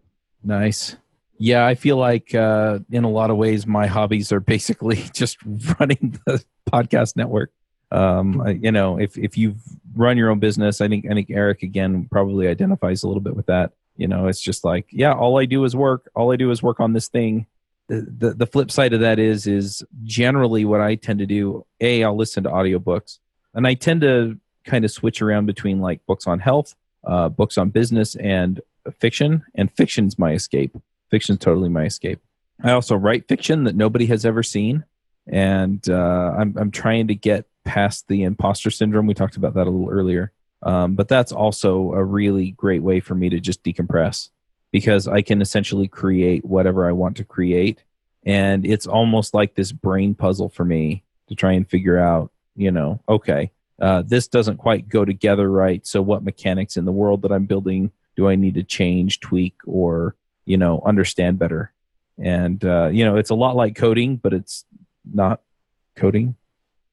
Nice. 0.44 0.96
Yeah, 1.38 1.66
I 1.66 1.74
feel 1.74 1.96
like 1.96 2.34
uh, 2.34 2.80
in 2.90 3.04
a 3.04 3.10
lot 3.10 3.30
of 3.30 3.36
ways, 3.36 3.66
my 3.66 3.86
hobbies 3.86 4.32
are 4.32 4.40
basically 4.40 4.96
just 5.12 5.38
running 5.78 6.18
the 6.26 6.42
podcast 6.70 7.16
network. 7.16 7.52
Um, 7.90 8.40
I, 8.42 8.50
you 8.50 8.72
know, 8.72 8.98
if 8.98 9.16
if 9.16 9.38
you've 9.38 9.60
run 9.94 10.18
your 10.18 10.30
own 10.30 10.40
business, 10.40 10.80
I 10.80 10.88
think 10.88 11.06
I 11.10 11.14
think 11.14 11.30
Eric 11.30 11.62
again 11.62 12.06
probably 12.10 12.48
identifies 12.48 13.02
a 13.02 13.06
little 13.06 13.22
bit 13.22 13.36
with 13.36 13.46
that. 13.46 13.72
You 13.96 14.08
know, 14.08 14.26
it's 14.26 14.40
just 14.40 14.64
like, 14.64 14.86
yeah, 14.90 15.12
all 15.12 15.38
I 15.38 15.44
do 15.44 15.64
is 15.64 15.74
work. 15.74 16.10
All 16.14 16.32
I 16.32 16.36
do 16.36 16.50
is 16.50 16.62
work 16.62 16.80
on 16.80 16.92
this 16.92 17.08
thing. 17.08 17.46
The, 17.88 18.06
the, 18.18 18.34
the 18.34 18.46
flip 18.46 18.70
side 18.70 18.92
of 18.92 19.00
that 19.00 19.18
is 19.18 19.46
is 19.46 19.82
generally 20.02 20.64
what 20.64 20.80
I 20.80 20.96
tend 20.96 21.20
to 21.20 21.26
do. 21.26 21.64
A, 21.80 22.04
I'll 22.04 22.16
listen 22.16 22.44
to 22.44 22.50
audiobooks 22.50 23.18
and 23.54 23.66
I 23.66 23.74
tend 23.74 24.02
to 24.02 24.38
kind 24.64 24.84
of 24.84 24.90
switch 24.90 25.22
around 25.22 25.46
between 25.46 25.80
like 25.80 26.04
books 26.06 26.26
on 26.26 26.38
health, 26.38 26.74
uh, 27.04 27.28
books 27.28 27.58
on 27.58 27.70
business, 27.70 28.14
and 28.16 28.60
fiction. 28.98 29.44
And 29.54 29.72
fiction's 29.72 30.18
my 30.18 30.32
escape. 30.32 30.76
Fiction's 31.10 31.38
totally 31.38 31.68
my 31.68 31.84
escape. 31.84 32.20
I 32.62 32.72
also 32.72 32.96
write 32.96 33.28
fiction 33.28 33.64
that 33.64 33.76
nobody 33.76 34.06
has 34.06 34.26
ever 34.26 34.42
seen, 34.42 34.84
and 35.26 35.88
uh, 35.88 36.34
I'm 36.36 36.56
I'm 36.58 36.70
trying 36.70 37.08
to 37.08 37.14
get 37.14 37.46
past 37.64 38.08
the 38.08 38.24
imposter 38.24 38.70
syndrome. 38.70 39.06
We 39.06 39.14
talked 39.14 39.36
about 39.36 39.54
that 39.54 39.66
a 39.66 39.70
little 39.70 39.90
earlier, 39.90 40.32
um, 40.62 40.94
but 40.96 41.08
that's 41.08 41.30
also 41.30 41.92
a 41.92 42.02
really 42.02 42.50
great 42.52 42.82
way 42.82 43.00
for 43.00 43.14
me 43.14 43.28
to 43.28 43.38
just 43.38 43.62
decompress 43.62 44.30
because 44.72 45.06
I 45.06 45.22
can 45.22 45.40
essentially 45.40 45.86
create 45.86 46.44
whatever 46.44 46.88
I 46.88 46.92
want 46.92 47.16
to 47.18 47.24
create, 47.24 47.84
and 48.24 48.66
it's 48.66 48.88
almost 48.88 49.34
like 49.34 49.54
this 49.54 49.70
brain 49.70 50.14
puzzle 50.14 50.48
for 50.48 50.64
me 50.64 51.04
to 51.28 51.36
try 51.36 51.52
and 51.52 51.68
figure 51.68 51.98
out 51.98 52.32
you 52.58 52.72
know, 52.72 53.00
okay, 53.08 53.50
uh, 53.80 54.02
this 54.04 54.26
doesn't 54.26 54.56
quite 54.56 54.88
go 54.88 55.04
together 55.04 55.50
right. 55.50 55.86
So, 55.86 56.02
what 56.02 56.24
mechanics 56.24 56.76
in 56.76 56.84
the 56.84 56.92
world 56.92 57.22
that 57.22 57.32
I'm 57.32 57.46
building 57.46 57.92
do 58.16 58.28
I 58.28 58.34
need 58.34 58.54
to 58.54 58.64
change, 58.64 59.20
tweak, 59.20 59.54
or 59.64 60.16
you 60.44 60.56
know, 60.56 60.82
understand 60.84 61.38
better? 61.38 61.72
And 62.18 62.62
uh, 62.64 62.88
you 62.88 63.04
know, 63.04 63.16
it's 63.16 63.30
a 63.30 63.36
lot 63.36 63.54
like 63.54 63.76
coding, 63.76 64.16
but 64.16 64.34
it's 64.34 64.64
not 65.10 65.40
coding. 65.94 66.34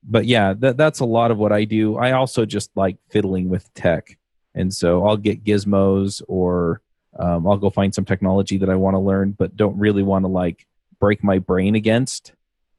But 0.04 0.26
yeah, 0.26 0.54
that 0.60 0.78
that's 0.78 1.00
a 1.00 1.06
lot 1.06 1.32
of 1.32 1.40
what 1.40 1.52
I 1.52 1.64
do. 1.64 1.98
I 1.98 2.12
also 2.12 2.46
just 2.46 2.70
like 2.76 2.98
fiddling 3.10 3.50
with 3.50 3.74
tech, 3.74 4.20
and 4.54 4.72
so 4.72 5.08
I'll 5.08 5.18
get 5.18 5.44
gizmos 5.44 6.22
or 6.28 6.82
um, 7.18 7.48
I'll 7.48 7.58
go 7.58 7.72
find 7.72 7.96
some 7.96 8.06
technology 8.06 8.58
that 8.58 8.70
I 8.70 8.76
want 8.76 8.94
to 8.94 9.00
learn, 9.00 9.32
but 9.32 9.58
don't 9.58 9.80
really 9.80 10.04
want 10.04 10.26
to 10.26 10.30
like 10.30 10.68
break 11.00 11.24
my 11.24 11.40
brain 11.40 11.74
against, 11.74 12.34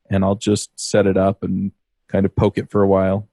and 0.09 0.25
I'll 0.25 0.37
just 0.37 0.71
set 0.79 1.09
it 1.09 1.17
up 1.17 1.43
and 1.43 1.73
kind 2.09 2.27
of 2.27 2.35
poke 2.35 2.59
it 2.59 2.71
for 2.71 2.83
a 2.83 2.89
while. 2.89 3.29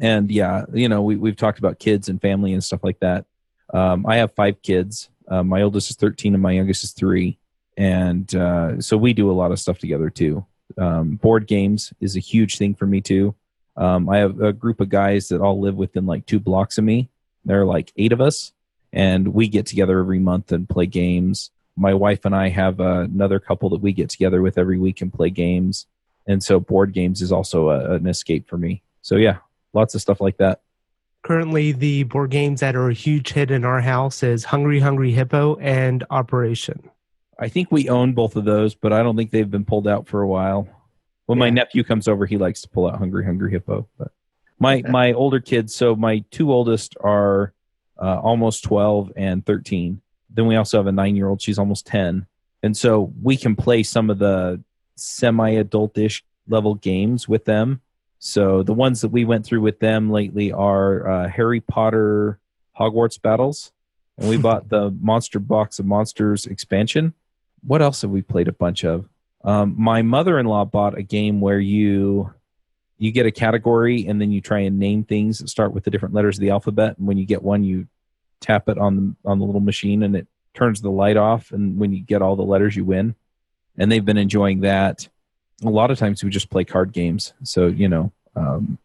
And 0.00 0.30
yeah, 0.30 0.64
you 0.72 0.88
know, 0.88 1.02
we, 1.02 1.16
we've 1.16 1.36
talked 1.36 1.58
about 1.58 1.78
kids 1.78 2.08
and 2.08 2.20
family 2.20 2.52
and 2.52 2.62
stuff 2.62 2.84
like 2.84 3.00
that. 3.00 3.26
Um, 3.72 4.06
I 4.06 4.16
have 4.16 4.32
five 4.34 4.62
kids. 4.62 5.10
Uh, 5.26 5.42
my 5.42 5.62
oldest 5.62 5.90
is 5.90 5.96
13 5.96 6.34
and 6.34 6.42
my 6.42 6.52
youngest 6.52 6.84
is 6.84 6.92
three. 6.92 7.38
And 7.76 8.32
uh, 8.34 8.80
so 8.80 8.96
we 8.96 9.12
do 9.12 9.30
a 9.30 9.32
lot 9.32 9.52
of 9.52 9.60
stuff 9.60 9.78
together 9.78 10.10
too. 10.10 10.44
Um, 10.76 11.16
board 11.16 11.46
games 11.46 11.92
is 12.00 12.16
a 12.16 12.20
huge 12.20 12.58
thing 12.58 12.74
for 12.74 12.86
me 12.86 13.00
too. 13.00 13.34
Um, 13.76 14.08
I 14.08 14.18
have 14.18 14.40
a 14.40 14.52
group 14.52 14.80
of 14.80 14.88
guys 14.88 15.28
that 15.28 15.40
all 15.40 15.60
live 15.60 15.76
within 15.76 16.04
like 16.04 16.26
two 16.26 16.40
blocks 16.40 16.78
of 16.78 16.84
me. 16.84 17.08
There 17.44 17.60
are 17.60 17.66
like 17.66 17.92
eight 17.96 18.12
of 18.12 18.20
us, 18.20 18.52
and 18.92 19.28
we 19.28 19.48
get 19.48 19.66
together 19.66 20.00
every 20.00 20.18
month 20.18 20.50
and 20.50 20.68
play 20.68 20.86
games. 20.86 21.50
My 21.76 21.94
wife 21.94 22.24
and 22.24 22.34
I 22.34 22.48
have 22.48 22.80
uh, 22.80 23.02
another 23.02 23.38
couple 23.38 23.70
that 23.70 23.80
we 23.80 23.92
get 23.92 24.10
together 24.10 24.42
with 24.42 24.58
every 24.58 24.78
week 24.78 25.00
and 25.00 25.12
play 25.12 25.30
games. 25.30 25.86
And 26.28 26.44
so 26.44 26.60
board 26.60 26.92
games 26.92 27.22
is 27.22 27.32
also 27.32 27.70
a, 27.70 27.94
an 27.94 28.06
escape 28.06 28.48
for 28.48 28.58
me. 28.58 28.82
So 29.02 29.16
yeah, 29.16 29.38
lots 29.72 29.94
of 29.94 30.02
stuff 30.02 30.20
like 30.20 30.36
that. 30.36 30.60
Currently, 31.22 31.72
the 31.72 32.04
board 32.04 32.30
games 32.30 32.60
that 32.60 32.76
are 32.76 32.88
a 32.88 32.94
huge 32.94 33.32
hit 33.32 33.50
in 33.50 33.64
our 33.64 33.80
house 33.80 34.22
is 34.22 34.44
Hungry 34.44 34.78
Hungry 34.78 35.10
Hippo 35.10 35.56
and 35.56 36.04
Operation. 36.10 36.90
I 37.38 37.48
think 37.48 37.72
we 37.72 37.88
own 37.88 38.12
both 38.12 38.36
of 38.36 38.44
those, 38.44 38.74
but 38.74 38.92
I 38.92 39.02
don't 39.02 39.16
think 39.16 39.30
they've 39.30 39.50
been 39.50 39.64
pulled 39.64 39.88
out 39.88 40.06
for 40.06 40.22
a 40.22 40.28
while. 40.28 40.68
When 41.26 41.38
yeah. 41.38 41.44
my 41.46 41.50
nephew 41.50 41.82
comes 41.82 42.08
over, 42.08 42.26
he 42.26 42.36
likes 42.36 42.62
to 42.62 42.68
pull 42.68 42.88
out 42.88 42.98
Hungry 42.98 43.24
Hungry 43.24 43.50
Hippo. 43.50 43.88
But 43.98 44.12
my 44.58 44.82
my 44.88 45.12
older 45.12 45.40
kids, 45.40 45.74
so 45.74 45.96
my 45.96 46.24
two 46.30 46.52
oldest 46.52 46.96
are 47.00 47.52
uh, 48.00 48.18
almost 48.20 48.64
twelve 48.64 49.12
and 49.16 49.44
thirteen. 49.44 50.00
Then 50.30 50.46
we 50.46 50.56
also 50.56 50.78
have 50.78 50.86
a 50.86 50.92
nine 50.92 51.16
year 51.16 51.28
old. 51.28 51.42
She's 51.42 51.58
almost 51.58 51.86
ten, 51.86 52.26
and 52.62 52.76
so 52.76 53.12
we 53.22 53.36
can 53.36 53.56
play 53.56 53.82
some 53.82 54.10
of 54.10 54.18
the 54.18 54.62
semi 54.98 55.54
adultish 55.54 56.22
level 56.48 56.74
games 56.74 57.28
with 57.28 57.44
them. 57.44 57.80
So 58.18 58.62
the 58.62 58.74
ones 58.74 59.00
that 59.02 59.10
we 59.10 59.24
went 59.24 59.46
through 59.46 59.60
with 59.60 59.78
them 59.78 60.10
lately 60.10 60.52
are 60.52 61.08
uh, 61.08 61.28
Harry 61.28 61.60
Potter 61.60 62.38
Hogwarts 62.78 63.20
battles, 63.20 63.72
and 64.16 64.28
we 64.28 64.36
bought 64.48 64.68
the 64.68 64.90
Monster 65.00 65.38
Box 65.38 65.78
of 65.78 65.86
Monsters 65.86 66.46
expansion. 66.46 67.14
What 67.66 67.82
else 67.82 68.02
have 68.02 68.10
we 68.10 68.22
played 68.22 68.48
a 68.48 68.52
bunch 68.52 68.84
of? 68.84 69.08
Um, 69.44 69.74
my 69.78 70.02
mother-in-law 70.02 70.66
bought 70.66 70.98
a 70.98 71.02
game 71.02 71.40
where 71.40 71.60
you 71.60 72.32
you 72.98 73.12
get 73.12 73.26
a 73.26 73.30
category 73.30 74.06
and 74.08 74.20
then 74.20 74.32
you 74.32 74.40
try 74.40 74.58
and 74.60 74.78
name 74.78 75.04
things 75.04 75.38
that 75.38 75.48
start 75.48 75.72
with 75.72 75.84
the 75.84 75.90
different 75.90 76.14
letters 76.14 76.36
of 76.36 76.40
the 76.40 76.50
alphabet. 76.50 76.98
And 76.98 77.06
when 77.06 77.16
you 77.16 77.24
get 77.24 77.42
one, 77.42 77.62
you 77.62 77.86
tap 78.40 78.68
it 78.68 78.76
on 78.76 78.96
the 78.96 79.30
on 79.30 79.38
the 79.38 79.44
little 79.44 79.60
machine 79.60 80.02
and 80.02 80.16
it 80.16 80.26
turns 80.54 80.80
the 80.80 80.90
light 80.90 81.16
off. 81.16 81.52
And 81.52 81.78
when 81.78 81.92
you 81.92 82.00
get 82.00 82.22
all 82.22 82.34
the 82.34 82.42
letters, 82.42 82.74
you 82.74 82.84
win. 82.84 83.14
And 83.78 83.90
they've 83.90 84.04
been 84.04 84.18
enjoying 84.18 84.60
that. 84.60 85.08
A 85.64 85.70
lot 85.70 85.90
of 85.90 85.98
times 85.98 86.22
we 86.22 86.30
just 86.30 86.50
play 86.50 86.64
card 86.64 86.92
games. 86.92 87.32
So 87.42 87.66
you 87.66 87.88
know, 87.88 88.12
um, 88.36 88.78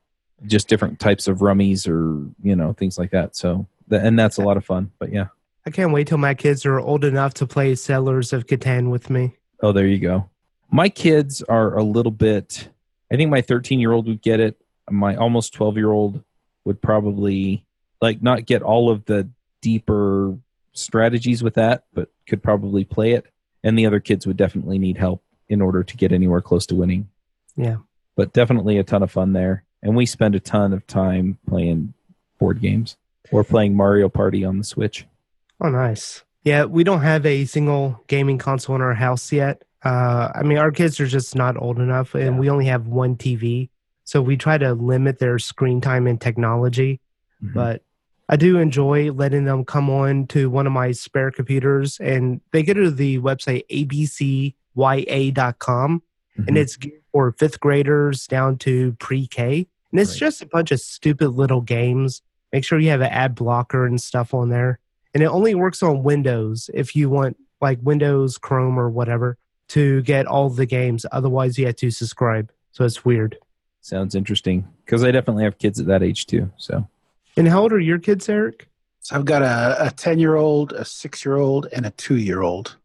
just 0.46 0.68
different 0.68 1.00
types 1.00 1.28
of 1.28 1.40
rummies 1.40 1.88
or 1.88 2.30
you 2.42 2.56
know 2.56 2.74
things 2.74 2.98
like 2.98 3.12
that. 3.12 3.36
So 3.36 3.68
and 3.90 4.18
that's 4.18 4.38
a 4.38 4.42
lot 4.42 4.58
of 4.58 4.66
fun. 4.66 4.92
But 5.00 5.12
yeah, 5.12 5.28
I 5.66 5.70
can't 5.72 5.92
wait 5.92 6.08
till 6.08 6.18
my 6.18 6.34
kids 6.34 6.66
are 6.66 6.80
old 6.80 7.04
enough 7.04 7.34
to 7.36 7.48
play 7.48 7.76
Settlers 7.76 8.34
of 8.34 8.48
Catan 8.48 8.90
with 8.90 9.10
me. 9.10 9.36
Oh, 9.62 9.72
there 9.72 9.88
you 9.88 10.00
go. 10.00 10.30
My 10.72 10.90
kids 10.90 11.42
are 11.44 11.78
a 11.78 11.84
little 11.84 12.12
bit. 12.12 12.70
I 13.12 13.16
think 13.16 13.30
my 13.30 13.42
13 13.42 13.80
year 13.80 13.92
old 13.92 14.08
would 14.08 14.22
get 14.22 14.40
it. 14.40 14.60
My 14.90 15.16
almost 15.16 15.54
12 15.54 15.78
year 15.78 15.92
old 15.92 16.24
would 16.66 16.82
probably 16.82 17.66
like 18.02 18.22
not 18.22 18.46
get 18.46 18.62
all 18.62 18.90
of 18.90 19.06
the 19.06 19.30
deeper 19.62 20.38
strategies 20.74 21.44
with 21.44 21.56
that, 21.56 21.86
but 21.94 22.10
could 22.28 22.44
probably 22.44 22.84
play 22.84 23.14
it. 23.14 23.26
And 23.64 23.78
the 23.78 23.86
other 23.86 24.00
kids 24.00 24.28
would 24.28 24.38
definitely 24.38 24.78
need 24.78 24.98
help 24.98 25.24
in 25.48 25.62
order 25.62 25.84
to 25.84 25.98
get 25.98 26.12
anywhere 26.12 26.42
close 26.42 26.66
to 26.68 26.76
winning. 26.76 27.10
Yeah. 27.56 27.78
But 28.16 28.34
definitely 28.34 28.78
a 28.78 28.84
ton 28.84 29.04
of 29.04 29.12
fun 29.12 29.34
there. 29.34 29.64
And 29.82 29.96
we 29.96 30.06
spend 30.06 30.36
a 30.36 30.40
ton 30.40 30.74
of 30.74 30.86
time 30.88 31.38
playing 31.48 31.94
board 32.40 32.62
games 32.62 32.98
or 33.32 33.44
playing 33.44 33.76
Mario 33.76 34.10
Party 34.10 34.44
on 34.46 34.58
the 34.58 34.64
Switch. 34.64 35.06
Oh, 35.62 35.70
nice. 35.70 36.24
Yeah, 36.44 36.66
we 36.66 36.84
don't 36.84 37.02
have 37.02 37.26
a 37.26 37.46
single 37.46 38.04
gaming 38.08 38.38
console 38.38 38.76
in 38.76 38.82
our 38.82 38.94
house 38.94 39.32
yet. 39.32 39.64
Uh, 39.84 40.30
I 40.36 40.44
mean, 40.44 40.58
our 40.58 40.72
kids 40.72 41.00
are 41.00 41.08
just 41.08 41.36
not 41.36 41.62
old 41.62 41.80
enough, 41.80 42.16
and 42.16 42.36
yeah. 42.36 42.40
we 42.40 42.50
only 42.50 42.66
have 42.66 42.88
one 42.88 43.16
TV. 43.16 43.70
So 44.06 44.22
we 44.22 44.38
try 44.38 44.58
to 44.58 44.74
limit 44.74 45.20
their 45.20 45.40
screen 45.40 45.82
time 45.82 46.08
and 46.08 46.20
technology. 46.20 47.00
Mm-hmm. 47.44 47.54
But 47.54 47.84
I 48.34 48.36
do 48.36 48.58
enjoy 48.58 49.12
letting 49.12 49.46
them 49.46 49.64
come 49.64 49.92
on 49.92 50.26
to 50.30 50.50
one 50.50 50.66
of 50.66 50.74
my 50.74 50.92
spare 50.92 51.30
computers, 51.30 52.00
and 52.00 52.42
they 52.50 52.64
go 52.64 52.74
to 52.74 52.90
the 52.90 53.20
website 53.20 53.64
abcya.com, 54.76 56.02
mm-hmm. 56.40 56.48
and 56.48 56.58
it's 56.58 56.80
for 57.12 57.32
fifth 57.34 57.60
graders 57.60 58.26
down 58.26 58.58
to 58.58 58.94
pre 58.94 59.28
K. 59.28 59.68
And 59.92 60.00
it's 60.02 60.14
right. 60.14 60.20
just 60.20 60.42
a 60.42 60.48
bunch 60.48 60.72
of 60.72 60.80
stupid 60.80 61.30
little 61.30 61.62
games. 61.62 62.24
Make 62.52 62.66
sure 62.66 62.80
you 62.80 62.90
have 62.90 63.02
an 63.02 63.12
ad 63.12 63.36
blocker 63.36 63.86
and 63.86 64.02
stuff 64.02 64.34
on 64.34 64.50
there. 64.50 64.80
And 65.14 65.22
it 65.22 65.28
only 65.28 65.54
works 65.54 65.84
on 65.84 66.02
Windows 66.02 66.72
if 66.74 66.96
you 66.96 67.12
want 67.12 67.38
like 67.62 67.78
Windows, 67.84 68.40
Chrome, 68.40 68.80
or 68.80 68.90
whatever 68.90 69.38
to 69.68 70.02
get 70.02 70.26
all 70.26 70.50
the 70.50 70.66
games. 70.66 71.06
Otherwise, 71.12 71.60
you 71.60 71.68
have 71.68 71.76
to 71.76 71.92
subscribe. 71.92 72.52
So 72.72 72.84
it's 72.84 73.06
weird. 73.06 73.38
Sounds 73.82 74.16
interesting 74.16 74.68
because 74.86 75.04
I 75.04 75.12
definitely 75.12 75.44
have 75.44 75.60
kids 75.60 75.80
at 75.80 75.86
that 75.86 76.02
age 76.02 76.26
too. 76.26 76.52
So, 76.58 76.88
and 77.38 77.48
how 77.48 77.62
old 77.62 77.74
are 77.74 77.80
your 77.80 78.00
kids, 78.00 78.30
Eric? 78.30 78.68
So 79.02 79.16
I've 79.16 79.26
got 79.26 79.42
a, 79.42 79.88
a 79.88 79.92
ten-year-old, 79.92 80.74
a 80.74 80.86
six-year-old, 80.86 81.68
and 81.74 81.86
a 81.86 81.92
two-year-old. 81.92 82.78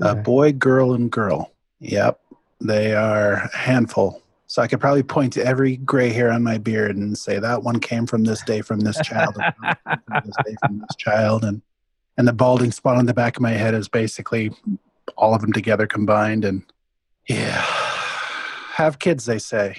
Okay. 0.00 0.10
A 0.10 0.14
boy, 0.14 0.52
girl, 0.52 0.92
and 0.92 1.10
girl. 1.10 1.52
Yep, 1.80 2.20
they 2.60 2.94
are 2.94 3.34
a 3.34 3.56
handful. 3.56 4.20
So 4.46 4.60
I 4.62 4.66
could 4.66 4.80
probably 4.80 5.02
point 5.02 5.32
to 5.34 5.44
every 5.44 5.78
gray 5.78 6.10
hair 6.10 6.30
on 6.30 6.42
my 6.42 6.58
beard 6.58 6.96
and 6.96 7.16
say 7.16 7.38
that 7.38 7.62
one 7.62 7.80
came 7.80 8.06
from 8.06 8.24
this 8.24 8.42
day 8.42 8.60
from 8.60 8.80
this 8.80 9.00
child, 9.00 9.34
from 9.34 10.22
this 10.24 10.36
day 10.44 10.54
from 10.64 10.78
this 10.80 10.96
child, 10.96 11.44
and 11.44 11.62
and 12.16 12.28
the 12.28 12.32
balding 12.32 12.70
spot 12.70 12.96
on 12.96 13.06
the 13.06 13.14
back 13.14 13.36
of 13.36 13.42
my 13.42 13.52
head 13.52 13.74
is 13.74 13.88
basically 13.88 14.52
all 15.16 15.34
of 15.34 15.40
them 15.40 15.52
together 15.52 15.86
combined. 15.86 16.44
And 16.44 16.62
yeah, 17.28 17.64
have 18.72 18.98
kids, 18.98 19.24
they 19.24 19.38
say. 19.38 19.78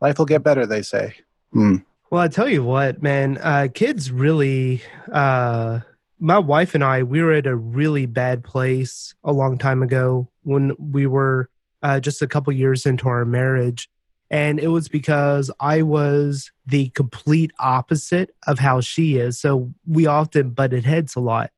Life 0.00 0.18
will 0.18 0.26
get 0.26 0.42
better, 0.42 0.66
they 0.66 0.82
say. 0.82 1.14
Hmm. 1.52 1.76
Well, 2.10 2.20
I 2.20 2.26
tell 2.26 2.48
you 2.48 2.64
what, 2.64 3.00
man, 3.00 3.38
uh, 3.40 3.68
kids 3.72 4.10
really. 4.10 4.82
Uh, 5.12 5.78
my 6.18 6.40
wife 6.40 6.74
and 6.74 6.82
I, 6.82 7.04
we 7.04 7.22
were 7.22 7.34
at 7.34 7.46
a 7.46 7.54
really 7.54 8.06
bad 8.06 8.42
place 8.42 9.14
a 9.22 9.32
long 9.32 9.58
time 9.58 9.80
ago 9.80 10.28
when 10.42 10.74
we 10.76 11.06
were 11.06 11.48
uh, 11.84 12.00
just 12.00 12.20
a 12.20 12.26
couple 12.26 12.52
years 12.52 12.84
into 12.84 13.08
our 13.08 13.24
marriage. 13.24 13.88
And 14.28 14.58
it 14.58 14.68
was 14.68 14.88
because 14.88 15.52
I 15.60 15.82
was 15.82 16.50
the 16.66 16.88
complete 16.90 17.52
opposite 17.60 18.34
of 18.44 18.58
how 18.58 18.80
she 18.80 19.16
is. 19.16 19.40
So 19.40 19.72
we 19.86 20.06
often 20.06 20.50
butted 20.50 20.84
heads 20.84 21.14
a 21.14 21.20
lot. 21.20 21.52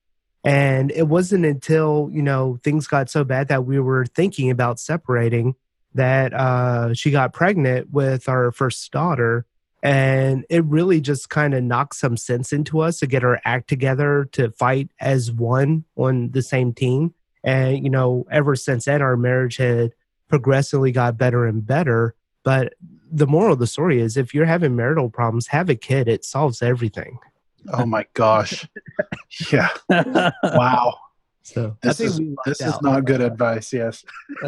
And 0.44 0.90
it 0.90 1.08
wasn't 1.08 1.46
until, 1.46 2.10
you 2.12 2.22
know, 2.22 2.58
things 2.62 2.86
got 2.86 3.08
so 3.08 3.24
bad 3.24 3.48
that 3.48 3.64
we 3.64 3.80
were 3.80 4.04
thinking 4.04 4.50
about 4.50 4.78
separating 4.78 5.54
that 5.94 6.34
uh, 6.34 6.92
she 6.92 7.10
got 7.10 7.32
pregnant 7.32 7.90
with 7.90 8.28
our 8.28 8.52
first 8.52 8.90
daughter. 8.92 9.46
And 9.82 10.44
it 10.48 10.64
really 10.64 11.00
just 11.00 11.28
kind 11.28 11.54
of 11.54 11.64
knocked 11.64 11.96
some 11.96 12.16
sense 12.16 12.52
into 12.52 12.80
us 12.80 13.00
to 13.00 13.06
get 13.06 13.24
our 13.24 13.40
act 13.44 13.68
together 13.68 14.28
to 14.32 14.50
fight 14.52 14.90
as 15.00 15.32
one 15.32 15.84
on 15.96 16.30
the 16.30 16.42
same 16.42 16.72
team. 16.72 17.14
And, 17.42 17.82
you 17.82 17.90
know, 17.90 18.24
ever 18.30 18.54
since 18.54 18.84
then, 18.84 19.02
our 19.02 19.16
marriage 19.16 19.56
had 19.56 19.92
progressively 20.28 20.92
got 20.92 21.18
better 21.18 21.46
and 21.46 21.66
better. 21.66 22.14
But 22.44 22.74
the 23.10 23.26
moral 23.26 23.54
of 23.54 23.58
the 23.58 23.66
story 23.66 24.00
is 24.00 24.16
if 24.16 24.32
you're 24.32 24.46
having 24.46 24.76
marital 24.76 25.10
problems, 25.10 25.48
have 25.48 25.68
a 25.68 25.74
kid, 25.74 26.08
it 26.08 26.24
solves 26.24 26.62
everything. 26.62 27.18
Oh 27.72 27.86
my 27.86 28.06
gosh. 28.14 28.68
yeah. 29.52 29.68
Wow. 30.42 30.98
So 31.44 31.76
this 31.82 31.98
is 31.98 32.20
this 32.46 32.60
is 32.60 32.80
not 32.82 33.04
good 33.04 33.20
advice. 33.20 33.72
Yes. 33.72 34.04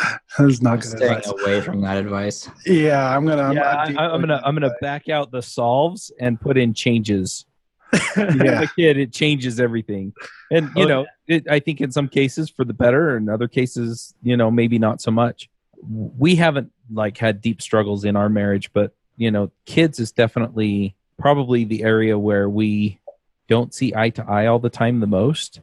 That 0.38 0.48
is 0.48 0.62
not 0.62 0.80
good 0.80 0.90
Staying 0.90 1.12
advice. 1.12 1.28
away 1.28 1.60
from 1.60 1.80
that 1.82 1.96
advice. 1.96 2.48
Yeah, 2.64 3.14
I'm 3.14 3.26
gonna. 3.26 3.54
Yeah, 3.54 3.68
I'm, 3.68 3.98
I'm 3.98 4.20
gonna. 4.20 4.40
I'm 4.44 4.54
gonna 4.54 4.74
back 4.80 5.08
out 5.08 5.30
the 5.30 5.42
solves 5.42 6.12
and 6.20 6.40
put 6.40 6.56
in 6.56 6.72
changes. 6.72 7.46
yeah. 8.16 8.62
a 8.62 8.66
kid, 8.68 8.96
it 8.96 9.12
changes 9.12 9.58
everything, 9.58 10.12
and 10.52 10.70
you 10.76 10.84
oh, 10.84 10.88
know, 10.88 11.06
it, 11.26 11.50
I 11.50 11.58
think 11.58 11.80
in 11.80 11.90
some 11.90 12.08
cases 12.08 12.48
for 12.48 12.64
the 12.64 12.72
better, 12.72 13.16
and 13.16 13.28
other 13.28 13.48
cases, 13.48 14.14
you 14.22 14.36
know, 14.36 14.50
maybe 14.50 14.78
not 14.78 15.02
so 15.02 15.10
much. 15.10 15.50
We 15.82 16.36
haven't 16.36 16.70
like 16.92 17.18
had 17.18 17.40
deep 17.40 17.60
struggles 17.60 18.04
in 18.04 18.14
our 18.14 18.28
marriage, 18.28 18.72
but 18.72 18.92
you 19.16 19.30
know, 19.30 19.50
kids 19.66 19.98
is 19.98 20.12
definitely 20.12 20.94
probably 21.18 21.64
the 21.64 21.82
area 21.82 22.16
where 22.18 22.48
we 22.48 23.00
don't 23.48 23.74
see 23.74 23.92
eye 23.94 24.10
to 24.10 24.24
eye 24.24 24.46
all 24.46 24.60
the 24.60 24.70
time 24.70 25.00
the 25.00 25.06
most. 25.06 25.60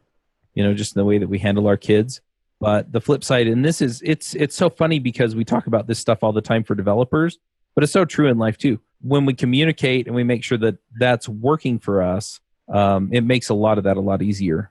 You 0.53 0.63
know, 0.63 0.73
just 0.73 0.95
in 0.95 0.99
the 0.99 1.05
way 1.05 1.19
that 1.19 1.29
we 1.29 1.39
handle 1.39 1.67
our 1.67 1.77
kids. 1.77 2.19
But 2.59 2.91
the 2.91 3.01
flip 3.01 3.23
side, 3.23 3.47
and 3.47 3.63
this 3.63 3.81
is 3.81 4.01
it's 4.03 4.33
it's 4.35 4.55
so 4.55 4.69
funny 4.69 4.99
because 4.99 5.35
we 5.35 5.45
talk 5.45 5.67
about 5.67 5.87
this 5.87 5.99
stuff 5.99 6.23
all 6.23 6.33
the 6.33 6.41
time 6.41 6.63
for 6.63 6.73
developers, 6.75 7.37
but 7.75 7.83
it's 7.83 7.93
so 7.93 8.05
true 8.05 8.27
in 8.27 8.37
life 8.37 8.57
too. 8.57 8.79
When 9.01 9.25
we 9.25 9.33
communicate 9.33 10.07
and 10.07 10.15
we 10.15 10.23
make 10.23 10.43
sure 10.43 10.57
that 10.57 10.77
that's 10.99 11.29
working 11.29 11.77
for 11.77 12.01
us, 12.01 12.39
um, 12.67 13.09
it 13.11 13.21
makes 13.21 13.49
a 13.49 13.53
lot 13.53 13.77
of 13.77 13.83
that 13.83 13.97
a 13.97 14.01
lot 14.01 14.23
easier. 14.23 14.69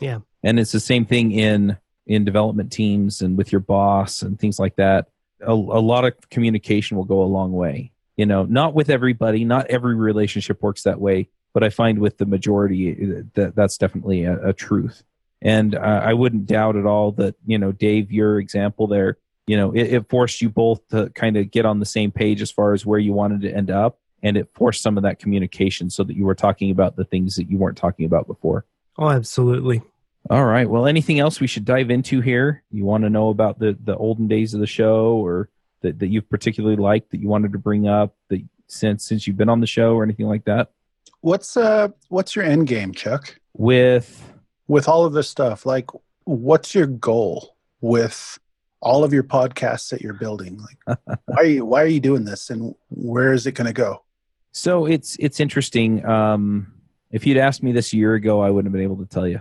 Yeah, 0.00 0.18
and 0.42 0.58
it's 0.58 0.72
the 0.72 0.80
same 0.80 1.04
thing 1.04 1.30
in 1.30 1.76
in 2.06 2.24
development 2.24 2.72
teams 2.72 3.22
and 3.22 3.36
with 3.36 3.52
your 3.52 3.60
boss 3.60 4.22
and 4.22 4.38
things 4.40 4.58
like 4.58 4.74
that 4.76 5.08
a, 5.40 5.52
a 5.52 5.52
lot 5.52 6.04
of 6.04 6.14
communication 6.30 6.96
will 6.96 7.04
go 7.04 7.22
a 7.22 7.24
long 7.24 7.52
way. 7.52 7.92
You 8.16 8.26
know, 8.26 8.44
not 8.44 8.74
with 8.74 8.90
everybody, 8.90 9.44
not 9.44 9.66
every 9.68 9.94
relationship 9.94 10.62
works 10.62 10.82
that 10.82 11.00
way, 11.00 11.28
but 11.54 11.62
I 11.62 11.70
find 11.70 11.98
with 12.00 12.18
the 12.18 12.26
majority 12.26 12.92
uh, 12.92 13.22
that 13.34 13.54
that's 13.54 13.78
definitely 13.78 14.24
a, 14.24 14.48
a 14.48 14.52
truth. 14.52 15.04
And 15.40 15.74
uh, 15.74 16.02
I 16.04 16.14
wouldn't 16.14 16.46
doubt 16.46 16.76
at 16.76 16.86
all 16.86 17.12
that 17.12 17.36
you 17.46 17.58
know, 17.58 17.72
Dave, 17.72 18.10
your 18.10 18.38
example 18.38 18.86
there, 18.86 19.18
you 19.46 19.56
know, 19.56 19.72
it, 19.72 19.92
it 19.94 20.08
forced 20.08 20.42
you 20.42 20.50
both 20.50 20.86
to 20.88 21.10
kind 21.10 21.36
of 21.36 21.50
get 21.50 21.64
on 21.64 21.80
the 21.80 21.86
same 21.86 22.10
page 22.10 22.42
as 22.42 22.50
far 22.50 22.74
as 22.74 22.84
where 22.84 22.98
you 22.98 23.12
wanted 23.12 23.42
to 23.42 23.52
end 23.52 23.70
up, 23.70 23.98
and 24.22 24.36
it 24.36 24.48
forced 24.54 24.82
some 24.82 24.96
of 24.96 25.04
that 25.04 25.18
communication 25.18 25.90
so 25.90 26.04
that 26.04 26.16
you 26.16 26.24
were 26.24 26.34
talking 26.34 26.70
about 26.70 26.96
the 26.96 27.04
things 27.04 27.36
that 27.36 27.50
you 27.50 27.56
weren't 27.56 27.78
talking 27.78 28.04
about 28.04 28.26
before. 28.26 28.64
Oh, 28.98 29.08
absolutely. 29.08 29.80
All 30.28 30.44
right. 30.44 30.68
Well, 30.68 30.86
anything 30.86 31.20
else 31.20 31.40
we 31.40 31.46
should 31.46 31.64
dive 31.64 31.90
into 31.90 32.20
here? 32.20 32.62
You 32.70 32.84
want 32.84 33.04
to 33.04 33.10
know 33.10 33.30
about 33.30 33.58
the 33.58 33.76
the 33.82 33.96
olden 33.96 34.28
days 34.28 34.52
of 34.54 34.60
the 34.60 34.66
show, 34.66 35.12
or 35.12 35.48
that, 35.82 35.98
that 36.00 36.08
you've 36.08 36.28
particularly 36.28 36.76
liked 36.76 37.12
that 37.12 37.20
you 37.20 37.28
wanted 37.28 37.52
to 37.52 37.58
bring 37.58 37.88
up 37.88 38.14
that 38.28 38.42
since 38.66 39.04
since 39.04 39.26
you've 39.26 39.36
been 39.36 39.48
on 39.48 39.60
the 39.60 39.66
show 39.66 39.94
or 39.94 40.02
anything 40.02 40.26
like 40.26 40.44
that? 40.44 40.72
What's 41.20 41.56
uh 41.56 41.88
what's 42.08 42.36
your 42.36 42.44
end 42.44 42.66
game, 42.66 42.92
Chuck? 42.92 43.38
With 43.54 44.22
with 44.68 44.88
all 44.88 45.04
of 45.04 45.12
this 45.12 45.28
stuff, 45.28 45.66
like 45.66 45.90
what's 46.24 46.74
your 46.74 46.86
goal 46.86 47.56
with 47.80 48.38
all 48.80 49.02
of 49.02 49.12
your 49.12 49.24
podcasts 49.24 49.90
that 49.90 50.00
you're 50.00 50.14
building? 50.14 50.60
Like 50.86 50.98
why 51.24 51.36
are 51.36 51.44
you 51.44 51.64
why 51.64 51.82
are 51.82 51.86
you 51.86 52.00
doing 52.00 52.24
this 52.24 52.50
and 52.50 52.74
where 52.90 53.32
is 53.32 53.46
it 53.46 53.52
gonna 53.52 53.72
go? 53.72 54.04
So 54.52 54.86
it's 54.86 55.16
it's 55.18 55.40
interesting. 55.40 56.04
Um 56.06 56.72
if 57.10 57.26
you'd 57.26 57.38
asked 57.38 57.62
me 57.62 57.72
this 57.72 57.92
a 57.92 57.96
year 57.96 58.14
ago, 58.14 58.40
I 58.40 58.50
wouldn't 58.50 58.66
have 58.66 58.72
been 58.72 58.82
able 58.82 59.02
to 59.04 59.06
tell 59.06 59.26
you. 59.26 59.40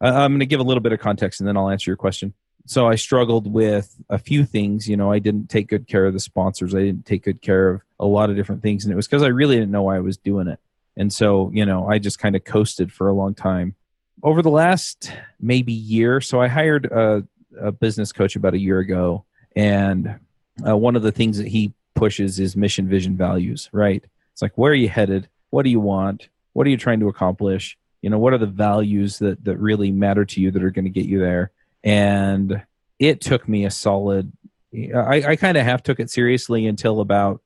I'm 0.00 0.32
going 0.32 0.40
to 0.40 0.46
give 0.46 0.60
a 0.60 0.64
little 0.64 0.80
bit 0.80 0.92
of 0.92 1.00
context 1.00 1.40
and 1.40 1.48
then 1.48 1.56
I'll 1.56 1.70
answer 1.70 1.90
your 1.90 1.96
question. 1.96 2.34
So 2.66 2.88
I 2.88 2.96
struggled 2.96 3.52
with 3.52 3.94
a 4.08 4.18
few 4.18 4.44
things. 4.44 4.88
You 4.88 4.96
know, 4.96 5.10
I 5.10 5.18
didn't 5.18 5.48
take 5.48 5.68
good 5.68 5.88
care 5.88 6.06
of 6.06 6.12
the 6.12 6.20
sponsors. 6.20 6.74
I 6.74 6.80
didn't 6.80 7.06
take 7.06 7.24
good 7.24 7.40
care 7.40 7.70
of 7.70 7.80
a 7.98 8.06
lot 8.06 8.30
of 8.30 8.36
different 8.36 8.62
things. 8.62 8.84
And 8.84 8.92
it 8.92 8.96
was 8.96 9.06
because 9.06 9.22
I 9.22 9.28
really 9.28 9.56
didn't 9.56 9.70
know 9.70 9.84
why 9.84 9.96
I 9.96 10.00
was 10.00 10.16
doing 10.16 10.48
it. 10.48 10.58
And 10.96 11.12
so, 11.12 11.50
you 11.54 11.64
know, 11.64 11.88
I 11.88 11.98
just 11.98 12.18
kind 12.18 12.36
of 12.36 12.44
coasted 12.44 12.92
for 12.92 13.08
a 13.08 13.12
long 13.12 13.34
time. 13.34 13.74
Over 14.22 14.40
the 14.42 14.50
last 14.50 15.12
maybe 15.40 15.72
year, 15.72 16.20
so 16.20 16.40
I 16.40 16.46
hired 16.46 16.86
a, 16.86 17.26
a 17.60 17.72
business 17.72 18.12
coach 18.12 18.36
about 18.36 18.54
a 18.54 18.58
year 18.58 18.78
ago. 18.78 19.24
And 19.56 20.20
uh, 20.66 20.76
one 20.76 20.94
of 20.94 21.02
the 21.02 21.12
things 21.12 21.38
that 21.38 21.48
he 21.48 21.72
pushes 21.94 22.38
is 22.38 22.56
mission, 22.56 22.88
vision, 22.88 23.16
values, 23.16 23.68
right? 23.72 24.04
It's 24.32 24.42
like, 24.42 24.56
where 24.56 24.72
are 24.72 24.76
you 24.76 24.88
headed? 24.88 25.28
What 25.50 25.64
do 25.64 25.70
you 25.70 25.80
want? 25.80 26.28
What 26.52 26.66
are 26.66 26.70
you 26.70 26.76
trying 26.76 27.00
to 27.00 27.08
accomplish? 27.08 27.76
You 28.00 28.10
know, 28.10 28.18
what 28.18 28.32
are 28.32 28.38
the 28.38 28.46
values 28.46 29.18
that, 29.18 29.44
that 29.44 29.58
really 29.58 29.90
matter 29.90 30.24
to 30.24 30.40
you 30.40 30.50
that 30.52 30.62
are 30.62 30.70
going 30.70 30.84
to 30.84 30.90
get 30.90 31.06
you 31.06 31.18
there? 31.18 31.50
And 31.82 32.62
it 32.98 33.20
took 33.20 33.48
me 33.48 33.64
a 33.64 33.70
solid, 33.70 34.32
I, 34.72 35.22
I 35.26 35.36
kind 35.36 35.56
of 35.56 35.64
half 35.64 35.82
took 35.82 35.98
it 36.00 36.10
seriously 36.10 36.66
until 36.66 37.00
about 37.00 37.42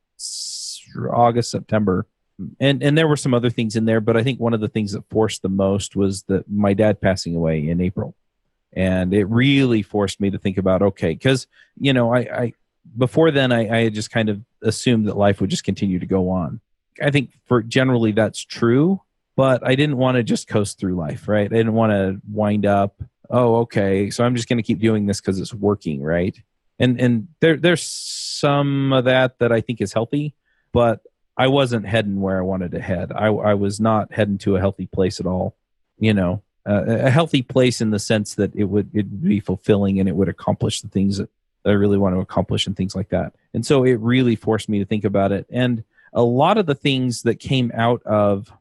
August, 1.11 1.51
September. 1.51 2.07
And, 2.61 2.83
and 2.83 2.97
there 2.97 3.09
were 3.09 3.17
some 3.17 3.35
other 3.35 3.51
things 3.51 3.77
in 3.77 3.87
there, 3.87 4.01
but 4.01 4.17
I 4.17 4.23
think 4.23 4.39
one 4.39 4.55
of 4.55 4.61
the 4.61 4.69
things 4.69 4.93
that 4.93 5.09
forced 5.09 5.43
the 5.43 5.49
most 5.49 5.97
was 5.97 6.23
that 6.25 6.51
my 6.51 6.75
dad 6.75 7.01
passing 7.01 7.35
away 7.35 7.69
in 7.69 7.81
April. 7.81 8.15
And 8.73 9.15
it 9.15 9.25
really 9.25 9.83
forced 9.83 10.21
me 10.21 10.31
to 10.31 10.39
think 10.39 10.59
about, 10.59 10.83
okay, 10.83 11.11
because, 11.11 11.47
you 11.81 11.93
know, 11.93 12.13
I, 12.13 12.19
I, 12.19 12.53
before 12.97 13.31
then 13.31 13.53
I, 13.53 13.69
I 13.69 13.85
had 13.85 13.95
just 13.95 14.11
kind 14.11 14.29
of 14.29 14.43
assumed 14.63 15.09
that 15.09 15.17
life 15.17 15.41
would 15.41 15.51
just 15.51 15.65
continue 15.65 15.99
to 15.99 16.07
go 16.07 16.29
on. 16.29 16.61
I 17.03 17.11
think 17.11 17.31
for 17.47 17.63
generally 17.63 18.13
that's 18.13 18.45
true, 18.45 19.01
but 19.35 19.67
I 19.67 19.75
didn't 19.75 19.97
want 19.97 20.17
to 20.17 20.23
just 20.23 20.47
coast 20.47 20.79
through 20.79 20.97
life, 20.97 21.29
right? 21.29 21.47
I 21.47 21.57
didn't 21.57 21.73
want 21.73 21.93
to 21.93 22.21
wind 22.31 22.67
up 22.67 23.01
oh 23.31 23.57
okay 23.57 24.11
so 24.11 24.25
i'm 24.25 24.35
just 24.35 24.49
going 24.49 24.57
to 24.57 24.63
keep 24.63 24.81
doing 24.81 25.07
this 25.07 25.21
because 25.21 25.39
it's 25.39 25.55
working 25.55 26.03
right 26.03 26.41
and 26.79 27.01
and 27.01 27.29
there 27.41 27.57
there's 27.57 27.83
some 27.83 28.93
of 28.93 29.05
that 29.05 29.39
that 29.39 29.53
i 29.53 29.61
think 29.61 29.81
is 29.81 29.93
healthy 29.93 30.35
but 30.73 31.01
i 31.37 31.47
wasn't 31.47 31.87
heading 31.87 32.21
where 32.21 32.39
i 32.39 32.43
wanted 32.43 32.71
to 32.71 32.81
head. 32.81 33.13
I, 33.13 33.27
I 33.27 33.55
was 33.55 33.81
not 33.81 34.13
heading 34.13 34.39
to 34.39 34.57
a 34.57 34.61
healthy 34.61 34.87
place 34.87 35.21
at 35.21 35.27
all 35.27 35.55
you 35.99 36.15
know 36.15 36.43
uh, 36.69 36.85
a 36.87 37.11
healthy 37.11 37.43
place 37.43 37.81
in 37.81 37.91
the 37.91 37.99
sense 37.99 38.35
that 38.35 38.55
it 38.57 38.65
would 38.65 38.91
it 38.93 39.07
would 39.07 39.23
be 39.23 39.41
fulfilling 39.41 40.01
and 40.01 40.09
it 40.09 40.17
would 40.17 40.29
accomplish 40.29 40.81
the 40.81 40.89
things 40.89 41.19
that, 41.19 41.29
i 41.65 41.71
really 41.71 41.99
want 41.99 42.15
to 42.15 42.21
accomplish 42.21 42.67
and 42.67 42.77
things 42.77 42.95
like 42.95 43.09
that. 43.09 43.35
And 43.55 43.65
so 43.65 43.85
it 43.85 43.95
really 44.01 44.37
forced 44.37 44.69
me 44.69 44.79
to 44.79 44.85
think 44.85 45.05
about 45.05 45.33
it. 45.33 45.47
And 45.51 45.85
a 46.13 46.23
lot 46.23 46.59
of 46.59 46.67
the 46.67 46.75
things 46.75 47.23
that 47.23 47.41
came 47.41 47.73
out 47.75 48.03
of 48.05 48.53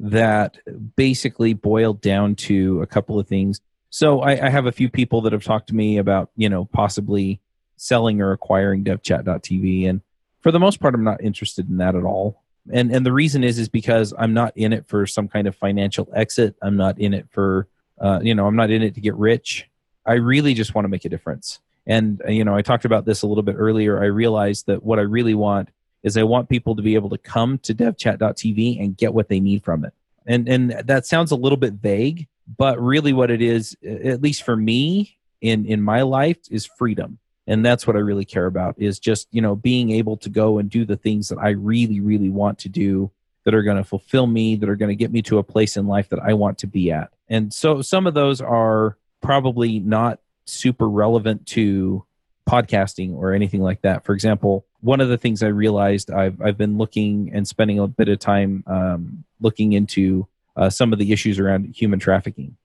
that 0.00 0.58
basically 0.96 1.54
boiled 1.54 2.00
down 2.00 2.34
to 2.34 2.82
a 2.82 2.86
couple 2.86 3.18
of 3.18 3.28
things. 3.28 3.60
So 3.90 4.20
I, 4.20 4.46
I, 4.46 4.48
have 4.48 4.66
a 4.66 4.72
few 4.72 4.88
people 4.88 5.20
that 5.22 5.32
have 5.32 5.44
talked 5.44 5.68
to 5.68 5.74
me 5.74 5.98
about, 5.98 6.30
you 6.36 6.48
know, 6.48 6.64
possibly 6.64 7.40
selling 7.76 8.20
or 8.20 8.32
acquiring 8.32 8.84
devchat.tv. 8.84 9.88
And 9.88 10.00
for 10.42 10.50
the 10.50 10.60
most 10.60 10.80
part, 10.80 10.94
I'm 10.94 11.04
not 11.04 11.22
interested 11.22 11.68
in 11.68 11.78
that 11.78 11.94
at 11.94 12.04
all. 12.04 12.42
And 12.72 12.94
and 12.94 13.04
the 13.04 13.12
reason 13.12 13.42
is 13.42 13.58
is 13.58 13.68
because 13.68 14.14
I'm 14.16 14.34
not 14.34 14.56
in 14.56 14.72
it 14.72 14.86
for 14.86 15.06
some 15.06 15.28
kind 15.28 15.46
of 15.46 15.56
financial 15.56 16.08
exit. 16.14 16.54
I'm 16.62 16.76
not 16.76 16.98
in 16.98 17.14
it 17.14 17.26
for 17.30 17.68
uh, 18.00 18.20
you 18.22 18.34
know, 18.34 18.46
I'm 18.46 18.56
not 18.56 18.70
in 18.70 18.82
it 18.82 18.94
to 18.94 19.00
get 19.00 19.14
rich. 19.14 19.68
I 20.06 20.14
really 20.14 20.54
just 20.54 20.74
want 20.74 20.84
to 20.84 20.88
make 20.88 21.04
a 21.04 21.08
difference. 21.08 21.60
And 21.86 22.20
you 22.28 22.44
know, 22.44 22.54
I 22.54 22.62
talked 22.62 22.84
about 22.84 23.04
this 23.04 23.22
a 23.22 23.26
little 23.26 23.42
bit 23.42 23.56
earlier. 23.58 24.00
I 24.00 24.06
realized 24.06 24.66
that 24.66 24.82
what 24.82 24.98
I 24.98 25.02
really 25.02 25.34
want 25.34 25.70
is 26.02 26.16
I 26.16 26.22
want 26.22 26.48
people 26.48 26.76
to 26.76 26.82
be 26.82 26.94
able 26.94 27.10
to 27.10 27.18
come 27.18 27.58
to 27.58 27.74
devchat.tv 27.74 28.80
and 28.80 28.96
get 28.96 29.14
what 29.14 29.28
they 29.28 29.40
need 29.40 29.64
from 29.64 29.84
it. 29.84 29.92
And 30.26 30.48
and 30.48 30.70
that 30.70 31.06
sounds 31.06 31.32
a 31.32 31.36
little 31.36 31.58
bit 31.58 31.74
vague, 31.74 32.28
but 32.56 32.80
really 32.80 33.12
what 33.12 33.30
it 33.30 33.42
is 33.42 33.76
at 33.84 34.22
least 34.22 34.44
for 34.44 34.56
me 34.56 35.18
in 35.40 35.66
in 35.66 35.82
my 35.82 36.02
life 36.02 36.38
is 36.48 36.64
freedom 36.64 37.18
and 37.46 37.64
that's 37.64 37.86
what 37.86 37.96
i 37.96 37.98
really 37.98 38.24
care 38.24 38.46
about 38.46 38.74
is 38.78 38.98
just 38.98 39.28
you 39.30 39.40
know 39.40 39.54
being 39.54 39.90
able 39.90 40.16
to 40.16 40.28
go 40.28 40.58
and 40.58 40.70
do 40.70 40.84
the 40.84 40.96
things 40.96 41.28
that 41.28 41.38
i 41.38 41.50
really 41.50 42.00
really 42.00 42.30
want 42.30 42.58
to 42.58 42.68
do 42.68 43.10
that 43.44 43.54
are 43.54 43.62
going 43.62 43.76
to 43.76 43.84
fulfill 43.84 44.26
me 44.26 44.56
that 44.56 44.68
are 44.68 44.76
going 44.76 44.88
to 44.88 44.96
get 44.96 45.12
me 45.12 45.20
to 45.22 45.38
a 45.38 45.42
place 45.42 45.76
in 45.76 45.86
life 45.86 46.08
that 46.08 46.20
i 46.20 46.32
want 46.32 46.58
to 46.58 46.66
be 46.66 46.92
at. 46.92 47.10
And 47.28 47.52
so 47.52 47.82
some 47.82 48.06
of 48.06 48.14
those 48.14 48.40
are 48.40 48.96
probably 49.20 49.80
not 49.80 50.20
super 50.44 50.88
relevant 50.88 51.46
to 51.46 52.04
podcasting 52.48 53.14
or 53.14 53.32
anything 53.32 53.60
like 53.60 53.82
that. 53.82 54.04
For 54.04 54.12
example 54.12 54.66
one 54.80 55.00
of 55.00 55.08
the 55.08 55.16
things 55.16 55.44
i 55.44 55.46
realized 55.46 56.10
i've, 56.10 56.42
I've 56.42 56.58
been 56.58 56.76
looking 56.76 57.30
and 57.32 57.46
spending 57.46 57.78
a 57.78 57.86
bit 57.86 58.08
of 58.08 58.18
time 58.18 58.64
um, 58.66 59.24
looking 59.40 59.74
into 59.74 60.26
uh, 60.56 60.70
some 60.70 60.92
of 60.92 60.98
the 60.98 61.12
issues 61.12 61.38
around 61.38 61.74
human 61.74 61.98
trafficking, 61.98 62.56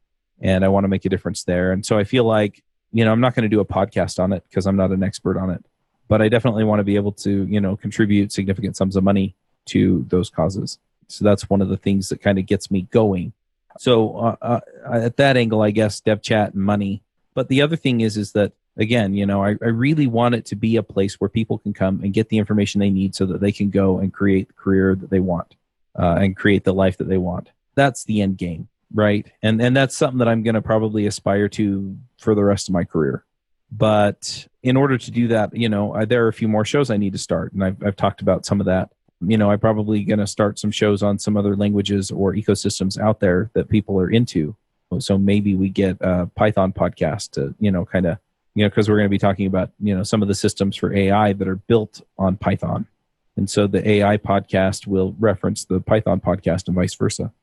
and 0.42 0.64
I 0.64 0.68
want 0.68 0.84
to 0.84 0.90
make 0.90 1.06
a 1.06 1.10
difference 1.10 1.44
there. 1.44 1.72
And 1.72 1.86
so 1.86 1.98
I 1.98 2.04
feel 2.04 2.24
like 2.24 2.64
you 2.92 3.06
know 3.06 3.12
I'm 3.12 3.22
not 3.22 3.36
going 3.36 3.44
to 3.44 3.50
do 3.50 3.60
a 3.60 3.66
podcast 3.66 4.22
on 4.22 4.34
it 4.34 4.44
because 4.50 4.66
I'm 4.66 4.76
not 4.76 4.92
an 4.92 5.04
expert 5.04 5.38
on 5.38 5.50
it, 5.50 5.64
but 6.08 6.22
I 6.22 6.30
definitely 6.30 6.64
want 6.64 6.80
to 6.80 6.84
be 6.84 6.96
able 6.96 7.12
to 7.14 7.46
you 7.46 7.62
know 7.62 7.76
contribute 7.76 8.32
significant 8.32 8.76
sums 8.78 8.96
of 8.96 9.04
money 9.04 9.36
to 9.68 10.06
those 10.10 10.30
causes. 10.30 10.80
So 11.08 11.24
that's 11.24 11.50
one 11.50 11.62
of 11.62 11.70
the 11.70 11.78
things 11.78 12.10
that 12.10 12.22
kind 12.22 12.38
of 12.38 12.46
gets 12.46 12.70
me 12.70 12.82
going. 12.92 13.34
So 13.80 14.18
uh, 14.18 14.36
uh, 14.42 14.60
at 14.92 15.18
that 15.18 15.38
angle, 15.38 15.62
I 15.62 15.72
guess 15.72 16.02
dev 16.02 16.22
chat 16.22 16.54
and 16.54 16.64
money. 16.64 17.02
But 17.34 17.48
the 17.48 17.62
other 17.62 17.76
thing 17.76 18.02
is, 18.02 18.18
is 18.18 18.32
that 18.34 18.54
again, 18.76 19.14
you 19.14 19.26
know, 19.26 19.44
I, 19.44 19.56
I 19.62 19.68
really 19.68 20.08
want 20.08 20.36
it 20.36 20.46
to 20.48 20.56
be 20.56 20.76
a 20.76 20.84
place 20.84 21.20
where 21.20 21.30
people 21.30 21.60
can 21.60 21.74
come 21.74 22.02
and 22.04 22.14
get 22.14 22.30
the 22.30 22.38
information 22.38 22.80
they 22.80 22.90
need 22.90 23.16
so 23.16 23.26
that 23.28 23.42
they 23.42 23.52
can 23.52 23.70
go 23.70 24.00
and 24.00 24.12
create 24.14 24.48
the 24.48 24.54
career 24.54 24.96
that 24.96 25.10
they 25.10 25.20
want 25.20 25.56
uh, 25.98 26.18
and 26.20 26.36
create 26.36 26.64
the 26.64 26.74
life 26.74 26.98
that 26.98 27.08
they 27.08 27.18
want 27.18 27.50
that's 27.78 28.04
the 28.06 28.22
end 28.22 28.38
game 28.38 28.68
right. 28.94 29.30
And 29.42 29.62
and 29.62 29.76
that's 29.76 29.96
something 29.96 30.20
that 30.20 30.28
i'm 30.28 30.44
going 30.44 30.56
to 30.56 30.62
probably 30.62 31.06
aspire 31.08 31.50
to 31.50 31.98
for 32.20 32.36
the 32.36 32.44
rest 32.44 32.70
of 32.70 32.74
my 32.74 32.84
career. 32.84 33.24
But 33.72 34.48
in 34.64 34.78
order 34.78 34.98
to 34.98 35.12
do 35.12 35.28
that 35.30 35.56
you 35.56 35.70
know 35.70 35.94
I, 35.94 36.06
there 36.06 36.26
are 36.26 36.30
a 36.30 36.34
few 36.34 36.48
more 36.48 36.66
shows 36.66 36.90
i 36.90 36.98
need 36.98 37.14
to 37.14 37.20
start. 37.20 37.54
And 37.54 37.64
i've, 37.64 37.84
I've 37.84 37.96
talked 37.96 38.22
about 38.22 38.46
some 38.46 38.60
of 38.60 38.66
that. 38.68 38.90
You 39.22 39.38
know 39.38 39.52
i'm 39.52 39.60
probably 39.60 40.04
going 40.04 40.20
to 40.20 40.28
start 40.28 40.60
some 40.60 40.72
shows 40.72 41.04
on 41.04 41.20
some 41.20 41.38
other 41.38 41.56
languages 41.56 42.12
or 42.12 42.34
ecosystems 42.34 43.00
out 43.00 43.20
there 43.20 43.50
that 43.54 43.70
people 43.70 44.00
are 44.00 44.10
into. 44.10 44.56
So 45.00 45.18
maybe 45.18 45.54
we 45.54 45.70
get 45.70 45.98
a 46.00 46.28
python 46.28 46.72
podcast 46.72 47.32
to 47.32 47.56
you 47.60 47.72
know 47.72 47.86
kind 47.86 48.06
of 48.06 48.18
you 48.56 48.64
know 48.64 48.70
because 48.70 48.90
we're 48.90 48.98
going 48.98 49.06
to 49.06 49.10
be 49.10 49.18
talking 49.18 49.48
about 49.48 49.72
you 49.80 49.96
know 49.96 50.04
some 50.04 50.22
of 50.22 50.28
the 50.28 50.36
systems 50.36 50.76
for 50.76 50.94
ai 50.94 51.34
that 51.34 51.48
are 51.48 51.56
built 51.56 52.02
on 52.18 52.38
python. 52.38 52.88
And 53.36 53.50
so 53.50 53.68
the 53.68 53.88
ai 53.88 54.18
podcast 54.18 54.88
will 54.88 55.16
reference 55.20 55.66
the 55.66 55.80
python 55.82 56.22
podcast 56.22 56.68
and 56.68 56.76
vice 56.76 56.96
versa 56.96 57.34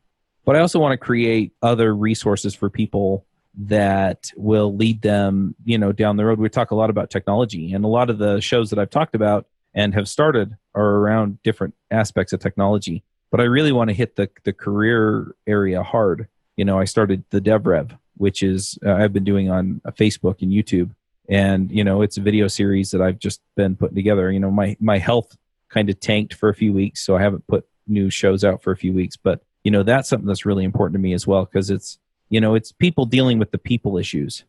but 0.44 0.56
I 0.56 0.60
also 0.60 0.78
want 0.78 0.92
to 0.92 1.04
create 1.04 1.52
other 1.62 1.94
resources 1.94 2.54
for 2.54 2.70
people 2.70 3.24
that 3.56 4.30
will 4.36 4.74
lead 4.74 5.02
them, 5.02 5.54
you 5.64 5.78
know, 5.78 5.92
down 5.92 6.16
the 6.16 6.24
road. 6.24 6.38
We 6.38 6.48
talk 6.48 6.70
a 6.70 6.74
lot 6.74 6.90
about 6.90 7.10
technology, 7.10 7.72
and 7.72 7.84
a 7.84 7.88
lot 7.88 8.10
of 8.10 8.18
the 8.18 8.40
shows 8.40 8.70
that 8.70 8.78
I've 8.78 8.90
talked 8.90 9.14
about 9.14 9.46
and 9.74 9.94
have 9.94 10.08
started 10.08 10.56
are 10.74 10.96
around 10.96 11.42
different 11.42 11.74
aspects 11.90 12.32
of 12.32 12.40
technology. 12.40 13.02
But 13.30 13.40
I 13.40 13.44
really 13.44 13.72
want 13.72 13.88
to 13.88 13.94
hit 13.94 14.16
the 14.16 14.28
the 14.44 14.52
career 14.52 15.34
area 15.46 15.82
hard. 15.82 16.28
You 16.56 16.64
know, 16.64 16.78
I 16.78 16.84
started 16.84 17.24
the 17.30 17.40
DevRev, 17.40 17.96
which 18.16 18.42
is 18.42 18.78
uh, 18.84 18.92
I've 18.92 19.12
been 19.12 19.24
doing 19.24 19.50
on 19.50 19.80
uh, 19.84 19.90
Facebook 19.92 20.42
and 20.42 20.52
YouTube, 20.52 20.90
and 21.28 21.70
you 21.70 21.84
know, 21.84 22.02
it's 22.02 22.16
a 22.16 22.20
video 22.20 22.48
series 22.48 22.90
that 22.90 23.00
I've 23.00 23.18
just 23.18 23.40
been 23.56 23.76
putting 23.76 23.96
together. 23.96 24.30
You 24.30 24.40
know, 24.40 24.50
my 24.50 24.76
my 24.80 24.98
health 24.98 25.36
kind 25.68 25.90
of 25.90 25.98
tanked 26.00 26.34
for 26.34 26.48
a 26.48 26.54
few 26.54 26.72
weeks, 26.72 27.04
so 27.04 27.16
I 27.16 27.22
haven't 27.22 27.46
put 27.46 27.66
new 27.86 28.10
shows 28.10 28.44
out 28.44 28.62
for 28.62 28.72
a 28.72 28.76
few 28.76 28.92
weeks, 28.92 29.16
but 29.16 29.42
you 29.64 29.70
know 29.70 29.82
that's 29.82 30.08
something 30.08 30.26
that's 30.28 30.46
really 30.46 30.64
important 30.64 30.94
to 30.94 31.00
me 31.00 31.12
as 31.12 31.26
well 31.26 31.44
because 31.44 31.70
it's 31.70 31.98
you 32.28 32.40
know 32.40 32.54
it's 32.54 32.70
people 32.72 33.04
dealing 33.06 33.38
with 33.38 33.50
the 33.50 33.58
people 33.58 33.98
issues 33.98 34.44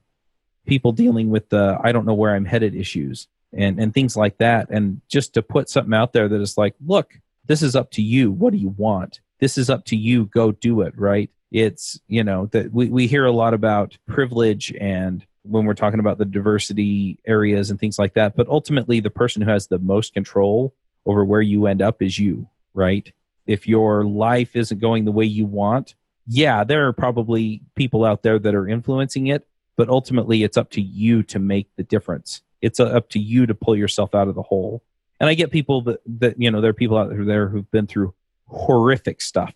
people 0.68 0.92
dealing 0.92 1.30
with 1.30 1.50
the 1.50 1.78
i 1.84 1.92
don't 1.92 2.06
know 2.06 2.14
where 2.14 2.36
i'm 2.36 2.46
headed 2.46 2.76
issues 2.76 3.28
and 3.56 3.80
and 3.80 3.94
things 3.94 4.16
like 4.16 4.38
that. 4.38 4.70
And 4.70 5.02
just 5.08 5.34
to 5.34 5.42
put 5.42 5.70
something 5.70 5.94
out 5.94 6.14
there 6.14 6.28
that 6.28 6.42
is 6.42 6.58
like 6.58 6.76
look 6.86 7.14
this 7.48 7.62
is 7.62 7.76
up 7.76 7.92
to 7.92 8.02
you. 8.02 8.32
What 8.32 8.54
do 8.54 8.60
you 8.60 8.70
want? 8.70 9.22
This 9.40 9.58
is 9.58 9.70
up 9.70 9.86
to 9.86 9.96
you. 9.96 10.26
Go 10.26 10.52
do 10.52 10.82
it 10.82 10.94
right? 10.98 11.30
It's 11.52 12.00
you 12.08 12.24
know 12.24 12.48
that 12.48 12.74
we, 12.74 12.90
we 12.90 13.08
hear 13.08 13.26
a 13.26 13.32
lot 13.32 13.54
about 13.54 13.98
privilege 14.08 14.74
and 14.80 15.26
when 15.44 15.66
we're 15.66 15.76
talking 15.76 16.00
about 16.00 16.18
the 16.18 16.26
diversity 16.26 17.20
areas 17.28 17.70
and 17.70 17.80
things 17.80 18.00
like 18.00 18.16
that 18.16 18.36
but 18.36 18.48
ultimately 18.48 19.00
the 19.00 19.12
person 19.12 19.44
who 19.44 19.52
has 19.52 19.68
the 19.68 19.78
most 19.78 20.12
control 20.12 20.74
over 21.06 21.24
where 21.24 21.40
you 21.40 21.68
end 21.68 21.84
up 21.84 22.02
is 22.02 22.18
you 22.18 22.50
right 22.74 23.14
if 23.48 23.68
your 23.68 24.04
life 24.04 24.56
isn't 24.56 24.80
going 24.80 25.06
the 25.06 25.12
way 25.12 25.26
you 25.26 25.46
want 25.46 25.96
yeah 26.28 26.64
there 26.64 26.88
are 26.88 26.94
probably 26.94 27.62
people 27.76 28.04
out 28.04 28.24
there 28.24 28.40
that 28.40 28.56
are 28.56 28.68
influencing 28.68 29.28
it 29.28 29.48
but 29.76 29.90
ultimately 29.90 30.44
it's 30.44 30.58
up 30.58 30.70
to 30.72 30.82
you 30.82 31.24
to 31.24 31.40
make 31.40 31.68
the 31.76 31.84
difference. 31.84 32.42
It's 32.62 32.80
uh, 32.80 32.86
up 32.86 33.10
to 33.10 33.20
you 33.20 33.46
to 33.46 33.54
pull 33.54 33.76
yourself 33.76 34.16
out 34.16 34.28
of 34.28 34.36
the 34.36 34.42
hole. 34.42 34.84
And 35.20 35.30
i 35.30 35.34
get 35.34 35.50
people 35.50 35.82
that 35.84 36.02
that 36.20 36.42
you 36.42 36.52
know 36.52 36.60
there 36.60 36.72
are 36.72 36.74
people 36.74 36.98
out 36.98 37.10
there 37.16 37.48
who've 37.48 37.70
been 37.72 37.88
through 37.88 38.14
horrific 38.48 39.22
stuff. 39.22 39.54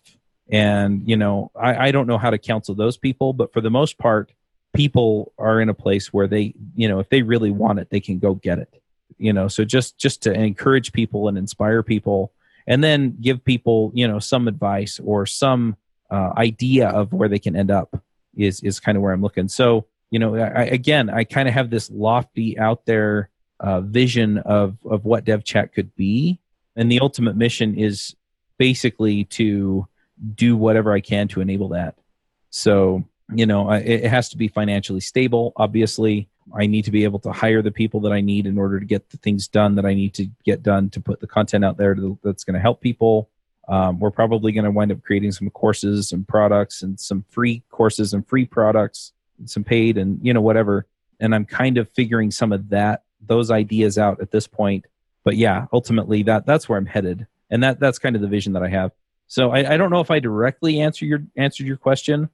And 0.48 1.08
you 1.08 1.16
know 1.16 1.50
I, 1.54 1.88
I 1.88 1.90
don't 1.90 2.06
know 2.06 2.18
how 2.18 2.30
to 2.30 2.38
counsel 2.38 2.74
those 2.74 2.96
people 2.96 3.32
but 3.32 3.52
for 3.52 3.60
the 3.60 3.70
most 3.70 3.98
part 3.98 4.32
people 4.72 5.32
are 5.38 5.60
in 5.60 5.68
a 5.68 5.74
place 5.74 6.12
where 6.12 6.26
they 6.26 6.54
you 6.74 6.88
know 6.88 6.98
if 6.98 7.08
they 7.08 7.22
really 7.22 7.50
want 7.50 7.78
it 7.78 7.90
they 7.90 8.00
can 8.00 8.18
go 8.18 8.34
get 8.34 8.58
it. 8.58 8.82
You 9.18 9.32
know 9.32 9.48
so 9.48 9.64
just 9.64 9.98
just 9.98 10.22
to 10.22 10.32
encourage 10.32 10.92
people 10.92 11.28
and 11.28 11.36
inspire 11.36 11.82
people 11.82 12.32
and 12.70 12.84
then 12.84 13.16
give 13.20 13.44
people 13.44 13.90
you 13.92 14.08
know 14.08 14.20
some 14.20 14.48
advice 14.48 15.00
or 15.04 15.26
some 15.26 15.76
uh, 16.10 16.30
idea 16.36 16.88
of 16.88 17.12
where 17.12 17.28
they 17.28 17.38
can 17.38 17.56
end 17.56 17.70
up 17.70 18.00
is 18.36 18.62
is 18.62 18.80
kind 18.80 18.96
of 18.96 19.02
where 19.02 19.12
i'm 19.12 19.20
looking. 19.20 19.48
So 19.48 19.86
you 20.10 20.18
know 20.18 20.36
I, 20.36 20.64
again 20.64 21.10
i 21.10 21.24
kind 21.24 21.46
of 21.48 21.54
have 21.54 21.68
this 21.70 21.90
lofty 21.90 22.58
out 22.58 22.86
there 22.86 23.28
uh, 23.58 23.80
vision 23.82 24.38
of 24.38 24.78
of 24.84 25.04
what 25.04 25.24
dev 25.24 25.44
chat 25.44 25.74
could 25.74 25.94
be. 25.96 26.40
And 26.76 26.90
the 26.90 27.00
ultimate 27.00 27.36
mission 27.36 27.76
is 27.76 28.14
basically 28.56 29.24
to 29.24 29.86
do 30.34 30.56
whatever 30.56 30.92
i 30.92 31.00
can 31.00 31.26
to 31.28 31.40
enable 31.40 31.70
that. 31.70 31.96
So 32.50 33.04
you 33.34 33.46
know 33.46 33.70
it 33.72 34.04
has 34.04 34.28
to 34.30 34.36
be 34.36 34.48
financially 34.48 35.00
stable 35.00 35.52
obviously 35.56 36.28
i 36.58 36.66
need 36.66 36.84
to 36.84 36.90
be 36.90 37.04
able 37.04 37.18
to 37.18 37.32
hire 37.32 37.62
the 37.62 37.70
people 37.70 38.00
that 38.00 38.12
i 38.12 38.20
need 38.20 38.46
in 38.46 38.58
order 38.58 38.80
to 38.80 38.86
get 38.86 39.08
the 39.10 39.16
things 39.18 39.48
done 39.48 39.74
that 39.74 39.86
i 39.86 39.94
need 39.94 40.14
to 40.14 40.26
get 40.44 40.62
done 40.62 40.90
to 40.90 41.00
put 41.00 41.20
the 41.20 41.26
content 41.26 41.64
out 41.64 41.76
there 41.76 41.94
to, 41.94 42.18
that's 42.22 42.44
going 42.44 42.54
to 42.54 42.60
help 42.60 42.80
people. 42.80 43.30
Um, 43.68 44.00
we're 44.00 44.10
probably 44.10 44.50
going 44.52 44.64
to 44.64 44.70
wind 44.70 44.90
up 44.90 45.02
creating 45.02 45.30
some 45.30 45.48
courses 45.50 46.10
and 46.10 46.26
products 46.26 46.82
and 46.82 46.98
some 46.98 47.24
free 47.30 47.62
courses 47.70 48.14
and 48.14 48.26
free 48.26 48.44
products 48.44 49.12
some 49.46 49.64
paid 49.64 49.96
and 49.96 50.18
you 50.22 50.34
know 50.34 50.40
whatever. 50.40 50.86
And 51.18 51.34
i'm 51.34 51.46
kind 51.46 51.78
of 51.78 51.88
figuring 51.90 52.30
some 52.30 52.52
of 52.52 52.68
that 52.70 53.04
those 53.20 53.50
ideas 53.50 53.96
out 53.96 54.20
at 54.20 54.30
this 54.30 54.46
point. 54.46 54.86
But 55.24 55.36
yeah 55.36 55.66
ultimately 55.72 56.22
that 56.24 56.46
that's 56.46 56.68
where 56.68 56.78
i'm 56.78 56.86
headed. 56.86 57.26
And 57.50 57.62
that 57.62 57.80
that's 57.80 57.98
kind 57.98 58.16
of 58.16 58.22
the 58.22 58.28
vision 58.28 58.52
that 58.54 58.62
i 58.62 58.68
have. 58.68 58.92
So 59.28 59.50
i, 59.50 59.74
I 59.74 59.76
don't 59.76 59.90
know 59.90 60.00
if 60.00 60.10
i 60.10 60.18
directly 60.18 60.80
answer 60.80 61.04
your 61.04 61.22
answered 61.36 61.66
your 61.66 61.76
question 61.76 62.28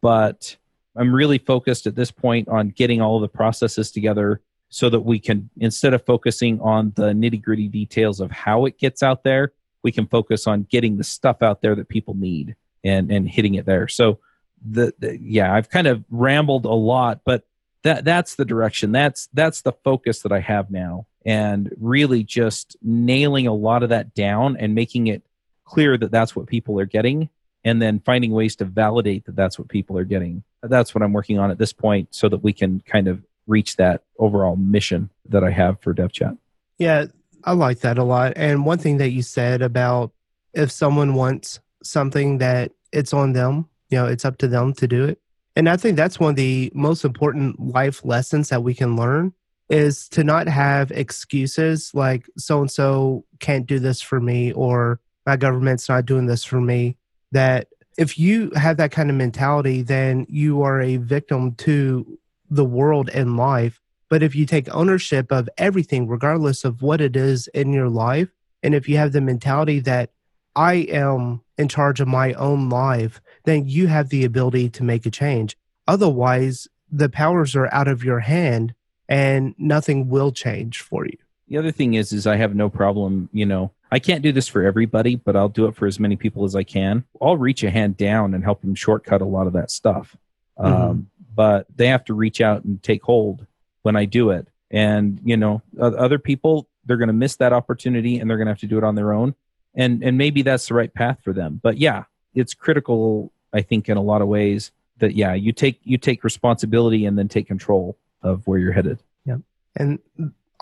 but 0.00 0.56
i'm 0.96 1.14
really 1.14 1.38
focused 1.38 1.86
at 1.86 1.94
this 1.94 2.10
point 2.10 2.48
on 2.48 2.68
getting 2.68 3.00
all 3.00 3.20
the 3.20 3.28
processes 3.28 3.90
together 3.90 4.40
so 4.68 4.88
that 4.90 5.00
we 5.00 5.18
can 5.18 5.48
instead 5.58 5.94
of 5.94 6.04
focusing 6.04 6.60
on 6.60 6.92
the 6.96 7.12
nitty 7.12 7.42
gritty 7.42 7.68
details 7.68 8.20
of 8.20 8.30
how 8.30 8.64
it 8.66 8.78
gets 8.78 9.02
out 9.02 9.22
there 9.24 9.52
we 9.84 9.92
can 9.92 10.06
focus 10.08 10.48
on 10.48 10.64
getting 10.64 10.96
the 10.96 11.04
stuff 11.04 11.42
out 11.42 11.60
there 11.60 11.76
that 11.76 11.88
people 11.88 12.14
need 12.14 12.56
and 12.82 13.12
and 13.12 13.28
hitting 13.28 13.54
it 13.54 13.66
there. 13.66 13.86
So 13.86 14.18
the, 14.66 14.94
the 14.98 15.18
yeah 15.20 15.54
i've 15.54 15.68
kind 15.68 15.86
of 15.86 16.02
rambled 16.08 16.64
a 16.64 16.72
lot 16.72 17.20
but 17.26 17.44
that 17.82 18.02
that's 18.02 18.36
the 18.36 18.46
direction. 18.46 18.92
That's 18.92 19.28
that's 19.34 19.60
the 19.60 19.72
focus 19.84 20.20
that 20.20 20.32
i 20.32 20.40
have 20.40 20.70
now. 20.70 21.06
And 21.26 21.70
really 21.78 22.24
just 22.24 22.76
nailing 22.82 23.46
a 23.46 23.52
lot 23.52 23.82
of 23.82 23.90
that 23.90 24.14
down 24.14 24.56
and 24.56 24.74
making 24.74 25.06
it 25.06 25.22
clear 25.64 25.96
that 25.98 26.10
that's 26.10 26.34
what 26.34 26.46
people 26.46 26.80
are 26.80 26.86
getting 26.86 27.28
and 27.64 27.80
then 27.80 28.00
finding 28.00 28.30
ways 28.32 28.54
to 28.56 28.64
validate 28.64 29.24
that 29.24 29.36
that's 29.36 29.58
what 29.58 29.68
people 29.68 29.98
are 29.98 30.04
getting. 30.04 30.42
That's 30.62 30.94
what 30.94 31.02
i'm 31.02 31.12
working 31.12 31.38
on 31.38 31.50
at 31.50 31.58
this 31.58 31.72
point 31.72 32.14
so 32.14 32.28
that 32.28 32.38
we 32.38 32.52
can 32.52 32.80
kind 32.86 33.08
of 33.08 33.22
reach 33.46 33.76
that 33.76 34.02
overall 34.18 34.56
mission 34.56 35.10
that 35.28 35.44
i 35.44 35.50
have 35.50 35.80
for 35.80 35.94
devchat. 35.94 36.36
Yeah 36.78 37.06
i 37.44 37.52
like 37.52 37.80
that 37.80 37.98
a 37.98 38.04
lot. 38.04 38.34
And 38.36 38.64
one 38.64 38.78
thing 38.78 38.98
that 38.98 39.10
you 39.10 39.22
said 39.22 39.62
about 39.62 40.12
if 40.52 40.70
someone 40.70 41.14
wants 41.14 41.60
something 41.82 42.38
that 42.38 42.72
it's 42.92 43.12
on 43.12 43.32
them 43.32 43.68
you 43.90 43.98
know 43.98 44.06
it's 44.06 44.24
up 44.24 44.38
to 44.38 44.48
them 44.48 44.72
to 44.74 44.86
do 44.86 45.04
it. 45.04 45.18
And 45.56 45.68
i 45.68 45.76
think 45.76 45.96
that's 45.96 46.20
one 46.20 46.30
of 46.30 46.36
the 46.36 46.70
most 46.74 47.04
important 47.04 47.60
life 47.60 48.04
lessons 48.04 48.48
that 48.50 48.62
we 48.62 48.74
can 48.74 48.96
learn 48.96 49.32
is 49.70 50.08
to 50.10 50.22
not 50.22 50.46
have 50.46 50.90
excuses 50.90 51.90
like 51.94 52.28
so 52.36 52.60
and 52.60 52.70
so 52.70 53.24
can't 53.40 53.66
do 53.66 53.78
this 53.78 54.00
for 54.00 54.20
me 54.20 54.52
or 54.52 55.00
my 55.26 55.36
government's 55.36 55.88
not 55.88 56.04
doing 56.04 56.26
this 56.26 56.44
for 56.44 56.60
me 56.60 56.96
that 57.34 57.68
if 57.96 58.18
you 58.18 58.50
have 58.56 58.76
that 58.78 58.90
kind 58.90 59.10
of 59.10 59.16
mentality 59.16 59.82
then 59.82 60.26
you 60.28 60.62
are 60.62 60.80
a 60.80 60.96
victim 60.96 61.54
to 61.54 62.18
the 62.50 62.64
world 62.64 63.08
and 63.10 63.36
life 63.36 63.80
but 64.08 64.22
if 64.22 64.34
you 64.34 64.46
take 64.46 64.72
ownership 64.74 65.30
of 65.30 65.48
everything 65.58 66.08
regardless 66.08 66.64
of 66.64 66.82
what 66.82 67.00
it 67.00 67.14
is 67.16 67.46
in 67.48 67.72
your 67.72 67.88
life 67.88 68.28
and 68.62 68.74
if 68.74 68.88
you 68.88 68.96
have 68.96 69.12
the 69.12 69.20
mentality 69.20 69.78
that 69.78 70.10
i 70.56 70.74
am 70.74 71.40
in 71.58 71.68
charge 71.68 72.00
of 72.00 72.08
my 72.08 72.32
own 72.34 72.68
life 72.68 73.20
then 73.44 73.66
you 73.66 73.86
have 73.86 74.08
the 74.08 74.24
ability 74.24 74.68
to 74.70 74.82
make 74.82 75.06
a 75.06 75.10
change. 75.10 75.56
Otherwise, 75.86 76.66
the 76.90 77.08
powers 77.08 77.54
are 77.54 77.72
out 77.72 77.88
of 77.88 78.02
your 78.02 78.20
hand 78.20 78.74
and 79.08 79.54
nothing 79.58 80.08
will 80.08 80.32
change 80.32 80.80
for 80.80 81.06
you. 81.06 81.16
The 81.48 81.58
other 81.58 81.72
thing 81.72 81.94
is 81.94 82.12
is 82.12 82.26
I 82.26 82.36
have 82.36 82.54
no 82.54 82.70
problem, 82.70 83.28
you 83.32 83.46
know, 83.46 83.70
I 83.94 84.00
can't 84.00 84.22
do 84.22 84.32
this 84.32 84.48
for 84.48 84.64
everybody, 84.64 85.14
but 85.14 85.36
I'll 85.36 85.48
do 85.48 85.66
it 85.66 85.76
for 85.76 85.86
as 85.86 86.00
many 86.00 86.16
people 86.16 86.44
as 86.44 86.56
I 86.56 86.64
can. 86.64 87.04
I'll 87.22 87.36
reach 87.36 87.62
a 87.62 87.70
hand 87.70 87.96
down 87.96 88.34
and 88.34 88.42
help 88.42 88.60
them 88.60 88.74
shortcut 88.74 89.22
a 89.22 89.24
lot 89.24 89.46
of 89.46 89.52
that 89.52 89.70
stuff. 89.70 90.16
Mm-hmm. 90.58 90.82
Um, 90.82 91.10
but 91.32 91.66
they 91.74 91.86
have 91.86 92.04
to 92.06 92.14
reach 92.14 92.40
out 92.40 92.64
and 92.64 92.82
take 92.82 93.04
hold 93.04 93.46
when 93.82 93.94
I 93.94 94.04
do 94.04 94.30
it. 94.30 94.48
And, 94.70 95.20
you 95.24 95.36
know, 95.36 95.62
other 95.80 96.18
people, 96.18 96.66
they're 96.84 96.96
going 96.96 97.06
to 97.06 97.12
miss 97.12 97.36
that 97.36 97.52
opportunity 97.52 98.18
and 98.18 98.28
they're 98.28 98.36
going 98.36 98.46
to 98.46 98.52
have 98.52 98.60
to 98.60 98.66
do 98.66 98.78
it 98.78 98.84
on 98.84 98.96
their 98.96 99.12
own. 99.12 99.36
And, 99.76 100.02
and 100.02 100.18
maybe 100.18 100.42
that's 100.42 100.66
the 100.66 100.74
right 100.74 100.92
path 100.92 101.18
for 101.22 101.32
them. 101.32 101.60
But 101.62 101.78
yeah, 101.78 102.04
it's 102.34 102.52
critical 102.52 103.32
I 103.54 103.62
think 103.62 103.88
in 103.88 103.96
a 103.96 104.02
lot 104.02 104.20
of 104.20 104.28
ways 104.28 104.72
that 104.98 105.14
yeah, 105.14 105.34
you 105.34 105.52
take 105.52 105.80
you 105.84 105.96
take 105.96 106.24
responsibility 106.24 107.06
and 107.06 107.16
then 107.16 107.28
take 107.28 107.46
control 107.46 107.96
of 108.22 108.46
where 108.46 108.58
you're 108.58 108.72
headed. 108.72 108.98
Yeah. 109.24 109.36
And 109.76 110.00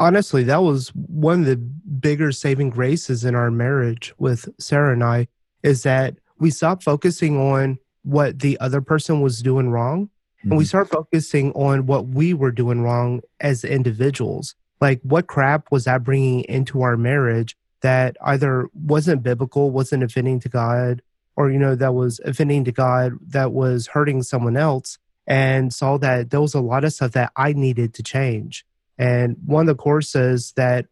honestly, 0.02 0.42
that 0.44 0.62
was 0.62 0.88
one 0.94 1.40
of 1.40 1.46
the 1.46 1.56
bigger 1.56 2.32
saving 2.32 2.70
graces 2.70 3.24
in 3.24 3.34
our 3.34 3.50
marriage 3.50 4.12
with 4.18 4.48
Sarah 4.58 4.92
and 4.92 5.04
I 5.04 5.28
is 5.62 5.84
that 5.84 6.16
we 6.38 6.50
stopped 6.50 6.82
focusing 6.82 7.38
on 7.38 7.78
what 8.02 8.40
the 8.40 8.58
other 8.58 8.80
person 8.80 9.20
was 9.20 9.42
doing 9.42 9.70
wrong 9.70 10.06
mm-hmm. 10.06 10.50
and 10.50 10.58
we 10.58 10.64
mm-hmm. 10.64 10.68
start 10.68 10.90
focusing 10.90 11.52
on 11.52 11.86
what 11.86 12.08
we 12.08 12.34
were 12.34 12.50
doing 12.50 12.82
wrong 12.82 13.20
as 13.40 13.64
individuals. 13.64 14.56
Like 14.80 15.00
what 15.02 15.28
crap 15.28 15.70
was 15.70 15.84
that 15.84 16.02
bringing 16.02 16.40
into 16.40 16.82
our 16.82 16.96
marriage 16.96 17.56
that 17.82 18.16
either 18.24 18.66
wasn't 18.74 19.22
biblical, 19.22 19.70
wasn't 19.70 20.02
offending 20.02 20.40
to 20.40 20.48
God, 20.48 21.00
or 21.36 21.50
you 21.50 21.58
know 21.58 21.74
that 21.74 21.94
was 21.94 22.20
offending 22.24 22.64
to 22.64 22.72
god 22.72 23.12
that 23.28 23.52
was 23.52 23.88
hurting 23.88 24.22
someone 24.22 24.56
else 24.56 24.98
and 25.26 25.72
saw 25.72 25.96
that 25.98 26.30
there 26.30 26.40
was 26.40 26.54
a 26.54 26.60
lot 26.60 26.84
of 26.84 26.92
stuff 26.92 27.12
that 27.12 27.32
i 27.36 27.52
needed 27.52 27.94
to 27.94 28.02
change 28.02 28.64
and 28.98 29.36
one 29.44 29.62
of 29.62 29.76
the 29.76 29.82
courses 29.82 30.52
that 30.56 30.86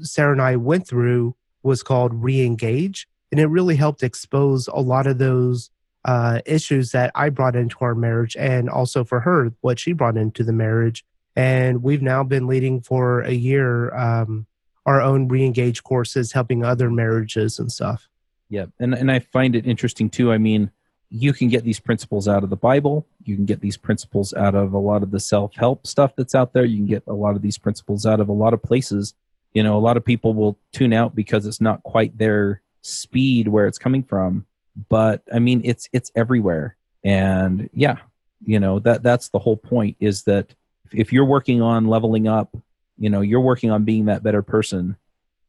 sarah 0.00 0.32
and 0.32 0.42
i 0.42 0.56
went 0.56 0.86
through 0.86 1.34
was 1.62 1.82
called 1.82 2.12
re-engage 2.14 3.06
and 3.30 3.40
it 3.40 3.46
really 3.46 3.76
helped 3.76 4.02
expose 4.02 4.66
a 4.68 4.80
lot 4.80 5.06
of 5.06 5.18
those 5.18 5.70
uh, 6.06 6.40
issues 6.46 6.92
that 6.92 7.10
i 7.14 7.28
brought 7.28 7.54
into 7.54 7.76
our 7.80 7.94
marriage 7.94 8.36
and 8.36 8.70
also 8.70 9.04
for 9.04 9.20
her 9.20 9.52
what 9.60 9.78
she 9.78 9.92
brought 9.92 10.16
into 10.16 10.42
the 10.42 10.52
marriage. 10.52 11.04
And 11.36 11.82
we've 11.82 12.02
now 12.02 12.22
been 12.24 12.46
leading 12.46 12.80
for 12.80 13.20
a 13.20 13.32
year 13.32 13.94
um, 13.94 14.46
our 14.86 15.00
own 15.00 15.28
re-engage 15.28 15.82
courses 15.82 16.32
helping 16.32 16.64
other 16.64 16.90
marriages 16.90 17.58
and 17.58 17.70
stuff. 17.70 18.08
Yeah, 18.48 18.66
and 18.80 18.94
and 18.94 19.12
I 19.12 19.20
find 19.20 19.54
it 19.54 19.66
interesting 19.66 20.10
too. 20.10 20.32
I 20.32 20.38
mean, 20.38 20.72
you 21.10 21.32
can 21.32 21.48
get 21.48 21.64
these 21.64 21.80
principles 21.80 22.28
out 22.28 22.44
of 22.44 22.50
the 22.50 22.56
Bible. 22.56 23.06
You 23.24 23.34
can 23.34 23.44
get 23.44 23.60
these 23.60 23.76
principles 23.76 24.32
out 24.34 24.54
of 24.54 24.72
a 24.72 24.78
lot 24.78 25.02
of 25.02 25.10
the 25.10 25.20
self 25.20 25.54
help 25.56 25.86
stuff 25.86 26.14
that's 26.16 26.34
out 26.34 26.52
there. 26.52 26.64
You 26.64 26.76
can 26.78 26.86
get 26.86 27.02
a 27.06 27.12
lot 27.12 27.36
of 27.36 27.42
these 27.42 27.58
principles 27.58 28.06
out 28.06 28.20
of 28.20 28.28
a 28.28 28.32
lot 28.32 28.54
of 28.54 28.62
places. 28.62 29.14
You 29.52 29.62
know, 29.62 29.76
a 29.76 29.80
lot 29.80 29.96
of 29.96 30.04
people 30.04 30.34
will 30.34 30.56
tune 30.72 30.92
out 30.92 31.14
because 31.14 31.46
it's 31.46 31.60
not 31.60 31.82
quite 31.82 32.16
their 32.16 32.62
speed 32.82 33.48
where 33.48 33.66
it's 33.66 33.78
coming 33.78 34.04
from. 34.04 34.46
But 34.88 35.22
I 35.32 35.40
mean, 35.40 35.62
it's 35.64 35.88
it's 35.92 36.12
everywhere, 36.14 36.76
and 37.02 37.68
yeah, 37.72 37.96
you 38.44 38.60
know 38.60 38.78
that 38.80 39.02
that's 39.02 39.30
the 39.30 39.40
whole 39.40 39.56
point. 39.56 39.96
Is 39.98 40.22
that 40.24 40.54
if 40.92 41.12
you're 41.12 41.24
working 41.24 41.60
on 41.60 41.88
leveling 41.88 42.28
up, 42.28 42.56
you 42.96 43.10
know, 43.10 43.20
you're 43.20 43.40
working 43.40 43.72
on 43.72 43.84
being 43.84 44.04
that 44.04 44.22
better 44.22 44.42
person, 44.42 44.96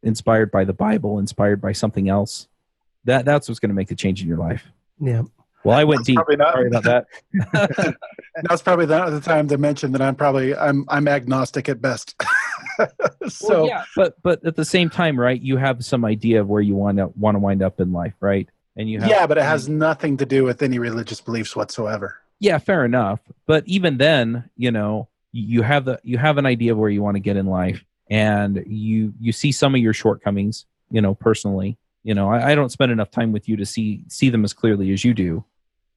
inspired 0.02 0.50
by 0.50 0.64
the 0.64 0.72
Bible, 0.72 1.20
inspired 1.20 1.60
by 1.60 1.70
something 1.70 2.08
else 2.08 2.48
that 3.04 3.24
that's 3.24 3.48
what's 3.48 3.58
going 3.58 3.70
to 3.70 3.74
make 3.74 3.88
the 3.88 3.94
change 3.94 4.22
in 4.22 4.28
your 4.28 4.38
life. 4.38 4.70
Yeah. 5.00 5.22
Well, 5.64 5.78
I 5.78 5.84
went 5.84 6.00
that's 6.00 6.06
deep. 6.06 6.38
Not, 6.38 6.54
Sorry 6.54 6.68
about 6.68 6.84
that. 6.84 7.96
That's 8.42 8.62
probably 8.62 8.86
not 8.86 9.10
the 9.10 9.20
time 9.20 9.46
to 9.48 9.58
mention 9.58 9.92
that 9.92 10.02
I'm 10.02 10.16
probably 10.16 10.56
I'm 10.56 10.84
I'm 10.88 11.06
agnostic 11.06 11.68
at 11.68 11.80
best. 11.80 12.20
so 13.28 13.48
well, 13.48 13.68
yeah, 13.68 13.84
but 13.94 14.20
but 14.22 14.44
at 14.44 14.56
the 14.56 14.64
same 14.64 14.90
time, 14.90 15.20
right? 15.20 15.40
You 15.40 15.56
have 15.58 15.84
some 15.84 16.04
idea 16.04 16.40
of 16.40 16.48
where 16.48 16.62
you 16.62 16.74
want 16.74 16.98
to 16.98 17.12
want 17.14 17.36
to 17.36 17.38
wind 17.38 17.62
up 17.62 17.80
in 17.80 17.92
life, 17.92 18.14
right? 18.20 18.48
And 18.76 18.88
you 18.88 19.00
have, 19.00 19.10
yeah, 19.10 19.26
but 19.26 19.38
it 19.38 19.44
has 19.44 19.68
nothing 19.68 20.16
to 20.16 20.26
do 20.26 20.44
with 20.44 20.62
any 20.62 20.78
religious 20.78 21.20
beliefs 21.20 21.54
whatsoever. 21.54 22.16
Yeah, 22.40 22.58
fair 22.58 22.84
enough. 22.84 23.20
But 23.46 23.64
even 23.66 23.98
then, 23.98 24.48
you 24.56 24.70
know, 24.70 25.08
you 25.32 25.62
have 25.62 25.84
the 25.84 26.00
you 26.02 26.18
have 26.18 26.38
an 26.38 26.46
idea 26.46 26.72
of 26.72 26.78
where 26.78 26.90
you 26.90 27.02
want 27.02 27.16
to 27.16 27.20
get 27.20 27.36
in 27.36 27.46
life, 27.46 27.84
and 28.10 28.64
you 28.66 29.14
you 29.20 29.32
see 29.32 29.52
some 29.52 29.74
of 29.74 29.80
your 29.80 29.92
shortcomings, 29.92 30.66
you 30.90 31.00
know, 31.00 31.14
personally. 31.14 31.78
You 32.02 32.14
know, 32.14 32.30
I, 32.30 32.52
I 32.52 32.54
don't 32.54 32.72
spend 32.72 32.90
enough 32.90 33.10
time 33.10 33.30
with 33.30 33.48
you 33.48 33.56
to 33.56 33.66
see 33.66 34.04
see 34.08 34.30
them 34.30 34.44
as 34.44 34.52
clearly 34.52 34.92
as 34.92 35.04
you 35.04 35.14
do, 35.14 35.44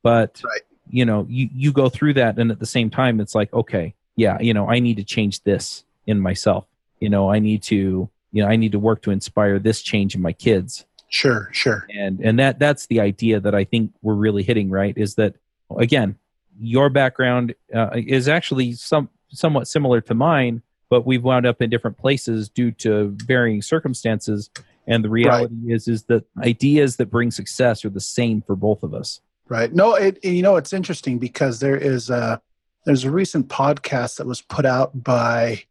but 0.05 0.39
right. 0.45 0.61
you 0.87 1.03
know, 1.03 1.25
you 1.27 1.49
you 1.51 1.71
go 1.71 1.89
through 1.89 2.13
that, 2.13 2.37
and 2.37 2.51
at 2.51 2.59
the 2.59 2.67
same 2.67 2.91
time, 2.91 3.19
it's 3.19 3.33
like, 3.33 3.51
okay, 3.51 3.95
yeah, 4.15 4.39
you 4.39 4.53
know, 4.53 4.69
I 4.69 4.77
need 4.77 4.97
to 4.97 5.03
change 5.03 5.41
this 5.41 5.83
in 6.05 6.19
myself. 6.19 6.67
You 6.99 7.09
know, 7.09 7.31
I 7.31 7.39
need 7.39 7.63
to, 7.63 8.07
you 8.31 8.43
know, 8.43 8.47
I 8.47 8.55
need 8.55 8.71
to 8.73 8.77
work 8.77 9.01
to 9.01 9.11
inspire 9.11 9.57
this 9.57 9.81
change 9.81 10.13
in 10.13 10.21
my 10.21 10.31
kids. 10.31 10.85
Sure, 11.09 11.49
sure. 11.51 11.87
And 11.89 12.19
and 12.19 12.37
that 12.37 12.59
that's 12.59 12.85
the 12.85 12.99
idea 12.99 13.39
that 13.39 13.55
I 13.55 13.63
think 13.63 13.93
we're 14.03 14.13
really 14.13 14.43
hitting 14.43 14.69
right 14.69 14.95
is 14.95 15.15
that 15.15 15.37
again, 15.75 16.19
your 16.59 16.91
background 16.91 17.55
uh, 17.73 17.89
is 17.95 18.27
actually 18.27 18.73
some 18.73 19.09
somewhat 19.29 19.67
similar 19.67 20.01
to 20.01 20.13
mine, 20.13 20.61
but 20.87 21.07
we've 21.07 21.23
wound 21.23 21.47
up 21.47 21.63
in 21.63 21.71
different 21.71 21.97
places 21.97 22.47
due 22.47 22.69
to 22.73 23.15
varying 23.25 23.63
circumstances. 23.63 24.51
And 24.85 25.03
the 25.03 25.09
reality 25.09 25.55
right. 25.63 25.75
is 25.75 25.87
is 25.87 26.03
that 26.03 26.25
ideas 26.37 26.97
that 26.97 27.07
bring 27.07 27.31
success 27.31 27.83
are 27.85 27.89
the 27.89 27.99
same 27.99 28.43
for 28.43 28.55
both 28.55 28.83
of 28.83 28.93
us. 28.93 29.19
Right. 29.47 29.71
No, 29.73 29.93
it 29.93 30.23
you 30.23 30.41
know 30.41 30.55
it's 30.55 30.73
interesting 30.73 31.19
because 31.19 31.59
there 31.59 31.77
is 31.77 32.09
a 32.09 32.41
there's 32.85 33.03
a 33.03 33.11
recent 33.11 33.47
podcast 33.47 34.17
that 34.17 34.25
was 34.25 34.41
put 34.41 34.65
out 34.65 35.03
by 35.03 35.63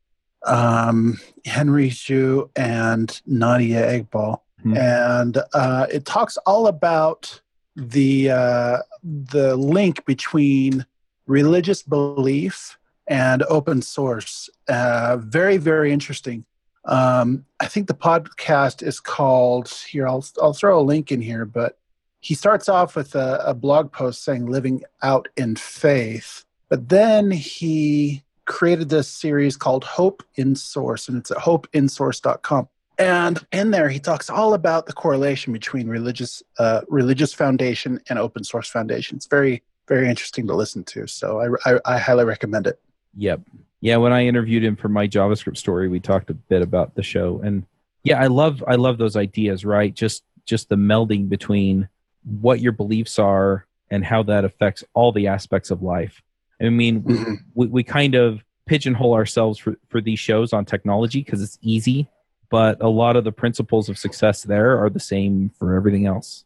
um, 0.46 1.18
Henry 1.44 1.90
Zhu 1.90 2.50
and 2.54 3.20
Nadia 3.26 3.82
Eghbal, 3.86 4.40
mm-hmm. 4.60 4.76
and 4.76 5.38
uh, 5.54 5.86
it 5.92 6.04
talks 6.04 6.36
all 6.38 6.68
about 6.68 7.40
the 7.74 8.30
uh, 8.30 8.78
the 9.02 9.56
link 9.56 10.04
between 10.04 10.86
religious 11.26 11.82
belief 11.82 12.78
and 13.08 13.42
open 13.44 13.82
source. 13.82 14.48
Uh, 14.68 15.16
very 15.16 15.56
very 15.56 15.92
interesting. 15.92 16.44
Um, 16.84 17.44
I 17.58 17.66
think 17.66 17.88
the 17.88 17.94
podcast 17.94 18.86
is 18.86 19.00
called 19.00 19.68
here. 19.88 20.06
I'll 20.06 20.24
I'll 20.40 20.52
throw 20.52 20.78
a 20.78 20.82
link 20.82 21.10
in 21.10 21.20
here, 21.20 21.44
but 21.44 21.78
he 22.24 22.34
starts 22.34 22.70
off 22.70 22.96
with 22.96 23.14
a, 23.14 23.42
a 23.44 23.52
blog 23.52 23.92
post 23.92 24.24
saying 24.24 24.46
"living 24.46 24.82
out 25.02 25.28
in 25.36 25.56
faith." 25.56 26.46
But 26.70 26.88
then 26.88 27.30
he 27.30 28.22
created 28.46 28.88
this 28.88 29.08
series 29.08 29.58
called 29.58 29.84
Hope 29.84 30.22
in 30.36 30.56
Source, 30.56 31.06
and 31.06 31.18
it's 31.18 31.30
at 31.30 31.36
hopeinsource.com. 31.36 32.68
And 32.98 33.46
in 33.52 33.72
there, 33.72 33.90
he 33.90 33.98
talks 33.98 34.30
all 34.30 34.54
about 34.54 34.86
the 34.86 34.94
correlation 34.94 35.52
between 35.52 35.86
religious 35.86 36.42
uh, 36.58 36.80
religious 36.88 37.34
foundation 37.34 38.00
and 38.08 38.18
open 38.18 38.42
source 38.42 38.68
foundation. 38.68 39.16
It's 39.16 39.26
very 39.26 39.62
very 39.86 40.08
interesting 40.08 40.46
to 40.46 40.54
listen 40.54 40.82
to. 40.84 41.06
So 41.06 41.58
I, 41.66 41.74
I, 41.74 41.80
I 41.84 41.98
highly 41.98 42.24
recommend 42.24 42.66
it. 42.66 42.80
Yep. 43.18 43.42
Yeah. 43.82 43.98
When 43.98 44.14
I 44.14 44.24
interviewed 44.24 44.64
him 44.64 44.76
for 44.76 44.88
my 44.88 45.06
JavaScript 45.06 45.58
story, 45.58 45.88
we 45.88 46.00
talked 46.00 46.30
a 46.30 46.34
bit 46.34 46.62
about 46.62 46.94
the 46.94 47.02
show, 47.02 47.42
and 47.44 47.66
yeah, 48.02 48.18
I 48.18 48.28
love 48.28 48.64
I 48.66 48.76
love 48.76 48.96
those 48.96 49.14
ideas. 49.14 49.66
Right. 49.66 49.92
Just 49.92 50.22
just 50.46 50.70
the 50.70 50.76
melding 50.76 51.28
between 51.28 51.88
what 52.24 52.60
your 52.60 52.72
beliefs 52.72 53.18
are 53.18 53.66
and 53.90 54.04
how 54.04 54.22
that 54.24 54.44
affects 54.44 54.82
all 54.94 55.12
the 55.12 55.26
aspects 55.26 55.70
of 55.70 55.82
life. 55.82 56.22
I 56.60 56.68
mean, 56.68 57.02
mm-hmm. 57.02 57.34
we, 57.54 57.66
we 57.66 57.84
kind 57.84 58.14
of 58.14 58.42
pigeonhole 58.66 59.14
ourselves 59.14 59.58
for, 59.58 59.76
for 59.88 60.00
these 60.00 60.18
shows 60.18 60.52
on 60.52 60.64
technology 60.64 61.22
because 61.22 61.42
it's 61.42 61.58
easy, 61.60 62.08
but 62.50 62.80
a 62.80 62.88
lot 62.88 63.16
of 63.16 63.24
the 63.24 63.32
principles 63.32 63.88
of 63.88 63.98
success 63.98 64.42
there 64.42 64.82
are 64.82 64.90
the 64.90 65.00
same 65.00 65.50
for 65.58 65.74
everything 65.74 66.06
else. 66.06 66.44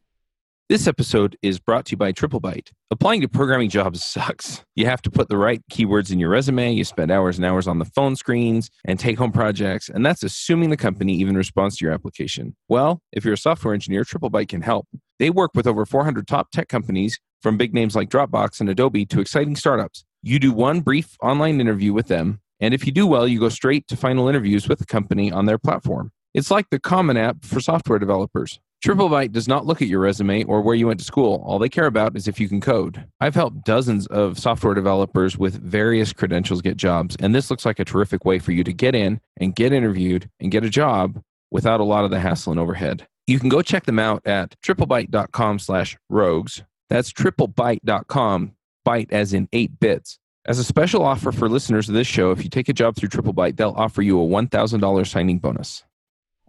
This 0.68 0.86
episode 0.86 1.38
is 1.40 1.58
brought 1.58 1.86
to 1.86 1.92
you 1.92 1.96
by 1.96 2.12
TripleByte. 2.12 2.72
Applying 2.90 3.22
to 3.22 3.28
programming 3.28 3.70
jobs 3.70 4.04
sucks. 4.04 4.62
You 4.76 4.84
have 4.84 5.00
to 5.00 5.10
put 5.10 5.30
the 5.30 5.38
right 5.38 5.62
keywords 5.72 6.12
in 6.12 6.18
your 6.18 6.28
resume, 6.28 6.74
you 6.74 6.84
spend 6.84 7.10
hours 7.10 7.38
and 7.38 7.46
hours 7.46 7.66
on 7.66 7.78
the 7.78 7.86
phone 7.86 8.16
screens 8.16 8.68
and 8.84 9.00
take 9.00 9.16
home 9.16 9.32
projects, 9.32 9.88
and 9.88 10.04
that's 10.04 10.22
assuming 10.22 10.68
the 10.68 10.76
company 10.76 11.14
even 11.14 11.38
responds 11.38 11.78
to 11.78 11.86
your 11.86 11.94
application. 11.94 12.54
Well, 12.68 13.00
if 13.12 13.24
you're 13.24 13.32
a 13.32 13.38
software 13.38 13.72
engineer, 13.72 14.04
TripleByte 14.04 14.48
can 14.48 14.60
help. 14.60 14.86
They 15.18 15.30
work 15.30 15.52
with 15.54 15.66
over 15.66 15.84
400 15.84 16.26
top 16.26 16.50
tech 16.50 16.68
companies 16.68 17.18
from 17.42 17.56
big 17.56 17.74
names 17.74 17.96
like 17.96 18.10
Dropbox 18.10 18.60
and 18.60 18.68
Adobe 18.68 19.06
to 19.06 19.20
exciting 19.20 19.56
startups. 19.56 20.04
You 20.22 20.38
do 20.38 20.52
one 20.52 20.80
brief 20.80 21.16
online 21.22 21.60
interview 21.60 21.92
with 21.92 22.08
them, 22.08 22.40
and 22.60 22.74
if 22.74 22.86
you 22.86 22.92
do 22.92 23.06
well, 23.06 23.28
you 23.28 23.38
go 23.40 23.48
straight 23.48 23.86
to 23.88 23.96
final 23.96 24.28
interviews 24.28 24.68
with 24.68 24.78
the 24.78 24.86
company 24.86 25.30
on 25.30 25.46
their 25.46 25.58
platform. 25.58 26.10
It's 26.34 26.50
like 26.50 26.70
the 26.70 26.80
Common 26.80 27.16
App 27.16 27.44
for 27.44 27.60
software 27.60 27.98
developers. 27.98 28.60
TripleByte 28.84 29.32
does 29.32 29.48
not 29.48 29.66
look 29.66 29.82
at 29.82 29.88
your 29.88 29.98
resume 29.98 30.44
or 30.44 30.60
where 30.60 30.74
you 30.74 30.86
went 30.86 31.00
to 31.00 31.04
school. 31.04 31.42
All 31.44 31.58
they 31.58 31.68
care 31.68 31.86
about 31.86 32.16
is 32.16 32.28
if 32.28 32.38
you 32.38 32.48
can 32.48 32.60
code. 32.60 33.04
I've 33.20 33.34
helped 33.34 33.64
dozens 33.64 34.06
of 34.06 34.38
software 34.38 34.74
developers 34.74 35.36
with 35.36 35.60
various 35.60 36.12
credentials 36.12 36.62
get 36.62 36.76
jobs, 36.76 37.16
and 37.18 37.34
this 37.34 37.50
looks 37.50 37.66
like 37.66 37.80
a 37.80 37.84
terrific 37.84 38.24
way 38.24 38.38
for 38.38 38.52
you 38.52 38.62
to 38.62 38.72
get 38.72 38.94
in 38.94 39.20
and 39.36 39.56
get 39.56 39.72
interviewed 39.72 40.30
and 40.38 40.52
get 40.52 40.64
a 40.64 40.70
job 40.70 41.20
without 41.50 41.80
a 41.80 41.84
lot 41.84 42.04
of 42.04 42.10
the 42.10 42.20
hassle 42.20 42.52
and 42.52 42.60
overhead. 42.60 43.08
You 43.28 43.38
can 43.38 43.48
go 43.48 43.62
check 43.62 43.84
them 43.84 43.98
out 43.98 44.26
at 44.26 44.60
triplebyte.com 44.62 45.58
slash 45.58 45.96
rogues 46.08 46.62
that's 46.88 47.12
triplebyte.com, 47.12 48.52
byte 48.86 49.12
as 49.12 49.32
in 49.32 49.48
eight 49.52 49.78
bits. 49.78 50.18
As 50.46 50.58
a 50.58 50.64
special 50.64 51.04
offer 51.04 51.30
for 51.30 51.48
listeners 51.48 51.88
of 51.88 51.94
this 51.94 52.06
show, 52.06 52.30
if 52.30 52.42
you 52.42 52.48
take 52.48 52.68
a 52.68 52.72
job 52.72 52.96
through 52.96 53.10
TripleByte, 53.10 53.56
they'll 53.56 53.74
offer 53.76 54.00
you 54.00 54.20
a 54.20 54.26
$1,000 54.26 55.06
signing 55.06 55.38
bonus. 55.38 55.84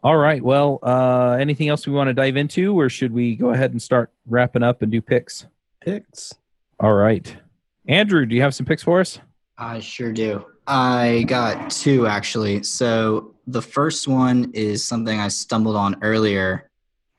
All 0.02 0.16
right. 0.16 0.42
Well, 0.42 0.80
uh, 0.82 1.36
anything 1.38 1.68
else 1.68 1.86
we 1.86 1.92
want 1.92 2.08
to 2.08 2.14
dive 2.14 2.38
into, 2.38 2.80
or 2.80 2.88
should 2.88 3.12
we 3.12 3.36
go 3.36 3.50
ahead 3.50 3.72
and 3.72 3.82
start 3.82 4.12
wrapping 4.26 4.64
up 4.64 4.82
and 4.82 4.90
do 4.90 5.02
picks? 5.02 5.46
Picks. 5.82 6.34
All 6.80 6.94
right. 6.94 7.36
Andrew, 7.90 8.26
do 8.26 8.34
you 8.36 8.42
have 8.42 8.56
some 8.56 8.66
picks 8.66 8.84
for 8.84 9.02
us? 9.02 9.20
I 9.58 9.82
sure 9.82 10.14
do. 10.14 10.46
I 10.66 11.26
got 11.28 11.70
two 11.70 12.08
actually. 12.08 12.64
So 12.64 13.36
the 13.48 13.62
first 13.62 14.08
one 14.08 14.52
is 14.54 14.86
something 14.86 15.20
I 15.20 15.28
stumbled 15.28 15.76
on 15.76 15.98
earlier, 16.02 16.69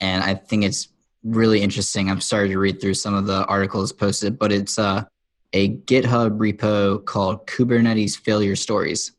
and 0.00 0.22
I 0.22 0.34
think 0.34 0.64
it's 0.64 0.88
really 1.22 1.60
interesting. 1.60 2.10
I'm 2.10 2.20
starting 2.20 2.52
to 2.52 2.58
read 2.58 2.80
through 2.80 2.94
some 2.94 3.14
of 3.14 3.26
the 3.26 3.44
articles 3.46 3.92
posted, 3.92 4.38
but 4.38 4.52
it's 4.52 4.78
uh, 4.78 5.04
a 5.52 5.76
GitHub 5.76 6.38
repo 6.38 7.04
called 7.04 7.46
Kubernetes 7.46 8.18
Failure 8.18 8.56
Stories. 8.56 9.12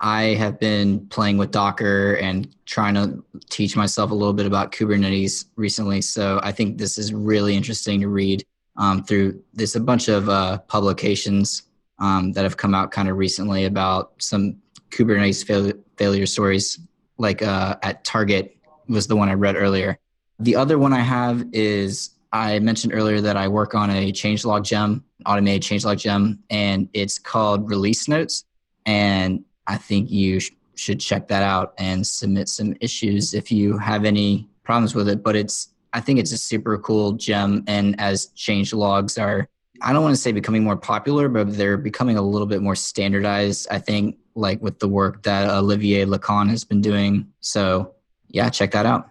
I 0.00 0.34
have 0.34 0.58
been 0.58 1.06
playing 1.08 1.36
with 1.36 1.50
Docker 1.50 2.14
and 2.14 2.48
trying 2.64 2.94
to 2.94 3.22
teach 3.50 3.76
myself 3.76 4.10
a 4.10 4.14
little 4.14 4.32
bit 4.32 4.46
about 4.46 4.72
Kubernetes 4.72 5.46
recently. 5.56 6.00
So 6.00 6.40
I 6.42 6.52
think 6.52 6.78
this 6.78 6.96
is 6.96 7.12
really 7.12 7.54
interesting 7.54 8.00
to 8.00 8.08
read 8.08 8.44
um, 8.76 9.04
through. 9.04 9.42
There's 9.52 9.76
a 9.76 9.80
bunch 9.80 10.08
of 10.08 10.28
uh, 10.28 10.58
publications 10.68 11.64
um, 11.98 12.32
that 12.32 12.44
have 12.44 12.56
come 12.56 12.74
out 12.74 12.92
kind 12.92 13.10
of 13.10 13.18
recently 13.18 13.66
about 13.66 14.12
some 14.18 14.56
Kubernetes 14.90 15.44
fail- 15.44 15.74
failure 15.98 16.26
stories, 16.26 16.78
like 17.18 17.42
uh, 17.42 17.76
at 17.82 18.02
Target 18.04 18.56
was 18.88 19.06
the 19.06 19.16
one 19.16 19.28
I 19.28 19.34
read 19.34 19.54
earlier. 19.54 19.98
The 20.40 20.56
other 20.56 20.78
one 20.78 20.94
I 20.94 21.00
have 21.00 21.44
is 21.52 22.10
I 22.32 22.58
mentioned 22.60 22.94
earlier 22.94 23.20
that 23.20 23.36
I 23.36 23.46
work 23.46 23.74
on 23.74 23.90
a 23.90 24.10
changelog 24.10 24.64
gem, 24.64 25.04
automated 25.26 25.62
changelog 25.62 25.98
gem, 25.98 26.38
and 26.48 26.88
it's 26.94 27.18
called 27.18 27.68
Release 27.68 28.08
Notes. 28.08 28.44
And 28.86 29.44
I 29.66 29.76
think 29.76 30.10
you 30.10 30.40
sh- 30.40 30.52
should 30.76 30.98
check 30.98 31.28
that 31.28 31.42
out 31.42 31.74
and 31.78 32.06
submit 32.06 32.48
some 32.48 32.74
issues 32.80 33.34
if 33.34 33.52
you 33.52 33.76
have 33.76 34.06
any 34.06 34.48
problems 34.62 34.94
with 34.94 35.10
it. 35.10 35.22
But 35.22 35.36
it's 35.36 35.68
I 35.92 36.00
think 36.00 36.18
it's 36.18 36.32
a 36.32 36.38
super 36.38 36.78
cool 36.78 37.12
gem, 37.12 37.64
and 37.66 38.00
as 38.00 38.26
change 38.28 38.72
logs 38.72 39.18
are, 39.18 39.46
I 39.82 39.92
don't 39.92 40.02
want 40.02 40.14
to 40.14 40.20
say 40.20 40.32
becoming 40.32 40.64
more 40.64 40.76
popular, 40.76 41.28
but 41.28 41.54
they're 41.54 41.76
becoming 41.76 42.16
a 42.16 42.22
little 42.22 42.46
bit 42.46 42.62
more 42.62 42.76
standardized. 42.76 43.66
I 43.70 43.78
think 43.78 44.16
like 44.34 44.62
with 44.62 44.78
the 44.78 44.88
work 44.88 45.22
that 45.24 45.50
Olivier 45.50 46.06
Lacan 46.06 46.48
has 46.48 46.64
been 46.64 46.80
doing. 46.80 47.26
So 47.40 47.94
yeah, 48.28 48.48
check 48.48 48.70
that 48.70 48.86
out. 48.86 49.10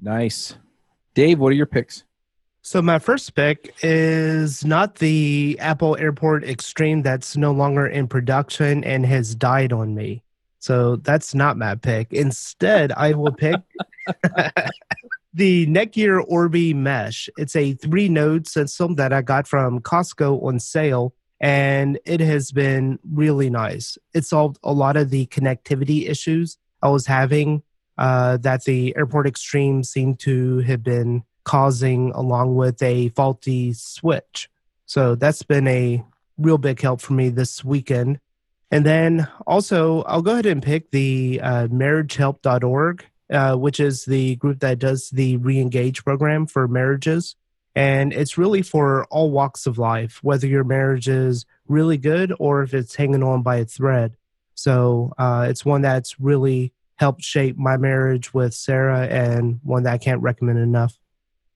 Nice. 0.00 0.54
Dave, 1.14 1.38
what 1.38 1.48
are 1.48 1.56
your 1.56 1.66
picks? 1.66 2.04
So 2.62 2.82
my 2.82 2.98
first 2.98 3.34
pick 3.34 3.74
is 3.82 4.64
not 4.64 4.96
the 4.96 5.56
Apple 5.60 5.96
Airport 5.96 6.44
Extreme 6.44 7.02
that's 7.02 7.36
no 7.36 7.52
longer 7.52 7.86
in 7.86 8.08
production 8.08 8.82
and 8.84 9.04
has 9.06 9.34
died 9.34 9.72
on 9.72 9.94
me. 9.94 10.22
So 10.58 10.96
that's 10.96 11.34
not 11.34 11.58
my 11.58 11.74
pick. 11.74 12.12
Instead, 12.12 12.90
I 12.92 13.12
will 13.12 13.32
pick 13.32 13.60
the 15.34 15.66
Netgear 15.66 16.24
Orbi 16.26 16.72
Mesh. 16.72 17.28
It's 17.36 17.54
a 17.54 17.74
three 17.74 18.08
node 18.08 18.48
system 18.48 18.94
that 18.94 19.12
I 19.12 19.20
got 19.20 19.46
from 19.46 19.80
Costco 19.80 20.42
on 20.42 20.58
sale, 20.58 21.12
and 21.38 21.98
it 22.06 22.20
has 22.20 22.50
been 22.50 22.98
really 23.12 23.50
nice. 23.50 23.98
It 24.14 24.24
solved 24.24 24.58
a 24.64 24.72
lot 24.72 24.96
of 24.96 25.10
the 25.10 25.26
connectivity 25.26 26.08
issues 26.08 26.56
I 26.80 26.88
was 26.88 27.06
having 27.06 27.62
uh, 27.98 28.36
that 28.38 28.64
the 28.64 28.94
Airport 28.96 29.26
Extreme 29.26 29.84
seemed 29.84 30.20
to 30.20 30.58
have 30.60 30.82
been 30.82 31.24
causing, 31.44 32.10
along 32.14 32.56
with 32.56 32.82
a 32.82 33.10
faulty 33.10 33.72
switch. 33.72 34.48
So 34.86 35.14
that's 35.14 35.42
been 35.42 35.68
a 35.68 36.04
real 36.38 36.58
big 36.58 36.80
help 36.80 37.00
for 37.00 37.12
me 37.12 37.28
this 37.28 37.64
weekend. 37.64 38.20
And 38.70 38.84
then 38.84 39.28
also, 39.46 40.02
I'll 40.02 40.22
go 40.22 40.32
ahead 40.32 40.46
and 40.46 40.62
pick 40.62 40.90
the 40.90 41.40
uh, 41.42 41.68
marriagehelp.org, 41.68 43.04
uh, 43.30 43.56
which 43.56 43.78
is 43.78 44.04
the 44.04 44.36
group 44.36 44.60
that 44.60 44.78
does 44.78 45.10
the 45.10 45.38
reengage 45.38 46.02
program 46.04 46.46
for 46.46 46.66
marriages. 46.66 47.36
And 47.76 48.12
it's 48.12 48.38
really 48.38 48.62
for 48.62 49.04
all 49.06 49.30
walks 49.30 49.66
of 49.66 49.78
life, 49.78 50.18
whether 50.22 50.46
your 50.46 50.64
marriage 50.64 51.08
is 51.08 51.44
really 51.66 51.98
good 51.98 52.32
or 52.38 52.62
if 52.62 52.74
it's 52.74 52.94
hanging 52.94 53.22
on 53.22 53.42
by 53.42 53.56
a 53.56 53.64
thread. 53.64 54.16
So 54.54 55.12
uh, 55.18 55.46
it's 55.48 55.64
one 55.64 55.82
that's 55.82 56.20
really 56.20 56.72
helped 56.96 57.22
shape 57.22 57.56
my 57.56 57.76
marriage 57.76 58.32
with 58.32 58.54
Sarah 58.54 59.06
and 59.06 59.60
one 59.62 59.82
that 59.84 59.94
I 59.94 59.98
can't 59.98 60.22
recommend 60.22 60.58
enough. 60.58 60.96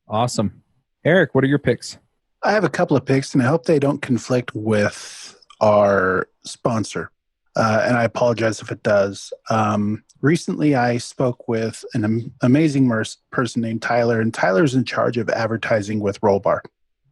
Awesome. 0.09 0.63
Eric, 1.05 1.35
what 1.35 1.45
are 1.45 1.49
your 1.49 1.59
picks? 1.59 1.99
I 2.43 2.53
have 2.53 2.65
a 2.65 2.69
couple 2.69 2.97
of 2.97 3.05
picks, 3.05 3.35
and 3.35 3.43
I 3.43 3.47
hope 3.47 3.65
they 3.65 3.79
don't 3.79 4.03
conflict 4.03 4.55
with 4.55 5.37
our 5.61 6.29
sponsor. 6.45 7.11
Uh, 7.57 7.83
and 7.85 7.97
I 7.97 8.05
apologize 8.05 8.61
if 8.61 8.71
it 8.71 8.83
does. 8.85 9.33
Um, 9.51 10.05
recently, 10.21 10.77
I 10.77 10.99
spoke 10.99 11.49
with 11.49 11.85
an 11.95 12.05
am- 12.05 12.33
amazing 12.43 12.87
mer- 12.87 13.05
person 13.33 13.63
named 13.63 13.83
Tyler, 13.83 14.21
and 14.21 14.33
Tyler's 14.33 14.75
in 14.77 14.85
charge 14.85 15.17
of 15.17 15.29
advertising 15.29 15.99
with 15.99 16.21
Rollbar. 16.21 16.61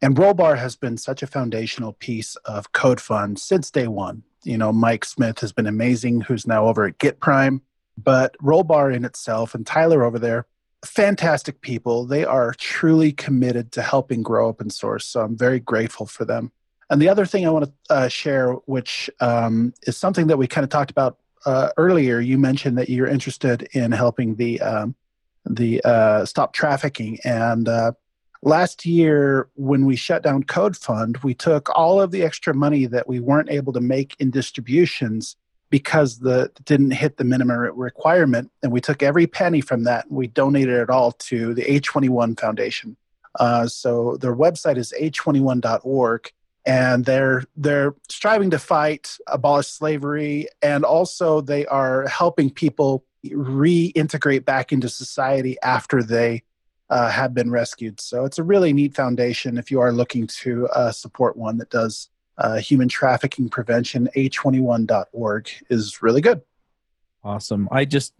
And 0.03 0.15
Rollbar 0.15 0.57
has 0.59 0.77
been 0.77 0.97
such 0.99 1.23
a 1.23 1.27
foundational 1.27 1.95
piece 1.95 2.37
of 2.45 2.71
CodeFund 2.73 3.39
since 3.39 3.71
day 3.71 3.89
one. 3.89 4.23
You 4.45 4.59
know, 4.59 4.73
Mike 4.73 5.05
Smith 5.05 5.41
has 5.41 5.53
been 5.53 5.67
amazing, 5.67 6.21
who's 6.21 6.47
now 6.47 6.67
over 6.69 6.87
at 6.87 6.99
GitPrime. 6.99 7.61
But 7.97 8.37
Rollbar 8.39 8.95
in 8.95 9.05
itself 9.05 9.55
and 9.55 9.67
Tyler 9.67 10.05
over 10.05 10.19
there, 10.19 10.47
fantastic 10.85 11.61
people. 11.61 12.07
They 12.07 12.25
are 12.25 12.55
truly 12.55 13.13
committed 13.13 13.73
to 13.73 13.83
helping 13.83 14.23
grow 14.23 14.47
open 14.47 14.71
source. 14.71 15.07
So 15.07 15.23
I'm 15.23 15.37
very 15.37 15.61
grateful 15.61 16.07
for 16.07 16.25
them. 16.25 16.53
And 16.89 17.03
the 17.03 17.09
other 17.09 17.27
thing 17.27 17.47
I 17.47 17.51
want 17.51 17.65
to 17.65 17.73
uh, 17.95 18.09
share, 18.09 18.53
which 18.53 19.11
um, 19.21 19.75
is 19.83 19.97
something 19.97 20.29
that 20.29 20.37
we 20.37 20.47
kind 20.47 20.65
of 20.65 20.71
talked 20.71 20.91
about 20.91 21.19
uh, 21.45 21.71
earlier, 21.77 22.21
you 22.21 22.39
mentioned 22.39 22.79
that 22.79 22.89
you're 22.89 23.09
interested 23.09 23.69
in 23.73 23.93
helping 23.93 24.37
the 24.37 24.61
um, 24.61 24.95
the 25.45 25.81
uh, 25.85 26.25
stop 26.25 26.53
trafficking. 26.53 27.19
And 27.25 27.69
uh, 27.69 27.93
last 28.43 28.85
year, 28.85 29.49
when 29.55 29.87
we 29.87 29.97
shut 29.97 30.23
down 30.23 30.43
CodeFund, 30.43 31.23
we 31.23 31.35
took 31.35 31.69
all 31.71 32.01
of 32.01 32.11
the 32.11 32.23
extra 32.23 32.53
money 32.55 32.87
that 32.87 33.09
we 33.09 33.21
weren't 33.21 33.51
able 33.51 33.73
to 33.73 33.81
make 33.81 34.17
in 34.19 34.31
distributions 34.31 35.37
because 35.77 36.21
the 36.21 36.51
didn't 36.65 36.93
hit 36.93 37.19
the 37.19 37.25
minimum 37.25 37.59
requirement, 37.75 38.51
and 38.63 38.73
we 38.73 38.81
took 38.81 39.03
every 39.03 39.27
penny 39.27 39.61
from 39.61 39.85
that 39.85 40.07
and 40.07 40.17
we 40.17 40.27
donated 40.27 40.75
it 40.75 40.89
all 40.89 41.13
to 41.13 41.53
the 41.53 41.65
A21 41.65 42.41
Foundation. 42.41 42.97
Uh, 43.39 43.67
so 43.67 44.17
their 44.17 44.35
website 44.35 44.79
is 44.79 44.95
a21.org 44.99 46.33
and 46.65 47.05
they're 47.05 47.45
they're 47.59 47.95
striving 48.09 48.49
to 48.49 48.59
fight 48.59 49.19
abolish 49.27 49.67
slavery 49.67 50.49
and 50.63 50.83
also 50.83 51.43
they 51.43 51.67
are 51.67 52.09
helping 52.09 52.49
people 52.49 53.05
reintegrate 53.27 54.47
back 54.47 54.73
into 54.73 54.89
society 54.89 55.59
after 55.63 56.03
they 56.03 56.43
uh, 56.89 57.11
have 57.11 57.35
been 57.35 57.51
rescued 57.51 58.01
so 58.01 58.25
it's 58.25 58.39
a 58.39 58.43
really 58.43 58.73
neat 58.73 58.95
foundation 58.95 59.59
if 59.59 59.71
you 59.71 59.79
are 59.79 59.93
looking 59.93 60.27
to 60.27 60.67
uh, 60.69 60.91
support 60.91 61.37
one 61.37 61.59
that 61.59 61.69
does 61.69 62.09
uh, 62.39 62.57
human 62.57 62.89
trafficking 62.89 63.49
prevention 63.49 64.09
a21.org 64.17 65.51
is 65.71 66.03
really 66.03 66.21
good 66.21 66.41
awesome 67.25 67.69
i 67.71 67.85
just 67.85 68.15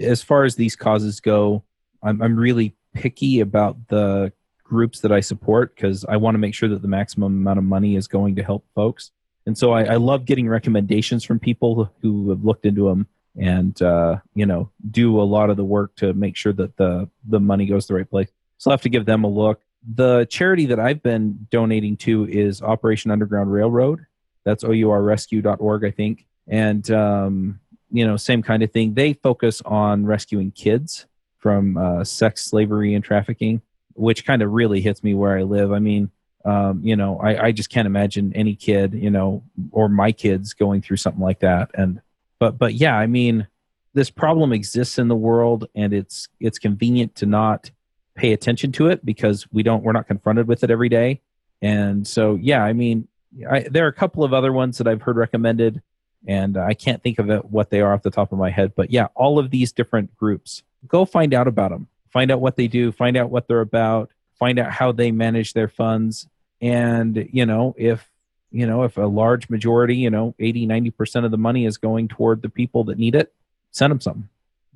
as 0.00 0.22
far 0.22 0.44
as 0.44 0.56
these 0.56 0.76
causes 0.76 1.20
go 1.20 1.62
i'm, 2.02 2.20
I'm 2.22 2.36
really 2.36 2.74
picky 2.94 3.40
about 3.40 3.88
the 3.88 4.32
groups 4.72 5.00
that 5.00 5.12
I 5.12 5.20
support 5.20 5.76
because 5.76 6.04
I 6.06 6.16
want 6.16 6.34
to 6.34 6.38
make 6.38 6.54
sure 6.54 6.68
that 6.70 6.80
the 6.80 6.88
maximum 6.88 7.34
amount 7.34 7.58
of 7.58 7.64
money 7.64 7.94
is 7.94 8.08
going 8.08 8.36
to 8.36 8.42
help 8.42 8.64
folks. 8.74 9.10
And 9.44 9.56
so 9.56 9.72
I, 9.72 9.84
I 9.84 9.96
love 9.96 10.24
getting 10.24 10.48
recommendations 10.48 11.24
from 11.24 11.38
people 11.38 11.92
who 12.00 12.30
have 12.30 12.42
looked 12.42 12.64
into 12.64 12.88
them 12.88 13.06
and 13.38 13.80
uh, 13.82 14.16
you 14.34 14.46
know 14.46 14.70
do 14.90 15.20
a 15.20 15.24
lot 15.24 15.50
of 15.50 15.56
the 15.58 15.64
work 15.64 15.94
to 15.96 16.14
make 16.14 16.36
sure 16.36 16.52
that 16.54 16.76
the 16.76 17.08
the 17.28 17.40
money 17.40 17.66
goes 17.66 17.86
the 17.86 17.94
right 17.94 18.08
place. 18.08 18.28
So 18.56 18.70
I'll 18.70 18.74
have 18.74 18.82
to 18.82 18.88
give 18.88 19.04
them 19.04 19.24
a 19.24 19.28
look. 19.28 19.60
The 19.86 20.26
charity 20.26 20.66
that 20.66 20.78
I've 20.78 21.02
been 21.02 21.46
donating 21.50 21.96
to 21.98 22.28
is 22.28 22.62
Operation 22.62 23.10
Underground 23.10 23.52
Railroad. 23.52 24.06
That's 24.44 24.64
ourrescue.org, 24.64 25.84
I 25.84 25.90
think. 25.90 26.26
And 26.46 26.88
um, 26.90 27.60
you 27.90 28.06
know, 28.06 28.16
same 28.16 28.42
kind 28.42 28.62
of 28.62 28.70
thing. 28.70 28.94
They 28.94 29.12
focus 29.12 29.60
on 29.64 30.06
rescuing 30.06 30.50
kids 30.52 31.06
from 31.38 31.76
uh, 31.76 32.04
sex, 32.04 32.44
slavery, 32.44 32.94
and 32.94 33.04
trafficking 33.04 33.62
which 33.94 34.24
kind 34.24 34.42
of 34.42 34.52
really 34.52 34.80
hits 34.80 35.02
me 35.02 35.14
where 35.14 35.36
I 35.36 35.42
live. 35.42 35.72
I 35.72 35.78
mean, 35.78 36.10
um, 36.44 36.80
you 36.82 36.96
know, 36.96 37.20
I, 37.20 37.46
I 37.46 37.52
just 37.52 37.70
can't 37.70 37.86
imagine 37.86 38.32
any 38.34 38.54
kid, 38.54 38.94
you 38.94 39.10
know, 39.10 39.42
or 39.70 39.88
my 39.88 40.12
kids 40.12 40.54
going 40.54 40.82
through 40.82 40.96
something 40.96 41.22
like 41.22 41.40
that. 41.40 41.70
And 41.74 42.00
but 42.38 42.58
but 42.58 42.74
yeah, 42.74 42.96
I 42.96 43.06
mean, 43.06 43.46
this 43.94 44.10
problem 44.10 44.52
exists 44.52 44.98
in 44.98 45.08
the 45.08 45.14
world, 45.14 45.68
and 45.74 45.92
it's 45.92 46.28
it's 46.40 46.58
convenient 46.58 47.14
to 47.16 47.26
not 47.26 47.70
pay 48.14 48.32
attention 48.32 48.72
to 48.72 48.88
it 48.88 49.04
because 49.04 49.46
we 49.52 49.62
don't 49.62 49.82
we're 49.82 49.92
not 49.92 50.06
confronted 50.06 50.46
with 50.46 50.64
it 50.64 50.70
every 50.70 50.88
day. 50.88 51.20
And 51.60 52.06
so 52.06 52.38
yeah, 52.40 52.62
I 52.62 52.72
mean, 52.72 53.08
I, 53.48 53.60
there 53.70 53.84
are 53.84 53.88
a 53.88 53.94
couple 53.94 54.24
of 54.24 54.34
other 54.34 54.52
ones 54.52 54.78
that 54.78 54.86
I've 54.86 55.02
heard 55.02 55.16
recommended, 55.16 55.80
and 56.26 56.56
I 56.56 56.74
can't 56.74 57.02
think 57.02 57.18
of 57.18 57.30
it, 57.30 57.46
what 57.46 57.70
they 57.70 57.80
are 57.80 57.94
off 57.94 58.02
the 58.02 58.10
top 58.10 58.32
of 58.32 58.38
my 58.38 58.50
head. 58.50 58.74
But 58.74 58.90
yeah, 58.90 59.08
all 59.14 59.38
of 59.38 59.50
these 59.50 59.72
different 59.72 60.16
groups, 60.16 60.62
go 60.86 61.04
find 61.04 61.32
out 61.32 61.48
about 61.48 61.70
them 61.70 61.88
find 62.12 62.30
out 62.30 62.40
what 62.40 62.56
they 62.56 62.68
do, 62.68 62.92
find 62.92 63.16
out 63.16 63.30
what 63.30 63.48
they're 63.48 63.60
about, 63.60 64.10
find 64.38 64.58
out 64.58 64.70
how 64.70 64.92
they 64.92 65.10
manage 65.10 65.54
their 65.54 65.68
funds. 65.68 66.28
And, 66.60 67.28
you 67.32 67.46
know, 67.46 67.74
if, 67.78 68.08
you 68.50 68.66
know, 68.66 68.82
if 68.82 68.98
a 68.98 69.02
large 69.02 69.48
majority, 69.48 69.96
you 69.96 70.10
know, 70.10 70.34
80, 70.38 70.66
90% 70.66 71.24
of 71.24 71.30
the 71.30 71.38
money 71.38 71.64
is 71.64 71.78
going 71.78 72.08
toward 72.08 72.42
the 72.42 72.50
people 72.50 72.84
that 72.84 72.98
need 72.98 73.14
it, 73.14 73.32
send 73.70 73.90
them 73.90 74.00
some 74.00 74.28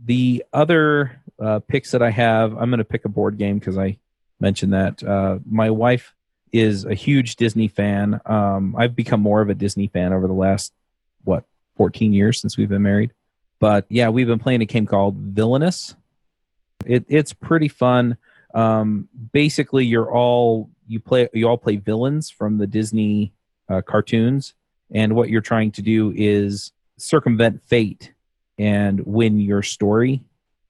The 0.02 0.44
other 0.52 1.20
uh, 1.40 1.60
picks 1.60 1.90
that 1.90 2.02
I 2.02 2.10
have, 2.10 2.52
I'm 2.52 2.70
going 2.70 2.78
to 2.78 2.84
pick 2.84 3.04
a 3.04 3.10
board 3.10 3.38
game 3.38 3.58
because 3.58 3.78
I 3.78 3.98
mentioned 4.40 4.72
that. 4.72 5.02
Uh, 5.02 5.38
my 5.48 5.70
wife 5.70 6.14
is 6.52 6.84
a 6.84 6.94
huge 6.94 7.36
Disney 7.36 7.68
fan. 7.68 8.20
Um, 8.26 8.74
I've 8.76 8.96
become 8.96 9.20
more 9.20 9.40
of 9.40 9.50
a 9.50 9.54
Disney 9.54 9.88
fan 9.88 10.12
over 10.12 10.26
the 10.26 10.32
last, 10.32 10.72
what, 11.24 11.44
14 11.76 12.12
years 12.12 12.40
since 12.40 12.56
we've 12.56 12.68
been 12.68 12.82
married. 12.82 13.12
But 13.58 13.86
yeah, 13.88 14.08
we've 14.08 14.26
been 14.26 14.38
playing 14.38 14.62
a 14.62 14.66
game 14.66 14.86
called 14.86 15.16
Villainous. 15.16 15.94
It, 16.84 17.04
it's 17.08 17.32
pretty 17.32 17.68
fun. 17.68 18.16
Um, 18.54 19.08
basically, 19.32 19.84
you're 19.84 20.10
all 20.10 20.70
you 20.86 21.00
play. 21.00 21.28
You 21.32 21.48
all 21.48 21.58
play 21.58 21.76
villains 21.76 22.30
from 22.30 22.58
the 22.58 22.66
Disney 22.66 23.32
uh, 23.68 23.82
cartoons, 23.82 24.54
and 24.90 25.14
what 25.14 25.28
you're 25.28 25.40
trying 25.40 25.72
to 25.72 25.82
do 25.82 26.12
is 26.16 26.72
circumvent 26.96 27.62
fate 27.66 28.12
and 28.58 29.04
win 29.04 29.40
your 29.40 29.62
story. 29.62 30.22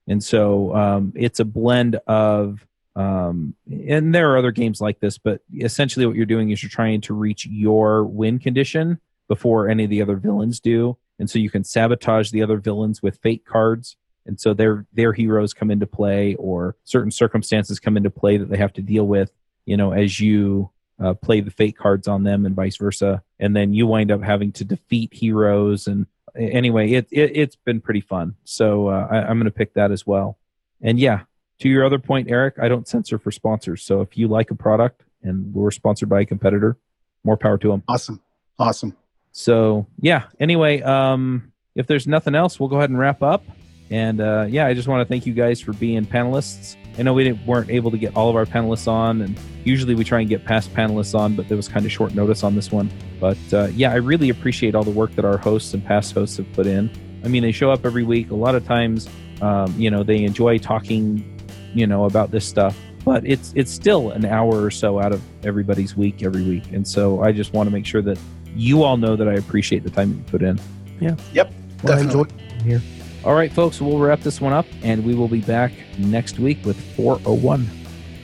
And 0.07 0.23
so 0.23 0.75
um, 0.75 1.13
it's 1.15 1.39
a 1.39 1.45
blend 1.45 1.95
of, 2.07 2.65
um, 2.95 3.55
and 3.69 4.15
there 4.15 4.31
are 4.31 4.37
other 4.37 4.51
games 4.51 4.81
like 4.81 4.99
this, 4.99 5.17
but 5.17 5.41
essentially 5.53 6.05
what 6.05 6.15
you're 6.15 6.25
doing 6.25 6.49
is 6.49 6.63
you're 6.63 6.69
trying 6.69 7.01
to 7.01 7.13
reach 7.13 7.45
your 7.45 8.05
win 8.05 8.39
condition 8.39 8.99
before 9.27 9.69
any 9.69 9.83
of 9.83 9.89
the 9.89 10.01
other 10.01 10.15
villains 10.15 10.59
do. 10.59 10.97
And 11.19 11.29
so 11.29 11.39
you 11.39 11.49
can 11.49 11.63
sabotage 11.63 12.31
the 12.31 12.41
other 12.41 12.57
villains 12.57 13.01
with 13.01 13.17
fate 13.17 13.45
cards 13.45 13.97
and 14.27 14.39
so 14.39 14.53
their 14.53 14.85
their 14.93 15.13
heroes 15.13 15.53
come 15.53 15.71
into 15.71 15.87
play 15.87 16.35
or 16.35 16.75
certain 16.83 17.11
circumstances 17.11 17.79
come 17.79 17.97
into 17.97 18.11
play 18.11 18.37
that 18.37 18.49
they 18.49 18.57
have 18.57 18.73
to 18.73 18.81
deal 18.81 19.07
with 19.07 19.31
you 19.65 19.77
know 19.77 19.93
as 19.93 20.19
you 20.19 20.69
uh, 20.99 21.13
play 21.13 21.41
the 21.41 21.51
fate 21.51 21.77
cards 21.77 22.07
on 22.07 22.23
them 22.23 22.45
and 22.45 22.55
vice 22.55 22.77
versa 22.77 23.23
and 23.39 23.55
then 23.55 23.73
you 23.73 23.87
wind 23.87 24.11
up 24.11 24.21
having 24.21 24.51
to 24.51 24.63
defeat 24.63 25.13
heroes 25.13 25.87
and 25.87 26.05
anyway 26.37 26.91
it, 26.91 27.07
it 27.11 27.35
has 27.35 27.55
been 27.55 27.81
pretty 27.81 28.01
fun. 28.01 28.35
So 28.43 28.87
uh, 28.87 29.07
I, 29.09 29.17
i'm 29.21 29.37
going 29.37 29.45
to 29.45 29.51
pick 29.51 29.73
that 29.73 29.91
as 29.91 30.05
well. 30.05 30.37
And 30.81 30.99
yeah 30.99 31.21
to 31.59 31.69
your 31.69 31.83
other 31.85 31.99
point 31.99 32.29
eric 32.29 32.55
i 32.61 32.67
don't 32.67 32.87
censor 32.87 33.17
for 33.17 33.31
sponsors. 33.31 33.83
So 33.83 34.01
if 34.01 34.17
you 34.17 34.27
like 34.27 34.51
a 34.51 34.55
product 34.55 35.03
and 35.23 35.53
we're 35.53 35.71
sponsored 35.71 36.09
by 36.09 36.21
a 36.21 36.25
competitor 36.25 36.77
more 37.23 37.37
power 37.37 37.57
to 37.57 37.69
them 37.69 37.83
awesome. 37.87 38.21
Awesome. 38.59 38.95
So 39.31 39.87
yeah. 39.99 40.23
Anyway 40.39 40.81
um 40.81 41.51
if 41.75 41.87
there's 41.87 42.07
nothing 42.07 42.35
else 42.35 42.59
we'll 42.59 42.69
go 42.69 42.77
ahead 42.77 42.89
and 42.89 42.99
wrap 42.99 43.21
up 43.21 43.43
and 43.89 44.19
uh, 44.19 44.45
yeah, 44.49 44.67
I 44.67 44.73
just 44.73 44.87
want 44.87 45.01
to 45.01 45.05
thank 45.05 45.25
you 45.25 45.33
guys 45.33 45.61
for 45.61 45.73
being 45.73 46.05
panelists. 46.05 46.75
I 46.97 47.03
know 47.03 47.13
we 47.13 47.31
weren't 47.45 47.69
able 47.69 47.91
to 47.91 47.97
get 47.97 48.15
all 48.15 48.29
of 48.29 48.35
our 48.35 48.45
panelists 48.45 48.87
on, 48.87 49.21
and 49.21 49.39
usually 49.63 49.95
we 49.95 50.03
try 50.03 50.19
and 50.21 50.29
get 50.29 50.45
past 50.45 50.73
panelists 50.73 51.17
on, 51.17 51.35
but 51.35 51.47
there 51.47 51.57
was 51.57 51.67
kind 51.67 51.85
of 51.85 51.91
short 51.91 52.15
notice 52.15 52.43
on 52.43 52.55
this 52.55 52.71
one. 52.71 52.89
But 53.19 53.37
uh, 53.53 53.67
yeah, 53.73 53.91
I 53.91 53.95
really 53.95 54.29
appreciate 54.29 54.75
all 54.75 54.83
the 54.83 54.91
work 54.91 55.13
that 55.15 55.25
our 55.25 55.37
hosts 55.37 55.73
and 55.73 55.85
past 55.85 56.13
hosts 56.13 56.37
have 56.37 56.51
put 56.53 56.65
in. 56.65 56.89
I 57.23 57.27
mean, 57.27 57.43
they 57.43 57.51
show 57.51 57.71
up 57.71 57.85
every 57.85 58.03
week. 58.03 58.31
A 58.31 58.35
lot 58.35 58.55
of 58.55 58.65
times, 58.65 59.07
um, 59.41 59.73
you 59.77 59.91
know, 59.91 60.03
they 60.03 60.23
enjoy 60.23 60.57
talking, 60.57 61.39
you 61.73 61.85
know, 61.87 62.05
about 62.05 62.31
this 62.31 62.47
stuff. 62.47 62.77
But 63.05 63.25
it's 63.25 63.53
it's 63.55 63.71
still 63.71 64.11
an 64.11 64.25
hour 64.25 64.61
or 64.61 64.71
so 64.71 64.99
out 64.99 65.13
of 65.13 65.21
everybody's 65.45 65.95
week 65.95 66.23
every 66.23 66.43
week, 66.43 66.73
and 66.73 66.85
so 66.85 67.23
I 67.23 67.31
just 67.31 67.53
want 67.53 67.67
to 67.67 67.71
make 67.71 67.85
sure 67.85 68.01
that 68.01 68.19
you 68.53 68.83
all 68.83 68.97
know 68.97 69.15
that 69.15 69.29
I 69.29 69.35
appreciate 69.35 69.83
the 69.83 69.89
time 69.89 70.09
you 70.13 70.23
put 70.23 70.41
in. 70.41 70.59
Yeah. 70.99 71.15
Yep. 71.31 71.53
Well, 71.83 72.03
definitely. 72.03 72.35
I 72.59 72.63
here. 72.63 72.81
All 73.27 73.35
right, 73.35 73.51
folks, 73.51 73.81
we'll 73.81 73.99
wrap 73.99 74.21
this 74.21 74.39
one 74.39 74.53
up 74.53 74.65
and 74.83 75.03
we 75.03 75.13
will 75.13 75.27
be 75.27 75.41
back 75.41 75.73
next 75.97 76.39
week 76.39 76.63
with 76.63 76.79
401. 76.95 77.69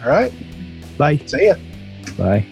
All 0.01 0.09
right. 0.09 0.31
Bye. 0.97 1.17
See 1.25 1.47
ya. 1.47 1.55
Bye. 2.17 2.45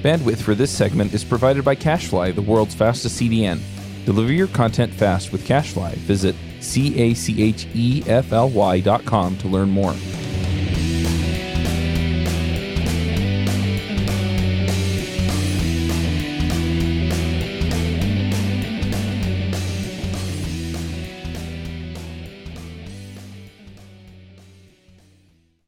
Bandwidth 0.00 0.40
for 0.40 0.54
this 0.54 0.70
segment 0.70 1.12
is 1.12 1.22
provided 1.22 1.66
by 1.66 1.76
CacheFly, 1.76 2.34
the 2.34 2.40
world's 2.40 2.74
fastest 2.74 3.20
CDN. 3.20 3.60
Deliver 4.06 4.32
your 4.32 4.46
content 4.46 4.90
fast 4.94 5.32
with 5.32 5.46
CacheFly. 5.46 5.96
Visit 5.96 6.34
C 6.60 6.98
A 6.98 7.12
C 7.12 7.42
H 7.42 7.68
E 7.74 8.02
F 8.06 8.32
L 8.32 8.48
Y 8.48 8.80
dot 8.80 9.04
com 9.04 9.36
to 9.36 9.48
learn 9.48 9.68
more. 9.68 9.94